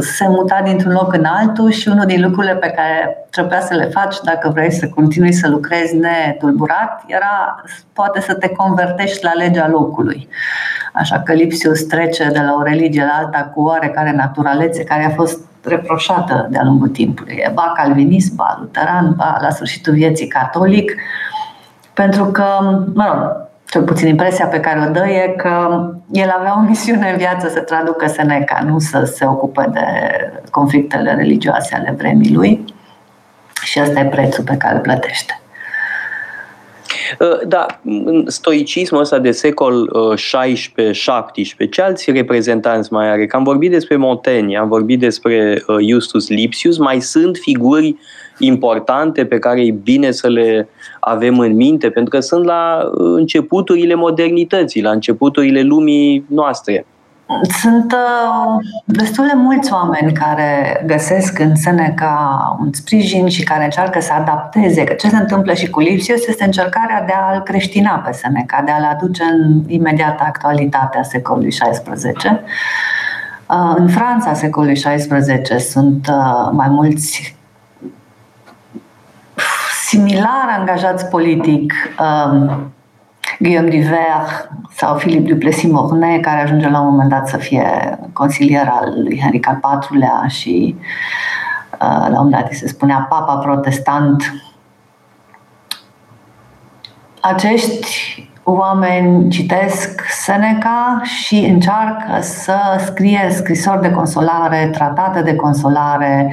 se 0.01 0.29
muta 0.29 0.61
dintr-un 0.65 0.93
loc 0.93 1.13
în 1.13 1.25
altul 1.25 1.71
și 1.71 1.89
unul 1.89 2.07
din 2.07 2.23
lucrurile 2.23 2.55
pe 2.55 2.73
care 2.77 3.27
trebuia 3.31 3.61
să 3.61 3.75
le 3.75 3.85
faci 3.85 4.17
dacă 4.25 4.51
vrei 4.55 4.73
să 4.73 4.89
continui 4.89 5.33
să 5.33 5.49
lucrezi 5.49 5.97
netulburat 5.97 7.03
era 7.07 7.63
poate 7.93 8.21
să 8.21 8.35
te 8.35 8.49
convertești 8.49 9.25
la 9.25 9.33
legea 9.33 9.69
locului. 9.69 10.29
Așa 10.93 11.21
că 11.21 11.33
Lipsius 11.33 11.83
trece 11.83 12.31
de 12.33 12.41
la 12.41 12.55
o 12.55 12.63
religie 12.63 13.05
la 13.05 13.19
alta 13.25 13.51
cu 13.55 13.63
oarecare 13.63 14.13
naturalețe 14.13 14.85
care 14.85 15.05
a 15.05 15.11
fost 15.11 15.50
reproșată 15.63 16.49
de-a 16.51 16.65
lungul 16.65 16.89
timpului. 16.89 17.45
Ba 17.53 17.73
calvinist, 17.77 18.35
ba 18.35 18.57
luteran, 18.61 19.15
ba 19.17 19.37
la 19.41 19.51
sfârșitul 19.51 19.93
vieții 19.93 20.27
catolic, 20.27 20.95
pentru 21.95 22.25
că, 22.25 22.45
mă 22.95 23.05
rog, 23.13 23.49
cel 23.71 23.83
puțin 23.83 24.09
impresia 24.09 24.47
pe 24.47 24.61
care 24.61 24.81
o 24.89 24.91
dă 24.91 25.07
e 25.07 25.35
că 25.37 25.85
el 26.11 26.35
avea 26.39 26.55
o 26.59 26.61
misiune 26.61 27.11
în 27.11 27.17
viață 27.17 27.49
să 27.49 27.61
traducă 27.61 28.07
Seneca, 28.07 28.63
nu 28.67 28.79
să 28.79 29.05
se 29.05 29.27
ocupe 29.27 29.71
de 29.73 29.81
conflictele 30.51 31.15
religioase 31.15 31.75
ale 31.75 31.95
vremii 31.99 32.35
lui. 32.35 32.65
Și 33.63 33.81
ăsta 33.81 34.01
e 34.01 34.05
prețul 34.05 34.45
pe 34.45 34.57
care 34.57 34.75
îl 34.75 34.81
plătește. 34.81 35.40
Uh, 37.19 37.47
da, 37.47 37.67
stoicismul 38.27 39.01
ăsta 39.01 39.19
de 39.19 39.31
secol 39.31 39.91
16-17, 40.17 40.17
uh, 41.59 41.71
ce 41.71 41.83
alți 41.83 42.11
reprezentanți 42.11 42.93
mai 42.93 43.11
are? 43.11 43.27
Că 43.27 43.37
am 43.37 43.43
vorbit 43.43 43.71
despre 43.71 43.97
Montaigne, 43.97 44.59
am 44.59 44.69
vorbit 44.69 44.99
despre 44.99 45.63
uh, 45.67 45.77
Justus 45.89 46.29
Lipsius, 46.29 46.79
mai 46.79 47.01
sunt 47.01 47.37
figuri 47.37 47.97
importante 48.39 49.27
pe 49.27 49.39
care 49.39 49.67
e 49.67 49.71
bine 49.71 50.11
să 50.11 50.29
le 50.29 50.69
avem 51.01 51.39
în 51.39 51.55
minte, 51.55 51.91
pentru 51.91 52.11
că 52.11 52.21
sunt 52.21 52.45
la 52.45 52.91
începuturile 52.93 53.95
modernității, 53.95 54.83
la 54.83 54.91
începuturile 54.91 55.63
lumii 55.63 56.25
noastre. 56.29 56.87
Sunt 57.61 57.93
uh, 57.93 58.67
destul 58.85 59.27
de 59.27 59.33
mulți 59.35 59.73
oameni 59.73 60.13
care 60.13 60.83
găsesc 60.87 61.39
în 61.39 61.55
Seneca 61.55 62.57
un 62.61 62.73
sprijin 62.73 63.29
și 63.29 63.45
care 63.45 63.65
încearcă 63.65 64.01
să 64.01 64.13
adapteze. 64.13 64.85
Că 64.85 64.93
ce 64.93 65.09
se 65.09 65.17
întâmplă 65.17 65.55
și 65.55 65.71
cu 65.71 65.81
Lipsius 65.81 66.27
este 66.27 66.45
încercarea 66.45 67.05
de 67.07 67.13
a-l 67.13 67.43
creștina 67.43 68.03
pe 68.07 68.13
Seneca, 68.13 68.63
de 68.65 68.71
a-l 68.71 68.85
aduce 68.85 69.23
în 69.23 69.63
imediată 69.67 70.23
actualitate 70.27 70.99
a 70.99 71.03
secolului 71.03 71.51
XVI. 71.51 72.13
Uh, 73.47 73.75
în 73.77 73.89
Franța, 73.89 74.35
secolului 74.35 74.75
XVI, 74.75 75.59
sunt 75.59 76.07
uh, 76.09 76.49
mai 76.53 76.69
mulți 76.69 77.37
similar 79.89 80.57
angajați 80.59 81.07
politic 81.07 81.73
um, 82.01 82.73
Guillaume 83.43 83.71
Diver 83.71 84.49
sau 84.71 84.97
Philippe 84.97 85.33
Duplessis-Mornay, 85.33 86.21
care 86.21 86.41
ajunge 86.41 86.69
la 86.69 86.81
un 86.81 86.91
moment 86.91 87.11
dat 87.11 87.29
să 87.29 87.37
fie 87.37 87.99
consilier 88.13 88.69
al 88.69 89.03
lui 89.03 89.19
Henric 89.23 89.47
al 89.47 89.61
IV-lea 89.63 90.25
și 90.29 90.77
uh, 91.73 92.07
la 92.09 92.21
un 92.21 92.25
moment 92.25 92.43
dat 92.43 92.53
se 92.53 92.69
spunea 92.69 93.07
papa 93.09 93.37
protestant. 93.37 94.35
Acești 97.21 98.30
oameni 98.57 99.29
citesc 99.29 100.01
Seneca 100.09 101.01
și 101.05 101.37
încearcă 101.37 102.21
să 102.21 102.57
scrie 102.85 103.29
scrisori 103.31 103.81
de 103.81 103.91
consolare, 103.91 104.69
tratate 104.73 105.23
de 105.23 105.35
consolare, 105.35 106.33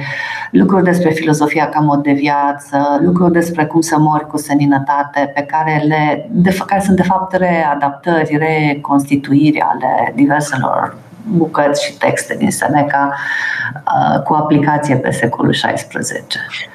lucruri 0.50 0.84
despre 0.84 1.10
filozofia 1.10 1.68
ca 1.68 1.80
mod 1.80 2.02
de 2.02 2.12
viață, 2.12 2.98
lucruri 3.00 3.32
despre 3.32 3.64
cum 3.64 3.80
să 3.80 3.98
mori 3.98 4.26
cu 4.26 4.36
seninătate, 4.36 5.30
pe 5.34 5.42
care, 5.42 5.82
le, 5.86 6.28
de, 6.30 6.56
care 6.66 6.80
sunt 6.80 6.96
de 6.96 7.02
fapt 7.02 7.34
readaptări, 7.34 8.36
reconstituiri 8.36 9.60
ale 9.60 10.12
diverselor 10.14 10.96
bucăți 11.30 11.84
și 11.84 11.96
texte 11.96 12.34
din 12.34 12.50
Seneca 12.50 13.14
uh, 13.74 14.22
cu 14.22 14.34
aplicație 14.34 14.96
pe 14.96 15.10
secolul 15.10 15.52
XVI. 15.52 15.86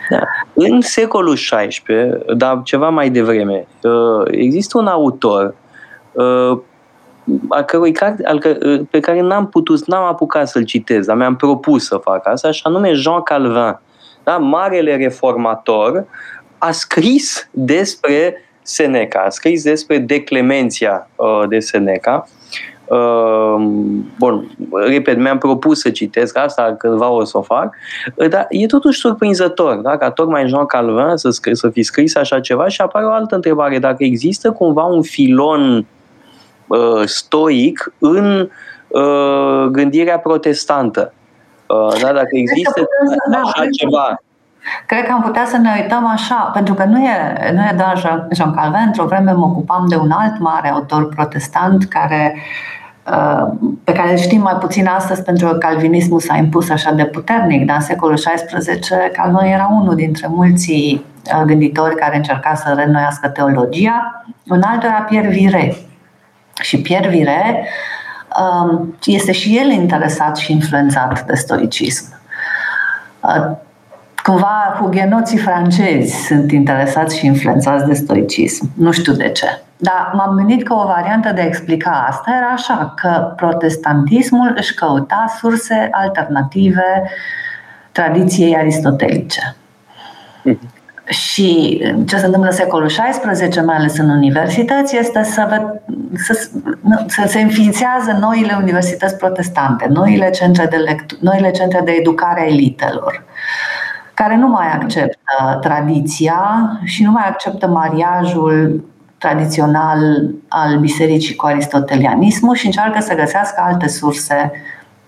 Da. 0.10 0.20
În 0.54 0.82
secolul 0.82 1.34
XVI, 1.34 1.82
dar 2.36 2.62
ceva 2.64 2.90
mai 2.90 3.10
devreme, 3.10 3.68
uh, 3.82 4.28
există 4.32 4.78
un 4.78 4.88
autor 4.88 5.56
uh, 6.12 6.60
a 7.50 7.62
cărui 7.62 7.92
carte, 7.92 8.24
al, 8.26 8.40
pe 8.90 9.00
care 9.00 9.22
n-am 9.22 9.48
putut, 9.48 9.88
n-am 9.88 10.04
apucat 10.04 10.48
să-l 10.48 10.64
citez, 10.64 11.06
dar 11.06 11.16
mi-am 11.16 11.36
propus 11.36 11.86
să 11.86 11.98
fac 11.98 12.28
asta, 12.28 12.52
și 12.52 12.62
anume 12.64 12.94
Jean 12.94 13.22
Calvin, 13.22 13.80
da? 14.24 14.38
marele 14.38 14.96
reformator, 14.96 16.06
a 16.58 16.72
scris 16.72 17.50
despre 17.52 18.36
Seneca, 18.62 19.24
a 19.26 19.30
scris 19.30 19.64
despre 19.64 19.98
declemenția 19.98 21.10
uh, 21.16 21.44
de 21.48 21.60
Seneca 21.60 22.28
Ehm, 22.28 22.43
bun, 24.18 24.52
repet, 24.72 25.18
mi-am 25.18 25.38
propus 25.38 25.80
să 25.80 25.90
citesc 25.90 26.38
asta, 26.38 26.76
cândva 26.78 27.10
o 27.10 27.24
să 27.24 27.38
o 27.38 27.42
fac, 27.42 27.76
dar 28.30 28.46
e 28.50 28.66
totuși 28.66 29.00
surprinzător, 29.00 29.76
da? 29.76 29.98
ca 29.98 30.12
tocmai 30.12 30.48
Jean 30.48 30.66
Calvin 30.66 31.16
să, 31.16 31.30
scrie, 31.30 31.56
să 31.56 31.70
fi 31.70 31.84
scris 31.84 32.16
așa 32.16 32.40
ceva 32.40 32.68
și 32.68 32.82
apare 32.82 33.06
o 33.06 33.12
altă 33.12 33.36
întrebare, 33.36 33.80
dacă 33.80 34.04
există 34.04 34.52
cumva 34.52 34.84
un 34.84 35.02
filon 35.02 35.86
uh, 36.68 37.02
stoic 37.06 37.94
în 38.00 38.50
uh, 38.88 39.66
gândirea 39.72 40.20
protestantă. 40.20 41.14
Uh, 41.68 42.02
da? 42.02 42.14
Dacă 42.14 42.30
există 42.32 42.88
așa 43.44 43.66
ceva 43.72 44.22
Cred 44.86 45.06
că 45.06 45.12
am 45.12 45.22
putea 45.22 45.46
să 45.46 45.58
ne 45.58 45.70
uităm 45.82 46.08
așa, 46.08 46.36
pentru 46.54 46.74
că 46.74 46.84
nu 46.84 47.00
e, 47.00 47.52
nu 47.54 47.62
e 47.62 47.74
doar 47.78 48.28
Jean 48.32 48.54
Calvin. 48.54 48.84
Într-o 48.86 49.06
vreme 49.06 49.32
mă 49.32 49.46
ocupam 49.46 49.86
de 49.88 49.96
un 49.96 50.12
alt 50.12 50.40
mare 50.40 50.70
autor 50.70 51.10
protestant 51.10 51.86
care 51.86 52.36
uh, 53.12 53.48
pe 53.84 53.92
care 53.92 54.12
îl 54.12 54.18
știm 54.18 54.42
mai 54.42 54.54
puțin 54.54 54.88
astăzi 54.88 55.24
pentru 55.24 55.48
că 55.48 55.58
calvinismul 55.58 56.20
s-a 56.20 56.38
impus 56.38 56.70
așa 56.70 56.92
de 56.92 57.06
puternic, 57.06 57.66
dar 57.66 57.76
în 57.76 57.82
secolul 57.82 58.16
XVI 58.16 58.80
Calvin 59.14 59.52
era 59.52 59.70
unul 59.72 59.96
dintre 59.96 60.28
mulți 60.30 60.72
uh, 60.72 61.42
gânditori 61.46 61.96
care 61.96 62.16
încerca 62.16 62.56
să 62.56 62.74
reînnoiască 62.76 63.28
teologia. 63.28 64.26
Un 64.48 64.62
altul 64.62 64.90
era 64.90 65.02
Pierre 65.02 65.30
Vire. 65.30 65.76
Și 66.62 66.82
Pierre 66.82 67.10
Vire 67.10 67.68
um, 68.40 68.96
este 69.06 69.32
și 69.32 69.58
el 69.58 69.70
interesat 69.72 70.38
și 70.38 70.52
influențat 70.52 71.26
de 71.26 71.36
stoicism. 71.36 72.22
Uh, 74.28 74.34
Cumva 74.34 74.78
hugenoții 74.80 75.38
francezi 75.38 76.26
sunt 76.26 76.52
interesați 76.52 77.18
și 77.18 77.26
influențați 77.26 77.86
de 77.86 77.94
stoicism. 77.94 78.72
Nu 78.76 78.92
știu 78.92 79.14
de 79.14 79.30
ce. 79.30 79.62
Dar 79.78 80.12
m-am 80.16 80.36
gândit 80.36 80.64
că 80.64 80.74
o 80.74 80.86
variantă 80.86 81.32
de 81.32 81.42
a 81.42 81.46
explica 81.46 82.06
asta 82.10 82.34
era 82.38 82.48
așa, 82.48 82.94
că 82.96 83.34
protestantismul 83.36 84.54
își 84.56 84.74
căuta 84.74 85.26
surse 85.40 85.88
alternative 85.92 87.04
tradiției 87.92 88.56
aristotelice. 88.56 89.56
Mm-hmm. 90.50 90.82
Și 91.08 91.82
ce 92.08 92.18
se 92.18 92.26
întâmplă 92.26 92.50
în 92.50 92.56
secolul 92.56 92.88
XVI, 92.88 93.60
mai 93.66 93.76
ales 93.76 93.98
în 93.98 94.10
universități, 94.10 94.98
este 94.98 95.24
să, 95.24 95.74
să, 96.14 96.50
să 97.08 97.24
se 97.28 97.42
înființează 97.42 98.18
noile 98.20 98.58
universități 98.62 99.18
protestante, 99.18 99.88
noile 99.90 100.30
centre 100.30 100.66
de, 100.66 100.76
lectu- 100.76 101.18
noile 101.20 101.52
centre 101.52 101.82
de 101.86 101.92
educare 101.92 102.42
a 102.42 102.46
elitelor 102.46 103.24
care 104.14 104.36
nu 104.36 104.48
mai 104.48 104.72
acceptă 104.72 105.58
tradiția 105.62 106.70
și 106.84 107.04
nu 107.04 107.12
mai 107.12 107.24
acceptă 107.28 107.68
mariajul 107.68 108.84
tradițional 109.18 110.30
al 110.48 110.78
bisericii 110.78 111.36
cu 111.36 111.46
aristotelianismul 111.46 112.56
și 112.56 112.66
încearcă 112.66 113.02
să 113.02 113.16
găsească 113.16 113.62
alte 113.66 113.88
surse 113.88 114.52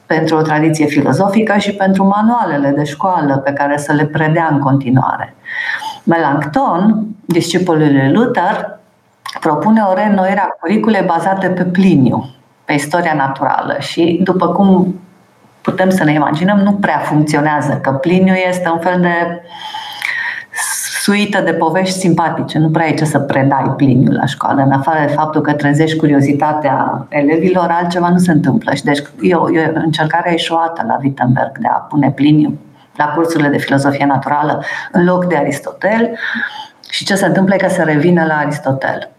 pentru 0.06 0.36
o 0.36 0.42
tradiție 0.42 0.86
filozofică 0.86 1.58
și 1.58 1.72
pentru 1.72 2.04
manualele 2.04 2.70
de 2.70 2.84
școală 2.84 3.38
pe 3.38 3.52
care 3.52 3.78
să 3.78 3.94
le 3.94 4.06
predea 4.06 4.48
în 4.52 4.60
continuare. 4.60 5.36
Melanchthon, 6.04 7.06
discipolul 7.26 7.92
lui 7.92 8.12
Luther, 8.12 8.80
propune 9.40 9.82
o 9.82 9.94
reînnoire 9.94 10.40
a 10.40 10.56
curiculei 10.60 11.04
bazate 11.06 11.48
pe 11.48 11.64
Pliniu, 11.64 12.30
pe 12.66 12.74
istoria 12.74 13.14
naturală 13.14 13.76
și, 13.80 14.20
după 14.24 14.48
cum 14.48 15.00
putem 15.66 15.90
să 15.90 16.04
ne 16.04 16.14
imaginăm, 16.14 16.60
nu 16.60 16.74
prea 16.74 16.98
funcționează, 16.98 17.80
că 17.84 17.92
Pliniu 17.92 18.34
este 18.34 18.70
un 18.70 18.80
fel 18.80 19.02
de 19.02 19.42
suită 21.02 21.42
de 21.42 21.54
povești 21.54 22.00
simpatice. 22.00 22.58
Nu 22.58 22.70
prea 22.70 22.88
e 22.88 22.94
ce 22.94 23.06
să 23.06 23.20
predai 23.20 23.74
Pliniu 23.78 24.12
la 24.12 24.26
școală, 24.26 24.62
în 24.62 24.72
afară 24.72 25.00
de 25.08 25.14
faptul 25.14 25.42
că 25.42 25.54
trezești 25.54 25.98
curiozitatea 25.98 27.06
elevilor, 27.10 27.68
altceva 27.70 28.10
nu 28.10 28.18
se 28.18 28.32
întâmplă. 28.32 28.74
Și 28.74 28.84
deci 28.84 29.02
e 29.22 29.36
o, 29.36 29.52
e 29.52 29.74
o 29.76 29.80
încercare 29.80 30.34
eșuată 30.34 30.84
la 30.88 30.98
Wittenberg 31.04 31.58
de 31.58 31.68
a 31.68 31.78
pune 31.78 32.12
Pliniu 32.12 32.60
la 32.96 33.06
cursurile 33.06 33.50
de 33.50 33.58
filozofie 33.58 34.06
naturală 34.06 34.64
în 34.92 35.06
loc 35.06 35.26
de 35.26 35.36
Aristotel. 35.36 36.18
Și 36.90 37.06
ce 37.06 37.16
se 37.16 37.26
întâmplă 37.26 37.54
e 37.54 37.58
că 37.58 37.70
se 37.70 37.84
revine 37.84 38.26
la 38.26 38.34
Aristotel. 38.34 39.10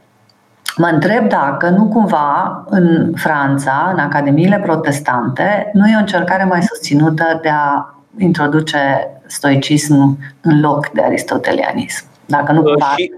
Mă 0.76 0.86
întreb 0.92 1.28
dacă 1.28 1.68
nu 1.68 1.88
cumva 1.88 2.64
în 2.68 3.12
Franța, 3.14 3.90
în 3.92 3.98
academiile 3.98 4.60
protestante, 4.64 5.70
nu 5.72 5.86
e 5.86 5.96
o 5.96 5.98
încercare 5.98 6.44
mai 6.44 6.62
susținută 6.62 7.38
de 7.42 7.48
a 7.48 7.94
introduce 8.18 8.78
stoicism 9.26 10.18
în 10.40 10.60
loc 10.60 10.88
de 10.88 11.02
aristotelianism. 11.02 12.04
Dacă 12.26 12.52
nu 12.52 12.62
cumva 12.62 12.94
și, 12.96 13.10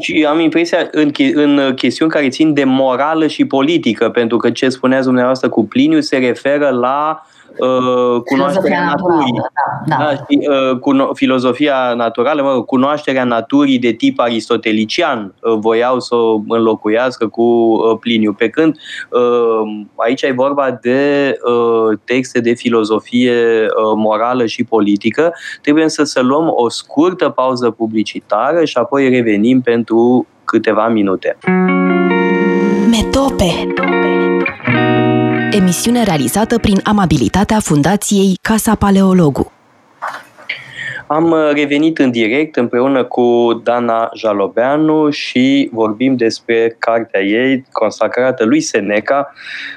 și 0.00 0.26
am 0.28 0.40
impresia 0.40 0.88
în, 0.90 1.10
în 1.34 1.74
chestiuni 1.74 2.10
care 2.10 2.28
țin 2.28 2.54
de 2.54 2.64
morală 2.64 3.26
și 3.26 3.44
politică, 3.44 4.08
pentru 4.10 4.36
că 4.36 4.50
ce 4.50 4.68
spuneați 4.68 5.04
dumneavoastră 5.04 5.48
cu 5.48 5.64
Pliniu 5.64 6.00
se 6.00 6.16
referă 6.16 6.68
la 6.68 7.22
uh, 7.24 7.37
Uh, 7.56 8.20
cunoașterea 8.24 8.84
naturii. 8.84 9.32
Da, 9.86 9.96
da. 9.96 10.04
Da, 10.04 10.10
și, 10.14 10.48
uh, 10.48 10.78
cuno- 10.78 11.12
filozofia 11.14 11.94
naturală, 11.96 12.42
mă, 12.42 12.62
cunoașterea 12.62 13.24
naturii 13.24 13.78
de 13.78 13.92
tip 13.92 14.20
aristotelician 14.20 15.34
uh, 15.42 15.56
voiau 15.58 16.00
să 16.00 16.14
o 16.14 16.40
înlocuiască 16.48 17.26
cu 17.28 17.42
uh, 17.42 17.96
Pliniu. 18.00 18.32
Pe 18.32 18.48
când 18.48 18.76
uh, 19.10 19.84
aici 19.96 20.22
e 20.22 20.32
vorba 20.36 20.78
de 20.82 21.32
uh, 21.44 21.98
texte 22.04 22.40
de 22.40 22.54
filozofie 22.54 23.32
uh, 23.32 23.92
morală 23.96 24.46
și 24.46 24.64
politică, 24.64 25.34
trebuie 25.62 25.88
să 25.88 26.04
să 26.04 26.20
luăm 26.22 26.52
o 26.54 26.68
scurtă 26.68 27.28
pauză 27.28 27.70
publicitară 27.70 28.64
și 28.64 28.78
apoi 28.78 29.08
revenim 29.08 29.60
pentru 29.60 30.26
câteva 30.44 30.88
minute. 30.88 31.36
Metope. 32.90 33.44
Metope 33.66 34.27
emisiune 35.50 36.02
realizată 36.04 36.58
prin 36.58 36.80
amabilitatea 36.84 37.60
Fundației 37.60 38.38
Casa 38.42 38.74
Paleologu. 38.74 39.52
Am 41.06 41.30
uh, 41.30 41.50
revenit 41.52 41.98
în 41.98 42.10
direct 42.10 42.56
împreună 42.56 43.04
cu 43.04 43.60
Dana 43.64 44.10
Jalobeanu 44.14 45.10
și 45.10 45.70
vorbim 45.72 46.16
despre 46.16 46.76
cartea 46.78 47.20
ei 47.20 47.64
consacrată 47.72 48.44
lui 48.44 48.60
Seneca, 48.60 49.32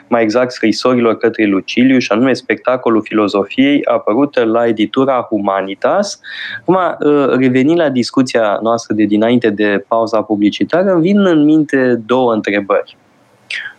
mai 0.07 0.24
exact 0.24 0.51
scrisorilor 0.51 1.17
către 1.17 1.45
Luciliu, 1.45 1.97
și 1.97 2.11
anume 2.11 2.34
Spectacolul 2.34 3.01
Filozofiei, 3.03 3.86
apărută 3.86 4.43
la 4.43 4.67
editura 4.67 5.28
Humanitas. 5.30 6.19
Acum, 6.61 6.76
uh, 6.76 7.36
revenind 7.38 7.80
la 7.80 7.89
discuția 7.89 8.59
noastră 8.61 8.93
de 8.93 9.03
dinainte 9.03 9.49
de 9.49 9.86
pauza 9.88 10.22
publicitară, 10.22 10.91
îmi 10.91 11.01
vin 11.01 11.26
în 11.26 11.43
minte 11.43 12.01
două 12.05 12.34
întrebări 12.34 12.97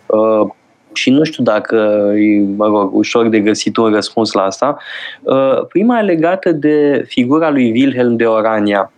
uh, 0.05 0.47
și 0.95 1.09
nu 1.09 1.23
știu 1.23 1.43
dacă 1.43 1.75
e, 2.15 2.39
mă 2.55 2.65
rog, 2.65 2.95
ușor 2.95 3.27
de 3.27 3.39
găsit 3.39 3.77
un 3.77 3.93
răspuns 3.93 4.31
la 4.31 4.41
asta. 4.41 4.77
Uh, 5.21 5.65
prima 5.67 5.99
e 5.99 6.01
legată 6.01 6.51
de 6.51 7.05
figura 7.07 7.49
lui 7.49 7.71
Wilhelm 7.71 8.15
de 8.15 8.25
Orania. 8.25 8.91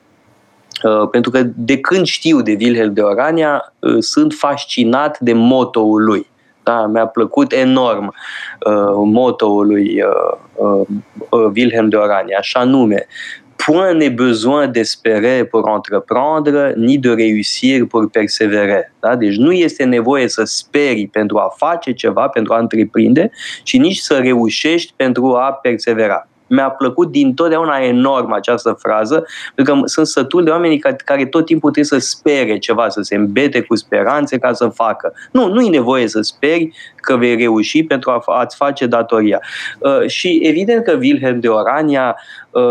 Uh, 0.84 1.08
pentru 1.12 1.32
că 1.32 1.43
de 1.56 1.80
când 1.80 2.06
știu 2.06 2.41
de 2.41 2.58
Wilhelm 2.60 2.93
de 2.93 3.02
Orania, 3.02 3.74
uh, 3.80 3.96
sunt 4.00 4.34
fascinat 4.34 5.20
de 5.20 5.34
motoul 5.34 6.04
lui. 6.04 6.28
Da, 6.64 6.86
mi-a 6.86 7.06
plăcut 7.06 7.52
enorm 7.52 8.06
uh, 8.06 8.93
motoul 8.96 9.68
lui 9.68 10.02
uh, 10.02 10.86
uh, 11.30 11.52
Wilhelm 11.56 11.89
de 11.89 11.96
Orania, 11.96 12.38
așa 12.39 12.64
nume, 12.64 13.08
point 13.58 13.93
n'est 13.93 14.16
besoin 14.16 14.68
d'espérer 14.68 15.45
pour 15.45 15.68
entreprendre, 15.68 16.74
ni 16.78 16.97
de 16.97 17.10
réussir 17.10 17.88
pour 17.88 18.10
persévérer. 18.12 18.91
Da? 19.01 19.16
Deci 19.16 19.36
nu 19.36 19.51
este 19.51 19.84
nevoie 19.84 20.28
să 20.28 20.43
speri 20.43 21.08
pentru 21.08 21.38
a 21.38 21.53
face 21.58 21.93
ceva, 21.93 22.28
pentru 22.28 22.53
a 22.53 22.60
întreprinde, 22.60 23.32
și 23.64 23.78
nici 23.78 23.97
să 23.97 24.18
reușești 24.18 24.93
pentru 24.95 25.36
a 25.36 25.51
persevera 25.51 26.28
mi-a 26.48 26.70
plăcut 26.70 27.12
din 27.12 27.34
totdeauna 27.34 27.78
enorm 27.78 28.32
această 28.32 28.78
frază, 28.80 29.26
pentru 29.56 29.74
că 29.74 29.82
sunt 29.86 30.08
sătul 30.08 30.43
de 30.43 30.50
oameni 30.50 30.80
care 31.06 31.26
tot 31.26 31.46
timpul 31.46 31.72
trebuie 31.72 32.00
să 32.02 32.08
spere 32.08 32.58
ceva, 32.58 32.89
să 32.89 33.02
se 33.02 33.16
îmbete 33.16 33.62
cu 33.62 33.76
speranțe 33.76 34.38
ca 34.38 34.54
să 34.54 34.68
facă. 34.68 35.14
Nu, 35.32 35.48
nu 35.48 35.62
e 35.62 35.70
nevoie 35.70 36.08
să 36.08 36.22
speri 36.22 36.72
că 36.96 37.16
vei 37.16 37.36
reuși 37.36 37.84
pentru 37.84 38.10
a, 38.10 38.24
a-ți 38.26 38.56
face 38.56 38.86
datoria. 38.86 39.41
Uh, 39.80 40.08
și 40.08 40.39
evident 40.43 40.84
că 40.84 40.98
Wilhelm 41.00 41.39
de 41.39 41.48
Orania 41.48 42.16
uh, 42.50 42.64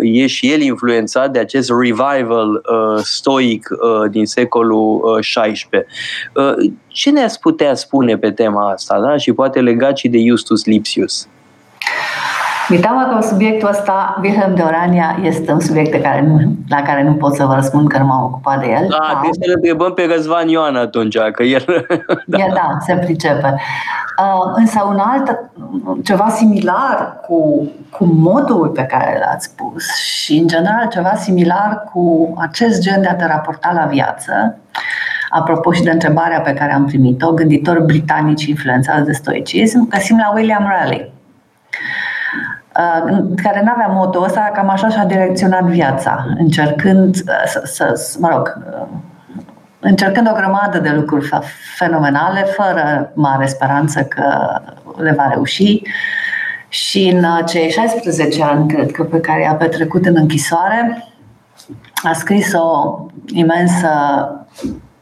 e 0.00 0.26
și 0.26 0.52
el 0.52 0.60
influențat 0.60 1.30
de 1.30 1.38
acest 1.38 1.70
revival 1.80 2.50
uh, 2.50 3.02
stoic 3.02 3.68
uh, 3.70 4.10
din 4.10 4.26
secolul 4.26 5.18
XVI. 5.20 5.68
Uh, 5.72 6.44
uh, 6.44 6.72
ce 6.86 7.10
ne-ați 7.10 7.40
putea 7.40 7.74
spune 7.74 8.18
pe 8.18 8.30
tema 8.30 8.70
asta? 8.70 9.00
Da? 9.00 9.16
Și 9.16 9.32
poate 9.32 9.60
legat 9.60 9.96
și 9.96 10.08
de 10.08 10.18
Justus 10.18 10.64
Lipsius. 10.64 11.28
Mi 12.68 12.78
teamă 12.78 13.08
că 13.10 13.26
subiectul 13.26 13.68
ăsta, 13.68 14.18
Wilhelm 14.22 14.54
de 14.54 14.62
Orania, 14.62 15.18
este 15.22 15.52
un 15.52 15.60
subiect 15.60 15.90
de 15.90 16.00
care 16.00 16.20
nu, 16.20 16.40
la 16.68 16.82
care 16.82 17.02
nu 17.02 17.14
pot 17.14 17.34
să 17.34 17.44
vă 17.44 17.54
răspund 17.54 17.88
că 17.88 17.98
nu 17.98 18.04
m-am 18.04 18.24
ocupat 18.24 18.60
de 18.60 18.66
el. 18.66 18.86
Da, 18.88 19.20
deci 19.22 19.46
să 19.46 19.52
întrebăm 19.54 19.92
pe 19.92 20.08
Răzvan 20.14 20.48
Ioan 20.48 20.76
atunci, 20.76 21.16
că 21.32 21.42
el... 21.42 21.64
da. 22.26 22.38
El, 22.38 22.52
da, 22.54 22.76
se 22.80 22.94
pricepe. 22.94 23.54
Uh, 24.18 24.52
însă 24.54 24.84
un 24.88 24.98
alt, 24.98 25.38
ceva 26.04 26.28
similar 26.28 27.20
cu, 27.26 27.68
cu 27.90 28.04
modul 28.04 28.68
pe 28.68 28.82
care 28.82 29.18
l-ați 29.24 29.44
spus 29.44 29.94
și, 29.94 30.36
în 30.36 30.46
general, 30.46 30.88
ceva 30.88 31.14
similar 31.14 31.84
cu 31.92 32.34
acest 32.38 32.80
gen 32.80 33.00
de 33.00 33.08
a 33.08 33.14
te 33.14 33.26
raporta 33.26 33.72
la 33.74 33.84
viață, 33.84 34.58
apropo 35.30 35.72
și 35.72 35.82
de 35.82 35.90
întrebarea 35.90 36.40
pe 36.40 36.52
care 36.52 36.72
am 36.72 36.84
primit-o, 36.84 37.32
gânditori 37.32 37.84
britanici 37.84 38.44
influențați 38.44 39.04
de 39.04 39.12
stoicism, 39.12 39.88
găsim 39.88 40.16
la 40.16 40.32
William 40.34 40.66
Raleigh 40.68 41.04
Uh, 41.04 41.11
care 43.42 43.62
nu 43.64 43.70
avea 43.70 43.86
motul 43.86 44.24
ăsta, 44.24 44.50
cam 44.54 44.68
așa 44.68 44.88
și-a 44.88 45.04
direcționat 45.04 45.62
viața, 45.62 46.26
încercând 46.38 47.14
uh, 47.14 47.62
să, 47.64 47.92
să 47.94 48.16
mă 48.20 48.28
rog, 48.28 48.58
uh, 48.66 48.86
încercând 49.80 50.28
o 50.30 50.34
grămadă 50.34 50.78
de 50.78 50.90
lucruri 50.90 51.28
fenomenale, 51.76 52.40
fără 52.40 53.10
mare 53.14 53.46
speranță 53.46 54.02
că 54.02 54.60
le 54.96 55.12
va 55.12 55.28
reuși. 55.28 55.82
Și 56.68 57.08
în 57.08 57.44
cei 57.46 57.70
16 57.70 58.42
ani, 58.42 58.68
cred 58.68 58.90
că, 58.90 59.02
pe 59.02 59.20
care 59.20 59.42
i-a 59.42 59.54
petrecut 59.54 60.06
în 60.06 60.16
închisoare, 60.16 61.08
a 62.02 62.12
scris 62.12 62.52
o 62.52 62.98
imensă 63.26 63.88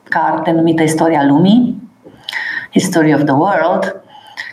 carte 0.08 0.50
numită 0.50 0.82
Istoria 0.82 1.24
lumii, 1.24 1.90
History 2.72 3.14
of 3.14 3.24
the 3.24 3.34
World, 3.34 3.99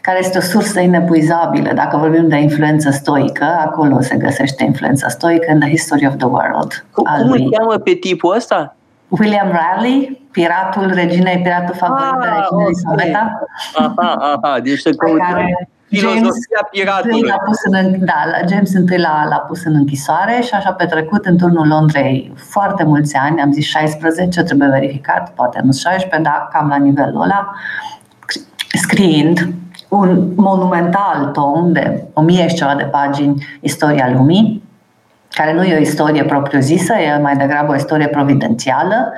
care 0.07 0.19
este 0.19 0.37
o 0.37 0.41
sursă 0.41 0.79
inepuizabilă. 0.79 1.71
Dacă 1.73 1.97
vorbim 1.97 2.27
de 2.27 2.37
influență 2.37 2.89
stoică, 2.89 3.45
acolo 3.65 4.01
se 4.01 4.15
găsește 4.15 4.63
influența 4.63 5.07
stoică 5.07 5.51
în 5.51 5.59
The 5.59 5.69
History 5.69 6.07
of 6.07 6.15
the 6.15 6.25
World. 6.25 6.85
Cum, 6.91 7.03
cum 7.03 7.31
îl 7.31 7.49
cheamă 7.51 7.77
pe 7.77 7.91
tipul 7.91 8.35
ăsta? 8.35 8.75
William 9.07 9.51
Raleigh, 9.51 10.09
piratul 10.31 10.91
reginei, 10.93 11.39
piratul 11.41 11.75
favorit 11.75 12.13
ah, 12.13 12.19
de 12.21 12.27
regina 12.27 12.63
Elisabeta. 12.65 13.47
Aha, 13.75 14.39
aha, 14.41 14.59
deci 14.59 14.79
să 14.79 14.89
care 14.89 15.67
filozofia 15.87 16.67
piratului. 16.71 17.21
L-a 17.21 17.37
pus 17.45 17.57
în, 17.63 18.05
da, 18.05 18.47
James 18.49 18.73
întâi 18.73 18.97
l-a, 18.97 19.25
l-a 19.29 19.39
pus 19.39 19.63
în 19.63 19.75
închisoare 19.75 20.41
și 20.41 20.53
așa 20.53 20.69
a 20.69 20.73
petrecut 20.73 21.25
în 21.25 21.37
turnul 21.37 21.67
Londrei 21.67 22.33
foarte 22.35 22.83
mulți 22.83 23.15
ani, 23.15 23.41
am 23.41 23.51
zis 23.51 23.65
16, 23.65 24.43
trebuie 24.43 24.67
verificat, 24.67 25.33
poate 25.33 25.61
nu 25.63 25.71
16, 25.71 26.21
dar 26.21 26.47
cam 26.51 26.67
la 26.67 26.77
nivelul 26.77 27.21
ăla, 27.21 27.53
scriind 28.73 29.47
un 29.89 30.31
monumental 30.35 31.29
tom 31.33 31.71
de 31.71 32.03
o 32.13 32.21
mie 32.21 32.47
și 32.47 32.55
ceva 32.55 32.75
de 32.75 32.83
pagini 32.83 33.45
Istoria 33.61 34.11
lumii, 34.13 34.63
care 35.29 35.53
nu 35.53 35.63
e 35.63 35.77
o 35.77 35.81
istorie 35.81 36.23
propriu-zisă, 36.23 36.93
e 36.93 37.21
mai 37.21 37.35
degrabă 37.35 37.71
o 37.71 37.75
istorie 37.75 38.07
providențială 38.07 39.13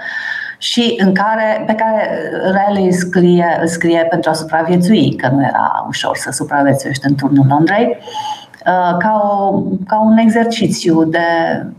și 0.58 0.96
în 0.98 1.14
care, 1.14 1.64
pe 1.66 1.74
care 1.74 2.10
Raleigh 2.52 2.94
scrie, 2.94 3.62
scrie 3.64 4.08
pentru 4.10 4.30
a 4.30 4.34
supraviețui, 4.34 5.16
că 5.16 5.28
nu 5.28 5.44
era 5.44 5.86
ușor 5.88 6.16
să 6.16 6.32
supraviețuiești 6.32 7.08
în 7.08 7.16
turnul 7.16 7.46
Londrei, 7.50 7.98
uh, 7.98 8.98
ca, 8.98 9.22
o, 9.24 9.62
ca 9.88 10.00
un 10.00 10.18
exercițiu 10.18 11.04
de, 11.04 11.20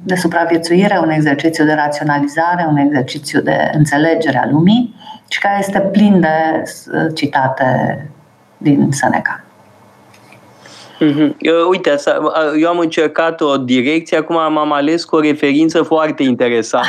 de 0.03 0.15
supraviețuire, 0.15 0.99
un 1.03 1.11
exercițiu 1.11 1.65
de 1.65 1.73
raționalizare, 1.73 2.67
un 2.69 2.77
exercițiu 2.77 3.41
de 3.41 3.71
înțelegere 3.75 4.39
a 4.39 4.49
lumii 4.51 4.95
și 5.29 5.41
care 5.41 5.57
este 5.59 5.81
plin 5.81 6.21
de 6.21 6.63
uh, 6.63 7.15
citate 7.15 8.11
din 8.61 8.89
Seneca. 8.91 9.45
Mm-hmm. 11.01 11.35
Uite, 11.69 11.97
eu 12.59 12.69
am 12.69 12.79
încercat 12.79 13.41
o 13.41 13.57
direcție, 13.57 14.17
acum 14.17 14.35
m-am 14.35 14.73
ales 14.73 15.05
cu 15.05 15.17
o 15.17 15.21
referință 15.21 15.83
foarte 15.83 16.23
interesantă, 16.23 16.89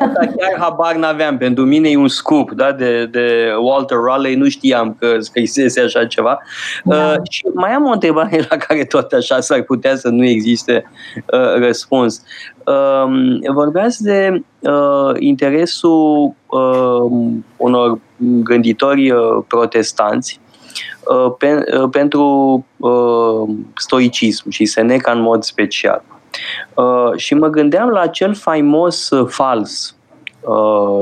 dar 0.00 0.26
chiar 0.36 0.58
habar 0.58 0.94
n-aveam. 0.94 1.36
Pentru 1.36 1.64
mine 1.64 1.88
e 1.88 1.96
un 1.96 2.08
scoop 2.08 2.50
da? 2.50 2.72
de, 2.72 3.06
de 3.06 3.52
Walter 3.60 3.98
Raleigh, 3.98 4.38
nu 4.38 4.48
știam 4.48 4.96
că 4.98 5.16
scrisese 5.18 5.80
așa 5.80 6.06
ceva. 6.06 6.38
Da. 6.84 6.96
Uh, 6.96 7.14
și 7.30 7.44
mai 7.54 7.72
am 7.72 7.84
o 7.84 7.90
întrebare 7.90 8.46
la 8.48 8.56
care 8.56 8.84
tot 8.84 9.12
așa 9.12 9.40
s-ar 9.40 9.62
putea 9.62 9.96
să 9.96 10.08
nu 10.08 10.24
existe 10.24 10.90
uh, 11.14 11.54
răspuns. 11.54 12.22
Uh, 12.66 13.52
vorbeați 13.52 14.02
de 14.02 14.42
uh, 14.60 15.10
interesul 15.18 16.34
uh, 16.46 17.30
unor 17.56 17.98
gânditori 18.42 19.10
uh, 19.10 19.18
protestanți 19.48 20.40
Uh, 20.40 20.47
pe, 21.38 21.64
uh, 21.78 21.88
pentru 21.90 22.24
uh, 22.76 23.48
stoicism 23.74 24.50
și 24.50 24.64
Seneca 24.64 25.12
în 25.12 25.20
mod 25.20 25.42
special. 25.42 26.02
Și 27.16 27.34
mă 27.34 27.48
gândeam 27.48 27.88
la 27.88 28.00
acel 28.00 28.34
faimos 28.34 29.08
fals 29.26 29.97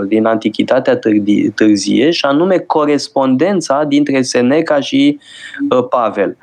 din 0.09 0.27
Antichitatea 0.27 0.99
târzie 1.55 2.11
și 2.11 2.25
anume 2.25 2.59
corespondența 2.59 3.85
dintre 3.85 4.23
Seneca 4.23 4.81
și 4.81 5.19
Pavel. 5.91 6.37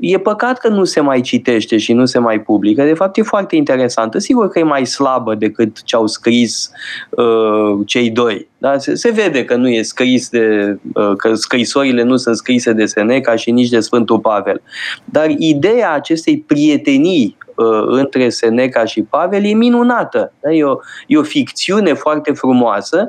E 0.00 0.18
păcat 0.18 0.58
că 0.58 0.68
nu 0.68 0.84
se 0.84 1.00
mai 1.00 1.20
citește 1.20 1.76
și 1.76 1.92
nu 1.92 2.04
se 2.04 2.18
mai 2.18 2.40
publică. 2.40 2.84
De 2.84 2.94
fapt, 2.94 3.16
e 3.16 3.22
foarte 3.22 3.56
interesantă. 3.56 4.18
Sigur 4.18 4.48
că 4.48 4.58
e 4.58 4.62
mai 4.62 4.86
slabă 4.86 5.34
decât 5.34 5.82
ce 5.82 5.96
au 5.96 6.06
scris 6.06 6.70
uh, 7.10 7.86
cei 7.86 8.10
doi. 8.10 8.48
Da? 8.58 8.78
Se, 8.78 8.94
se 8.94 9.10
vede 9.10 9.44
că 9.44 9.56
nu 9.56 9.68
e 9.68 9.82
scris 9.82 10.28
de, 10.28 10.76
uh, 10.94 11.12
că 11.16 11.34
scrisorile 11.34 12.02
nu 12.02 12.16
sunt 12.16 12.36
scrise 12.36 12.72
de 12.72 12.86
Seneca 12.86 13.36
și 13.36 13.50
nici 13.50 13.68
de 13.68 13.80
Sfântul 13.80 14.18
Pavel. 14.18 14.62
Dar 15.04 15.26
ideea 15.38 15.92
acestei 15.92 16.38
prietenii 16.46 17.36
uh, 17.46 17.49
între 17.86 18.28
Seneca 18.28 18.84
și 18.84 19.02
Pavel 19.02 19.44
e 19.44 19.52
minunată. 19.52 20.32
Da? 20.40 20.50
E, 20.50 20.64
o, 20.64 20.76
e 21.06 21.18
o 21.18 21.22
ficțiune 21.22 21.92
foarte 21.92 22.32
frumoasă 22.32 23.08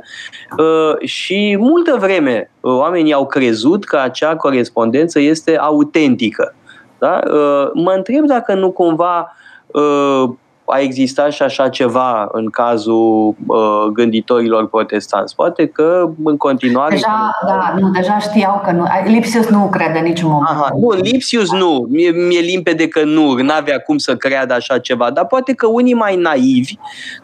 uh, 0.57 1.07
și 1.07 1.55
multă 1.59 1.97
vreme 1.99 2.51
uh, 2.59 2.73
oamenii 2.73 3.13
au 3.13 3.27
crezut 3.27 3.85
că 3.85 3.97
acea 3.97 4.35
corespondență 4.35 5.19
este 5.19 5.57
autentică. 5.57 6.55
Da? 6.97 7.19
Uh, 7.25 7.69
mă 7.73 7.93
întreb 7.95 8.25
dacă 8.25 8.53
nu 8.53 8.71
cumva 8.71 9.35
uh, 9.67 10.29
a 10.71 10.79
existat 10.79 11.31
și 11.31 11.41
așa 11.41 11.69
ceva 11.69 12.29
în 12.31 12.49
cazul 12.49 13.35
uh, 13.47 13.85
gânditorilor 13.93 14.67
protestanți. 14.67 15.35
Poate 15.35 15.67
că 15.67 16.09
în 16.23 16.37
continuare... 16.37 16.93
Deja, 16.93 17.31
da, 17.45 17.75
nu, 17.79 17.89
deja 17.89 18.19
știau 18.19 18.61
că 18.63 18.71
nu. 18.71 18.85
Lipsius 19.05 19.47
nu 19.47 19.69
crede 19.69 19.99
niciun 19.99 20.29
moment. 20.29 20.49
Aha, 20.49 20.69
nu, 20.79 20.89
Lipsius 20.89 21.51
nu. 21.51 21.87
Mie, 21.89 22.11
mie 22.11 22.39
limpede 22.39 22.87
că 22.87 23.03
nu, 23.03 23.33
n-avea 23.33 23.79
cum 23.79 23.97
să 23.97 24.15
creadă 24.15 24.53
așa 24.53 24.77
ceva, 24.77 25.11
dar 25.11 25.25
poate 25.25 25.53
că 25.53 25.67
unii 25.67 25.93
mai 25.93 26.15
naivi 26.15 26.73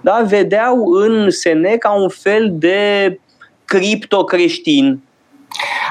da, 0.02 0.24
vedeau 0.26 0.86
în 0.86 1.30
Seneca 1.30 1.90
un 1.90 2.10
fel 2.10 2.50
de 2.54 3.20
criptocreștin. 3.66 5.00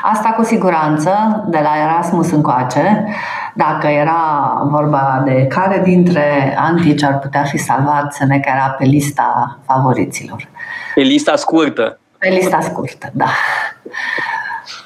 Asta 0.03 0.29
cu 0.29 0.45
siguranță, 0.45 1.45
de 1.49 1.59
la 1.63 1.71
Erasmus 1.83 2.31
încoace, 2.31 3.07
dacă 3.55 3.87
era 3.87 4.61
vorba 4.71 5.23
de 5.25 5.47
care 5.47 5.81
dintre 5.85 6.57
antici 6.59 7.03
ar 7.03 7.19
putea 7.19 7.43
fi 7.43 7.57
salvat, 7.57 8.13
Seneca 8.13 8.53
era 8.55 8.75
pe 8.79 8.85
lista 8.85 9.59
favoriților. 9.67 10.49
Pe 10.95 11.01
lista 11.01 11.37
scurtă. 11.37 11.99
Pe 12.19 12.29
lista 12.29 12.61
scurtă, 12.61 13.11
da. 13.13 13.29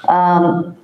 Um, 0.08 0.76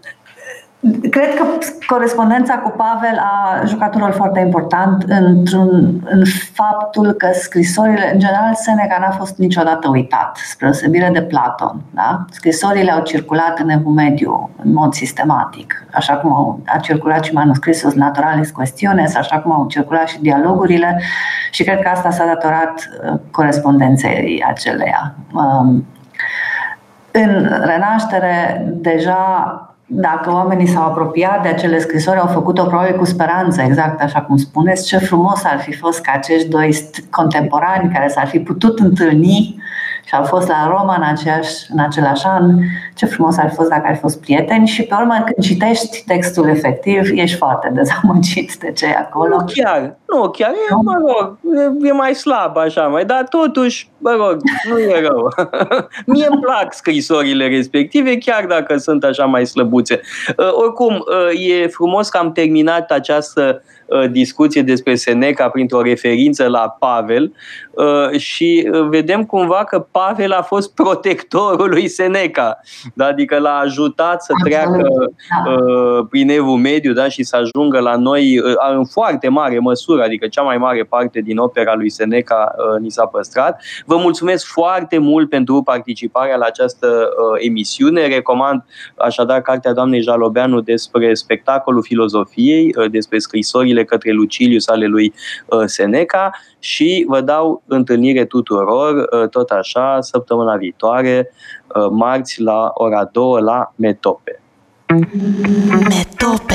Cred 1.11 1.35
că 1.35 1.45
corespondența 1.87 2.59
cu 2.59 2.71
Pavel 2.71 3.19
a 3.19 3.65
jucat 3.65 3.95
un 3.95 4.01
rol 4.01 4.13
foarte 4.13 4.41
important 4.41 5.03
într-un, 5.03 6.01
în 6.05 6.23
faptul 6.53 7.13
că 7.13 7.29
scrisorile, 7.33 8.13
în 8.13 8.19
general, 8.19 8.55
Seneca 8.55 8.97
n-a 9.01 9.11
fost 9.11 9.37
niciodată 9.37 9.89
uitat, 9.89 10.37
spre 10.37 10.69
osebire 10.69 11.11
de 11.13 11.23
Platon. 11.23 11.81
Da? 11.91 12.25
Scrisorile 12.31 12.93
au 12.93 13.03
circulat 13.03 13.59
în 13.59 13.69
Evul 13.69 13.93
Mediu 13.93 14.51
în 14.63 14.73
mod 14.73 14.95
sistematic, 14.95 15.87
așa 15.93 16.15
cum 16.15 16.33
au, 16.33 16.61
a 16.67 16.79
circulat 16.79 17.25
și 17.25 17.33
manuscrisul 17.33 17.93
Naturalis 17.95 18.51
Questiones, 18.51 19.15
așa 19.15 19.39
cum 19.39 19.53
au 19.53 19.67
circulat 19.67 20.09
și 20.09 20.21
dialogurile 20.21 21.01
și 21.51 21.65
cred 21.65 21.81
că 21.81 21.89
asta 21.89 22.11
s-a 22.11 22.27
datorat 22.27 22.89
uh, 23.13 23.19
corespondenței 23.31 24.45
aceleia. 24.49 25.15
Um, 25.33 25.87
în 27.11 27.61
renaștere, 27.65 28.65
deja 28.67 29.61
dacă 29.87 30.33
oamenii 30.33 30.67
s-au 30.67 30.83
apropiat 30.83 31.43
de 31.43 31.49
acele 31.49 31.79
scrisori, 31.79 32.19
au 32.19 32.27
făcut-o 32.27 32.65
probabil 32.65 32.97
cu 32.97 33.05
speranță, 33.05 33.63
exact 33.63 34.01
așa 34.03 34.21
cum 34.21 34.37
spuneți, 34.37 34.87
ce 34.87 34.99
frumos 34.99 35.45
ar 35.45 35.59
fi 35.61 35.73
fost 35.73 36.01
ca 36.01 36.13
acești 36.15 36.49
doi 36.49 36.77
contemporani 37.11 37.93
care 37.93 38.09
s-ar 38.09 38.27
fi 38.27 38.39
putut 38.39 38.79
întâlni 38.79 39.63
și 40.05 40.15
au 40.15 40.25
fost 40.25 40.49
la 40.49 40.67
Roma 40.69 40.95
în, 40.97 41.03
aceeași, 41.03 41.67
în 41.73 41.79
același 41.79 42.27
an. 42.27 42.59
Ce 42.95 43.07
frumos 43.07 43.37
ar 43.39 43.49
fi 43.49 43.55
fost 43.55 43.69
dacă 43.69 43.83
ar 43.87 43.95
fi 43.95 44.01
fost 44.01 44.21
prieteni 44.21 44.67
și 44.67 44.83
pe 44.83 44.95
urmă 44.95 45.15
când 45.15 45.47
citești 45.47 46.05
textul 46.07 46.49
efectiv, 46.49 47.11
ești 47.15 47.37
foarte 47.37 47.71
dezamăgit 47.75 48.57
de 48.57 48.73
ce 48.73 48.87
e 48.87 48.97
acolo. 48.99 49.37
Nu 49.37 49.45
chiar, 49.55 49.97
nu 50.09 50.31
chiar, 50.31 50.51
e, 50.51 50.75
mă 50.83 50.93
rog, 51.07 51.39
e, 51.83 51.89
e 51.89 51.93
mai 51.93 52.15
slab 52.15 52.57
așa, 52.57 52.87
mai, 52.87 53.05
dar 53.05 53.27
totuși, 53.29 53.91
mă 53.99 54.11
rog, 54.11 54.37
nu 54.71 54.79
e 54.79 55.01
rău. 55.01 55.29
Mie 56.07 56.27
îmi 56.31 56.41
plac 56.41 56.75
scrisorile 56.75 57.49
respective, 57.49 58.19
chiar 58.19 58.45
dacă 58.47 58.77
sunt 58.77 59.05
așa 59.05 59.25
mai 59.25 59.47
slăbuțe. 59.47 60.01
Uh, 60.37 60.53
oricum, 60.53 60.95
uh, 60.95 61.49
e 61.49 61.67
frumos 61.67 62.09
că 62.09 62.19
am 62.19 62.33
terminat 62.33 62.91
această 62.91 63.63
uh, 63.87 64.11
discuție 64.11 64.63
despre 64.63 64.95
Seneca 64.95 65.49
printr-o 65.49 65.83
referință 65.83 66.49
la 66.49 66.77
Pavel 66.79 67.33
uh, 67.71 68.19
și 68.19 68.69
uh, 68.73 68.89
vedem 68.89 69.25
cumva 69.25 69.65
că 69.65 69.87
Pavel 69.91 70.33
a 70.33 70.43
fost 70.43 70.75
protectorul 70.75 71.69
lui 71.69 71.89
Seneca, 71.89 72.61
da? 72.95 73.07
adică 73.07 73.39
l-a 73.39 73.59
ajutat 73.59 74.23
să 74.23 74.33
treacă 74.45 74.89
Da. 75.45 75.53
uh, 75.53 76.07
prin 76.11 76.31
evul 76.31 76.57
mediu 76.57 76.93
da? 76.93 77.09
și 77.09 77.23
să 77.23 77.37
ajungă 77.37 77.79
la 77.79 77.97
noi 77.97 78.39
uh, 78.39 78.55
în 78.77 78.85
foarte 78.85 79.29
mare 79.29 79.59
măsură, 79.59 79.96
adică 80.01 80.27
cea 80.27 80.43
mai 80.43 80.59
mare 80.59 80.83
parte 80.83 81.21
din 81.21 81.39
opera 81.39 81.75
lui 81.75 81.91
Seneca 81.91 82.55
uh, 82.57 82.81
ni 82.81 82.91
s-a 82.91 83.07
păstrat. 83.07 83.63
Vă 83.87 83.97
mulțumesc 83.97 84.47
foarte 84.47 84.99
mult 84.99 85.29
pentru 85.29 85.63
participarea 85.63 86.37
la 86.37 86.45
această 86.45 86.87
uh, 86.87 87.47
emisiune. 87.47 88.07
Recomand 88.07 88.65
așadar 88.97 89.41
cartea 89.43 89.73
doamnei 89.73 90.01
Jalobeanu 90.01 90.61
despre 90.61 91.15
spectacolul 91.15 91.83
filozofiei, 91.83 92.75
uh, 92.79 92.91
despre 92.91 93.19
scrisorile 93.19 93.85
către 93.85 94.13
Lucilius 94.13 94.69
ale 94.69 94.87
lui 94.87 95.15
uh, 95.47 95.63
Seneca 95.65 96.31
și 96.59 97.05
vă 97.09 97.21
dau 97.21 97.63
întâlnire 97.67 98.25
tuturor, 98.25 98.95
uh, 98.95 99.29
tot 99.29 99.51
așa, 99.51 100.01
săptămâna 100.01 100.57
viitoare, 100.57 101.31
uh, 101.75 101.87
marți 101.91 102.41
la 102.41 102.71
ora 102.75 103.05
2 103.13 103.41
la 103.41 103.73
Metope. 103.77 104.41
Metope 105.89 106.55